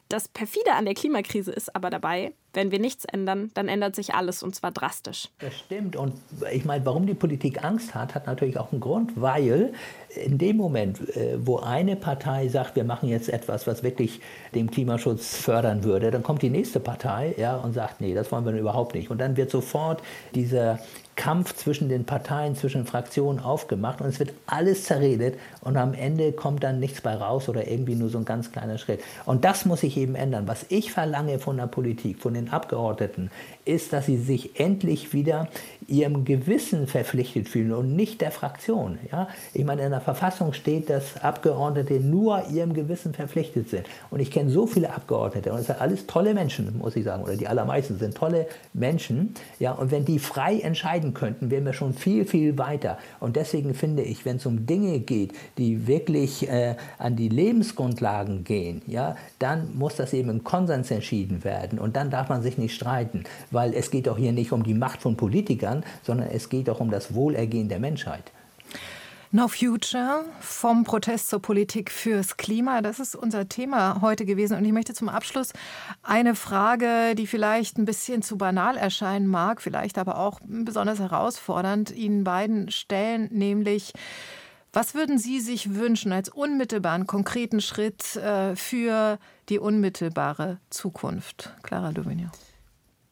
Das 0.08 0.26
perfide 0.26 0.72
an 0.72 0.86
der 0.86 0.94
Klimakrise 0.94 1.52
ist 1.52 1.76
aber 1.76 1.90
dabei, 1.90 2.32
wenn 2.58 2.72
wir 2.72 2.80
nichts 2.80 3.04
ändern, 3.04 3.52
dann 3.54 3.68
ändert 3.68 3.94
sich 3.94 4.14
alles 4.14 4.42
und 4.42 4.52
zwar 4.52 4.72
drastisch. 4.72 5.28
Das 5.38 5.54
stimmt. 5.54 5.94
Und 5.94 6.14
ich 6.52 6.64
meine, 6.64 6.84
warum 6.84 7.06
die 7.06 7.14
Politik 7.14 7.62
Angst 7.62 7.94
hat, 7.94 8.16
hat 8.16 8.26
natürlich 8.26 8.58
auch 8.58 8.72
einen 8.72 8.80
Grund, 8.80 9.12
weil 9.14 9.72
in 10.16 10.38
dem 10.38 10.56
Moment, 10.56 11.16
äh, 11.16 11.38
wo 11.38 11.58
eine 11.58 11.94
Partei 11.94 12.48
sagt, 12.48 12.74
wir 12.74 12.82
machen 12.82 13.08
jetzt 13.08 13.28
etwas, 13.28 13.68
was 13.68 13.84
wirklich 13.84 14.20
den 14.56 14.72
Klimaschutz 14.72 15.36
fördern 15.36 15.84
würde, 15.84 16.10
dann 16.10 16.24
kommt 16.24 16.42
die 16.42 16.50
nächste 16.50 16.80
Partei 16.80 17.32
ja, 17.38 17.56
und 17.56 17.74
sagt, 17.74 18.00
nee, 18.00 18.12
das 18.12 18.32
wollen 18.32 18.44
wir 18.44 18.52
überhaupt 18.52 18.96
nicht. 18.96 19.08
Und 19.08 19.18
dann 19.18 19.36
wird 19.36 19.52
sofort 19.52 20.02
dieser 20.34 20.80
Kampf 21.18 21.56
zwischen 21.56 21.88
den 21.88 22.04
Parteien, 22.04 22.54
zwischen 22.54 22.86
Fraktionen 22.86 23.40
aufgemacht 23.40 24.00
und 24.00 24.06
es 24.06 24.20
wird 24.20 24.32
alles 24.46 24.84
zerredet 24.84 25.34
und 25.62 25.76
am 25.76 25.92
Ende 25.92 26.30
kommt 26.30 26.62
dann 26.62 26.78
nichts 26.78 27.00
bei 27.00 27.12
raus 27.12 27.48
oder 27.48 27.66
irgendwie 27.66 27.96
nur 27.96 28.08
so 28.08 28.18
ein 28.18 28.24
ganz 28.24 28.52
kleiner 28.52 28.78
Schritt. 28.78 29.00
Und 29.26 29.44
das 29.44 29.64
muss 29.64 29.80
sich 29.80 29.96
eben 29.96 30.14
ändern. 30.14 30.46
Was 30.46 30.66
ich 30.68 30.92
verlange 30.92 31.40
von 31.40 31.56
der 31.56 31.66
Politik, 31.66 32.20
von 32.20 32.34
den 32.34 32.47
Abgeordneten, 32.48 33.30
ist, 33.64 33.92
dass 33.92 34.06
sie 34.06 34.16
sich 34.16 34.58
endlich 34.58 35.12
wieder 35.12 35.48
ihrem 35.86 36.24
Gewissen 36.24 36.86
verpflichtet 36.86 37.48
fühlen 37.48 37.72
und 37.72 37.94
nicht 37.96 38.20
der 38.20 38.30
Fraktion. 38.30 38.98
Ja? 39.10 39.28
Ich 39.54 39.64
meine, 39.64 39.82
in 39.82 39.90
der 39.90 40.00
Verfassung 40.00 40.52
steht, 40.52 40.90
dass 40.90 41.22
Abgeordnete 41.22 41.94
nur 41.94 42.48
ihrem 42.48 42.74
Gewissen 42.74 43.14
verpflichtet 43.14 43.68
sind. 43.70 43.86
Und 44.10 44.20
ich 44.20 44.30
kenne 44.30 44.50
so 44.50 44.66
viele 44.66 44.92
Abgeordnete 44.92 45.52
und 45.52 45.60
es 45.60 45.66
sind 45.66 45.80
alles 45.80 46.06
tolle 46.06 46.34
Menschen, 46.34 46.78
muss 46.78 46.96
ich 46.96 47.04
sagen, 47.04 47.22
oder 47.22 47.36
die 47.36 47.48
allermeisten 47.48 47.98
sind 47.98 48.16
tolle 48.16 48.46
Menschen. 48.72 49.34
Ja? 49.58 49.72
Und 49.72 49.90
wenn 49.90 50.04
die 50.04 50.18
frei 50.18 50.60
entscheiden 50.60 51.14
könnten, 51.14 51.50
wären 51.50 51.64
wir 51.64 51.72
schon 51.72 51.94
viel, 51.94 52.24
viel 52.24 52.58
weiter. 52.58 52.98
Und 53.20 53.36
deswegen 53.36 53.74
finde 53.74 54.02
ich, 54.02 54.24
wenn 54.24 54.36
es 54.36 54.46
um 54.46 54.66
Dinge 54.66 55.00
geht, 55.00 55.32
die 55.56 55.86
wirklich 55.86 56.48
äh, 56.48 56.76
an 56.98 57.16
die 57.16 57.28
Lebensgrundlagen 57.28 58.44
gehen, 58.44 58.82
ja, 58.86 59.16
dann 59.38 59.76
muss 59.76 59.96
das 59.96 60.12
eben 60.12 60.30
im 60.30 60.44
Konsens 60.44 60.90
entschieden 60.90 61.44
werden. 61.44 61.78
Und 61.78 61.96
dann 61.96 62.10
darf 62.10 62.27
man 62.28 62.42
sich 62.42 62.58
nicht 62.58 62.74
streiten, 62.74 63.24
weil 63.50 63.74
es 63.74 63.90
geht 63.90 64.08
auch 64.08 64.18
hier 64.18 64.32
nicht 64.32 64.52
um 64.52 64.62
die 64.62 64.74
Macht 64.74 65.02
von 65.02 65.16
Politikern, 65.16 65.84
sondern 66.02 66.28
es 66.28 66.48
geht 66.48 66.68
auch 66.70 66.80
um 66.80 66.90
das 66.90 67.14
Wohlergehen 67.14 67.68
der 67.68 67.80
Menschheit. 67.80 68.32
No 69.30 69.46
Future, 69.46 70.24
vom 70.40 70.84
Protest 70.84 71.28
zur 71.28 71.42
Politik 71.42 71.90
fürs 71.90 72.38
Klima, 72.38 72.80
das 72.80 72.98
ist 72.98 73.14
unser 73.14 73.46
Thema 73.46 74.00
heute 74.00 74.24
gewesen. 74.24 74.56
Und 74.56 74.64
ich 74.64 74.72
möchte 74.72 74.94
zum 74.94 75.10
Abschluss 75.10 75.52
eine 76.02 76.34
Frage, 76.34 77.14
die 77.14 77.26
vielleicht 77.26 77.76
ein 77.76 77.84
bisschen 77.84 78.22
zu 78.22 78.38
banal 78.38 78.78
erscheinen 78.78 79.26
mag, 79.26 79.60
vielleicht 79.60 79.98
aber 79.98 80.18
auch 80.18 80.40
besonders 80.46 80.98
herausfordernd, 80.98 81.90
Ihnen 81.90 82.24
beiden 82.24 82.70
stellen, 82.70 83.28
nämlich, 83.30 83.92
was 84.72 84.94
würden 84.94 85.18
Sie 85.18 85.40
sich 85.40 85.74
wünschen 85.74 86.12
als 86.12 86.28
unmittelbaren, 86.28 87.06
konkreten 87.06 87.60
Schritt 87.60 88.16
äh, 88.16 88.54
für 88.54 89.18
die 89.48 89.58
unmittelbare 89.58 90.58
Zukunft? 90.70 91.54
Clara 91.62 91.92
Duvignon. 91.92 92.30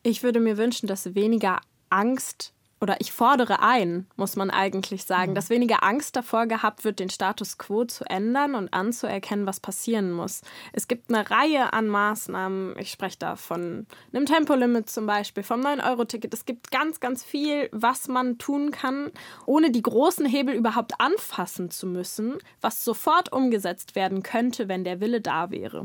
Ich 0.03 0.23
würde 0.23 0.41
mir 0.41 0.57
wünschen, 0.57 0.87
dass 0.87 1.15
weniger 1.15 1.61
Angst 1.91 2.53
oder 2.81 2.97
ich 3.01 3.11
fordere 3.11 3.63
ein, 3.63 4.07
muss 4.17 4.37
man 4.37 4.51
eigentlich 4.51 5.05
sagen, 5.05 5.31
mhm. 5.31 5.35
dass 5.35 5.49
weniger 5.49 5.83
Angst 5.83 6.15
davor 6.15 6.47
gehabt 6.47 6.85
wird, 6.85 6.99
den 6.99 7.09
Status 7.09 7.57
quo 7.57 7.85
zu 7.85 8.05
ändern 8.05 8.55
und 8.55 8.73
anzuerkennen, 8.75 9.47
was 9.47 9.61
passieren 9.61 10.13
muss. 10.13 10.43
Es 10.73 10.87
gibt 10.87 11.09
eine 11.09 11.31
Reihe 11.31 11.73
an 11.73 11.89
Maßnahmen. 11.89 12.79
Ich 12.79 12.91
spreche 12.91 13.19
da 13.19 13.37
von 13.37 13.87
einem 14.13 14.27
Tempolimit 14.27 14.91
zum 14.91 15.07
Beispiel, 15.07 15.43
vom 15.43 15.63
9-Euro-Ticket. 15.63 16.35
Es 16.35 16.45
gibt 16.45 16.71
ganz, 16.71 17.01
ganz 17.01 17.25
viel, 17.25 17.71
was 17.73 18.09
man 18.09 18.37
tun 18.37 18.73
kann, 18.73 19.11
ohne 19.47 19.71
die 19.71 19.83
großen 19.83 20.27
Hebel 20.27 20.55
überhaupt 20.55 21.01
anfassen 21.01 21.71
zu 21.71 21.87
müssen, 21.87 22.35
was 22.61 22.85
sofort 22.85 23.33
umgesetzt 23.33 23.95
werden 23.95 24.23
könnte, 24.23 24.69
wenn 24.69 24.85
der 24.85 25.01
Wille 25.01 25.23
da 25.23 25.51
wäre. 25.51 25.85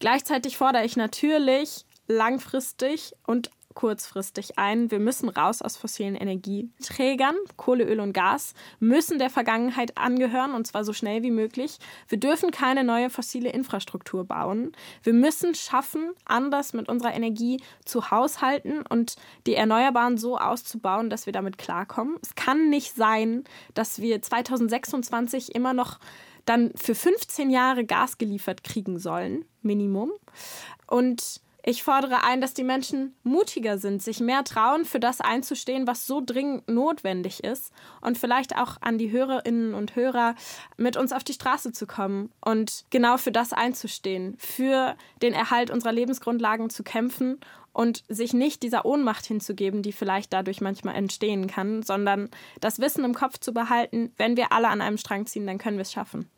Gleichzeitig 0.00 0.56
fordere 0.56 0.84
ich 0.84 0.96
natürlich 0.96 1.84
langfristig 2.08 3.12
und 3.26 3.50
kurzfristig 3.74 4.58
ein. 4.58 4.90
Wir 4.90 4.98
müssen 4.98 5.28
raus 5.28 5.62
aus 5.62 5.76
fossilen 5.76 6.14
Energieträgern. 6.14 7.36
Kohle, 7.56 7.84
Öl 7.84 8.00
und 8.00 8.12
Gas 8.12 8.54
müssen 8.78 9.18
der 9.18 9.30
Vergangenheit 9.30 9.96
angehören 9.96 10.54
und 10.54 10.66
zwar 10.66 10.84
so 10.84 10.92
schnell 10.92 11.22
wie 11.22 11.30
möglich. 11.30 11.78
Wir 12.08 12.18
dürfen 12.18 12.50
keine 12.50 12.84
neue 12.84 13.10
fossile 13.10 13.50
Infrastruktur 13.50 14.24
bauen. 14.24 14.72
Wir 15.02 15.12
müssen 15.12 15.54
schaffen, 15.54 16.10
anders 16.24 16.72
mit 16.72 16.88
unserer 16.88 17.14
Energie 17.14 17.62
zu 17.84 18.10
haushalten 18.10 18.82
und 18.88 19.16
die 19.46 19.54
Erneuerbaren 19.54 20.18
so 20.18 20.38
auszubauen, 20.38 21.10
dass 21.10 21.26
wir 21.26 21.32
damit 21.32 21.58
klarkommen. 21.58 22.16
Es 22.22 22.34
kann 22.34 22.70
nicht 22.70 22.94
sein, 22.94 23.44
dass 23.74 24.00
wir 24.00 24.20
2026 24.20 25.54
immer 25.54 25.72
noch 25.72 25.98
dann 26.44 26.72
für 26.74 26.94
15 26.94 27.50
Jahre 27.50 27.84
Gas 27.84 28.18
geliefert 28.18 28.64
kriegen 28.64 28.98
sollen, 28.98 29.44
Minimum. 29.62 30.10
Und 30.86 31.40
ich 31.64 31.82
fordere 31.82 32.24
ein, 32.24 32.40
dass 32.40 32.54
die 32.54 32.64
Menschen 32.64 33.14
mutiger 33.22 33.78
sind, 33.78 34.02
sich 34.02 34.20
mehr 34.20 34.44
trauen, 34.44 34.84
für 34.84 35.00
das 35.00 35.20
einzustehen, 35.20 35.86
was 35.86 36.06
so 36.06 36.22
dringend 36.24 36.68
notwendig 36.68 37.44
ist 37.44 37.72
und 38.00 38.18
vielleicht 38.18 38.56
auch 38.56 38.76
an 38.80 38.98
die 38.98 39.10
Hörerinnen 39.10 39.74
und 39.74 39.96
Hörer 39.96 40.34
mit 40.76 40.96
uns 40.96 41.12
auf 41.12 41.24
die 41.24 41.32
Straße 41.32 41.72
zu 41.72 41.86
kommen 41.86 42.32
und 42.40 42.84
genau 42.90 43.16
für 43.16 43.32
das 43.32 43.52
einzustehen, 43.52 44.36
für 44.38 44.96
den 45.22 45.34
Erhalt 45.34 45.70
unserer 45.70 45.92
Lebensgrundlagen 45.92 46.70
zu 46.70 46.82
kämpfen 46.82 47.38
und 47.72 48.04
sich 48.08 48.32
nicht 48.32 48.62
dieser 48.62 48.84
Ohnmacht 48.84 49.26
hinzugeben, 49.26 49.82
die 49.82 49.92
vielleicht 49.92 50.32
dadurch 50.32 50.60
manchmal 50.60 50.96
entstehen 50.96 51.46
kann, 51.46 51.82
sondern 51.82 52.28
das 52.60 52.80
Wissen 52.80 53.04
im 53.04 53.14
Kopf 53.14 53.38
zu 53.38 53.52
behalten, 53.52 54.12
wenn 54.16 54.36
wir 54.36 54.52
alle 54.52 54.68
an 54.68 54.80
einem 54.80 54.98
Strang 54.98 55.26
ziehen, 55.26 55.46
dann 55.46 55.58
können 55.58 55.76
wir 55.76 55.82
es 55.82 55.92
schaffen. 55.92 56.28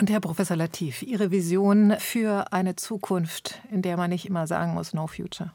Und 0.00 0.08
Herr 0.08 0.20
Professor 0.20 0.56
Latif, 0.56 1.02
Ihre 1.02 1.30
Vision 1.30 1.94
für 1.98 2.54
eine 2.54 2.74
Zukunft, 2.74 3.60
in 3.70 3.82
der 3.82 3.98
man 3.98 4.08
nicht 4.08 4.24
immer 4.24 4.46
sagen 4.46 4.72
muss, 4.72 4.94
no 4.94 5.06
future. 5.06 5.52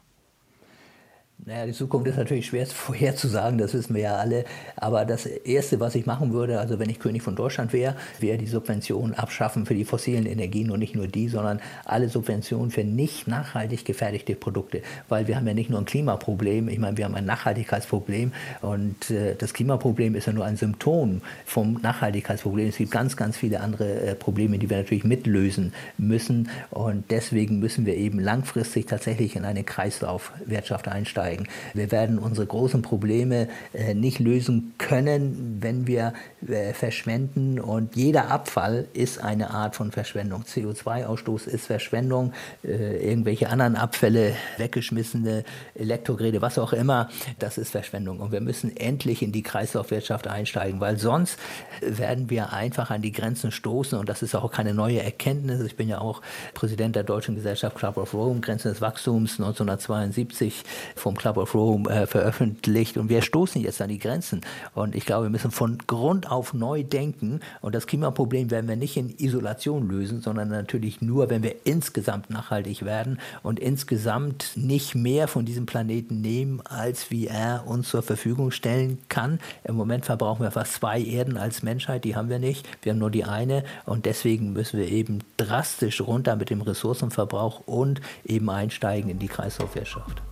Naja, 1.44 1.66
die 1.66 1.72
Zukunft 1.72 2.08
ist 2.08 2.16
natürlich 2.16 2.46
schwer 2.46 2.66
vorherzusagen, 2.66 3.58
das 3.58 3.74
wissen 3.74 3.94
wir 3.94 4.02
ja 4.02 4.16
alle. 4.16 4.44
Aber 4.76 5.04
das 5.04 5.26
Erste, 5.26 5.78
was 5.80 5.94
ich 5.94 6.06
machen 6.06 6.32
würde, 6.32 6.58
also 6.58 6.78
wenn 6.78 6.88
ich 6.88 6.98
König 6.98 7.22
von 7.22 7.36
Deutschland 7.36 7.72
wäre, 7.72 7.94
wäre 8.20 8.38
die 8.38 8.46
Subventionen 8.46 9.14
abschaffen 9.14 9.66
für 9.66 9.74
die 9.74 9.84
fossilen 9.84 10.26
Energien 10.26 10.70
und 10.70 10.78
nicht 10.78 10.94
nur 10.94 11.06
die, 11.06 11.28
sondern 11.28 11.60
alle 11.84 12.08
Subventionen 12.08 12.70
für 12.70 12.84
nicht 12.84 13.28
nachhaltig 13.28 13.84
gefertigte 13.84 14.34
Produkte. 14.34 14.82
Weil 15.08 15.28
wir 15.28 15.36
haben 15.36 15.46
ja 15.46 15.54
nicht 15.54 15.68
nur 15.68 15.78
ein 15.78 15.84
Klimaproblem, 15.84 16.68
ich 16.68 16.78
meine, 16.78 16.96
wir 16.96 17.04
haben 17.04 17.14
ein 17.14 17.26
Nachhaltigkeitsproblem 17.26 18.32
und 18.62 19.10
äh, 19.10 19.34
das 19.36 19.52
Klimaproblem 19.52 20.14
ist 20.14 20.26
ja 20.26 20.32
nur 20.32 20.46
ein 20.46 20.56
Symptom 20.56 21.20
vom 21.44 21.74
Nachhaltigkeitsproblem. 21.82 22.68
Es 22.68 22.78
gibt 22.78 22.90
ganz, 22.90 23.16
ganz 23.16 23.36
viele 23.36 23.60
andere 23.60 24.00
äh, 24.00 24.14
Probleme, 24.14 24.58
die 24.58 24.70
wir 24.70 24.78
natürlich 24.78 25.04
mitlösen 25.04 25.74
müssen 25.98 26.48
und 26.70 27.10
deswegen 27.10 27.58
müssen 27.60 27.84
wir 27.84 27.94
eben 27.94 28.18
langfristig 28.18 28.86
tatsächlich 28.86 29.36
in 29.36 29.44
eine 29.44 29.64
Kreislaufwirtschaft 29.64 30.88
einsteigen 30.88 31.25
einsteigen. 31.26 31.48
Wir 31.74 31.90
werden 31.90 32.18
unsere 32.18 32.46
großen 32.46 32.82
Probleme 32.82 33.48
äh, 33.72 33.94
nicht 33.94 34.18
lösen 34.18 34.74
können, 34.78 35.58
wenn 35.60 35.86
wir 35.86 36.12
äh, 36.46 36.72
verschwenden. 36.72 37.60
Und 37.60 37.96
jeder 37.96 38.30
Abfall 38.30 38.86
ist 38.92 39.22
eine 39.22 39.50
Art 39.50 39.76
von 39.76 39.92
Verschwendung. 39.92 40.42
CO2-Ausstoß 40.42 41.46
ist 41.46 41.66
Verschwendung. 41.66 42.32
Äh, 42.64 43.08
irgendwelche 43.08 43.48
anderen 43.48 43.76
Abfälle, 43.76 44.34
weggeschmissene 44.58 45.44
Elektrogeräte, 45.74 46.40
was 46.42 46.58
auch 46.58 46.72
immer, 46.72 47.08
das 47.38 47.58
ist 47.58 47.70
Verschwendung. 47.70 48.20
Und 48.20 48.32
wir 48.32 48.40
müssen 48.40 48.76
endlich 48.76 49.22
in 49.22 49.32
die 49.32 49.42
Kreislaufwirtschaft 49.42 50.28
einsteigen, 50.28 50.80
weil 50.80 50.98
sonst 50.98 51.38
werden 51.80 52.30
wir 52.30 52.52
einfach 52.52 52.90
an 52.90 53.02
die 53.02 53.12
Grenzen 53.12 53.50
stoßen. 53.50 53.98
Und 53.98 54.08
das 54.08 54.22
ist 54.22 54.34
auch 54.34 54.50
keine 54.50 54.74
neue 54.74 55.02
Erkenntnis. 55.02 55.60
Ich 55.62 55.76
bin 55.76 55.88
ja 55.88 56.00
auch 56.00 56.22
Präsident 56.54 56.96
der 56.96 57.02
Deutschen 57.02 57.34
Gesellschaft 57.34 57.76
Club 57.76 57.96
of 57.96 58.14
Rome, 58.14 58.40
Grenzen 58.40 58.68
des 58.68 58.80
Wachstums 58.80 59.38
1972 59.38 60.62
vom 60.94 61.15
Club 61.16 61.36
of 61.36 61.54
Rome 61.54 61.88
äh, 61.90 62.06
veröffentlicht 62.06 62.96
und 62.96 63.08
wir 63.08 63.22
stoßen 63.22 63.60
jetzt 63.60 63.80
an 63.82 63.88
die 63.88 63.98
Grenzen. 63.98 64.42
Und 64.74 64.94
ich 64.94 65.06
glaube, 65.06 65.26
wir 65.26 65.30
müssen 65.30 65.50
von 65.50 65.78
Grund 65.86 66.30
auf 66.30 66.54
neu 66.54 66.82
denken 66.82 67.40
und 67.60 67.74
das 67.74 67.86
Klimaproblem 67.86 68.50
werden 68.50 68.68
wir 68.68 68.76
nicht 68.76 68.96
in 68.96 69.14
Isolation 69.18 69.88
lösen, 69.88 70.20
sondern 70.20 70.48
natürlich 70.48 71.00
nur, 71.00 71.30
wenn 71.30 71.42
wir 71.42 71.54
insgesamt 71.64 72.30
nachhaltig 72.30 72.84
werden 72.84 73.18
und 73.42 73.58
insgesamt 73.58 74.52
nicht 74.54 74.94
mehr 74.94 75.28
von 75.28 75.44
diesem 75.44 75.66
Planeten 75.66 76.20
nehmen, 76.20 76.60
als 76.64 77.10
wie 77.10 77.26
er 77.26 77.64
uns 77.66 77.88
zur 77.88 78.02
Verfügung 78.02 78.50
stellen 78.50 78.98
kann. 79.08 79.38
Im 79.64 79.76
Moment 79.76 80.04
verbrauchen 80.04 80.42
wir 80.42 80.50
fast 80.50 80.74
zwei 80.74 81.00
Erden 81.00 81.36
als 81.36 81.62
Menschheit, 81.62 82.04
die 82.04 82.16
haben 82.16 82.28
wir 82.28 82.38
nicht. 82.38 82.66
Wir 82.82 82.92
haben 82.92 82.98
nur 82.98 83.10
die 83.10 83.24
eine 83.24 83.64
und 83.84 84.06
deswegen 84.06 84.52
müssen 84.52 84.78
wir 84.78 84.88
eben 84.88 85.20
drastisch 85.36 86.00
runter 86.00 86.36
mit 86.36 86.50
dem 86.50 86.60
Ressourcenverbrauch 86.60 87.62
und 87.66 88.00
eben 88.24 88.48
einsteigen 88.50 89.10
in 89.10 89.18
die 89.18 89.28
Kreislaufwirtschaft. 89.28 90.22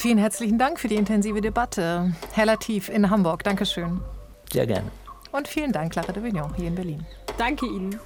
Vielen 0.00 0.16
herzlichen 0.16 0.56
Dank 0.56 0.80
für 0.80 0.88
die 0.88 0.94
intensive 0.94 1.42
Debatte. 1.42 2.14
Herr 2.32 2.46
Latif 2.46 2.88
in 2.88 3.10
Hamburg, 3.10 3.44
Dankeschön. 3.44 4.00
Sehr 4.50 4.66
gerne. 4.66 4.90
Und 5.30 5.46
vielen 5.46 5.72
Dank, 5.72 5.92
Clara 5.92 6.10
de 6.10 6.22
Vignon, 6.22 6.54
hier 6.54 6.68
in 6.68 6.74
Berlin. 6.74 7.06
Danke 7.36 7.66
Ihnen. 7.66 8.00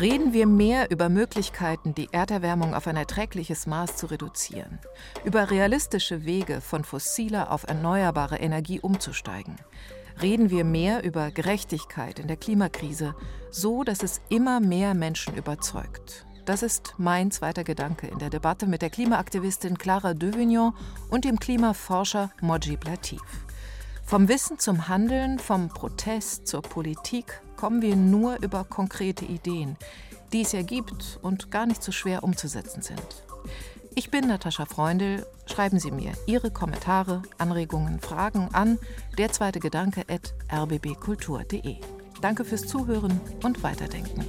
Reden 0.00 0.32
wir 0.32 0.46
mehr 0.46 0.88
über 0.92 1.08
Möglichkeiten, 1.08 1.96
die 1.96 2.10
Erderwärmung 2.12 2.74
auf 2.74 2.86
ein 2.86 2.96
erträgliches 2.96 3.66
Maß 3.66 3.96
zu 3.96 4.06
reduzieren, 4.06 4.78
über 5.24 5.50
realistische 5.50 6.24
Wege, 6.24 6.60
von 6.60 6.84
fossiler 6.84 7.50
auf 7.50 7.64
erneuerbare 7.64 8.36
Energie 8.36 8.78
umzusteigen. 8.78 9.56
Reden 10.22 10.48
wir 10.48 10.62
mehr 10.62 11.02
über 11.02 11.32
Gerechtigkeit 11.32 12.20
in 12.20 12.28
der 12.28 12.36
Klimakrise, 12.36 13.16
so 13.50 13.82
dass 13.82 14.04
es 14.04 14.20
immer 14.28 14.60
mehr 14.60 14.94
Menschen 14.94 15.34
überzeugt. 15.34 16.24
Das 16.44 16.64
ist 16.64 16.94
mein 16.98 17.30
zweiter 17.30 17.62
Gedanke 17.62 18.08
in 18.08 18.18
der 18.18 18.30
Debatte 18.30 18.66
mit 18.66 18.82
der 18.82 18.90
Klimaaktivistin 18.90 19.78
Clara 19.78 20.12
Devignon 20.12 20.74
und 21.08 21.24
dem 21.24 21.38
Klimaforscher 21.38 22.30
Mojib 22.40 22.84
Latif. 22.84 23.20
Vom 24.04 24.28
Wissen 24.28 24.58
zum 24.58 24.88
Handeln, 24.88 25.38
vom 25.38 25.68
Protest 25.68 26.48
zur 26.48 26.62
Politik 26.62 27.40
kommen 27.56 27.80
wir 27.80 27.94
nur 27.94 28.42
über 28.42 28.64
konkrete 28.64 29.24
Ideen, 29.24 29.76
die 30.32 30.42
es 30.42 30.50
ja 30.50 30.62
gibt 30.62 31.20
und 31.22 31.52
gar 31.52 31.66
nicht 31.66 31.82
so 31.82 31.92
schwer 31.92 32.24
umzusetzen 32.24 32.82
sind. 32.82 33.24
Ich 33.94 34.10
bin 34.10 34.26
Natascha 34.26 34.64
Freundl. 34.64 35.24
Schreiben 35.46 35.78
Sie 35.78 35.90
mir 35.90 36.12
Ihre 36.26 36.50
Kommentare, 36.50 37.22
Anregungen, 37.38 38.00
Fragen 38.00 38.48
an 38.52 38.78
der 39.16 39.30
zweite 39.30 39.60
Gedanke 39.60 40.04
at 40.08 40.34
rbbkultur.de. 40.52 41.76
Danke 42.20 42.44
fürs 42.44 42.66
Zuhören 42.66 43.20
und 43.42 43.62
Weiterdenken. 43.62 44.24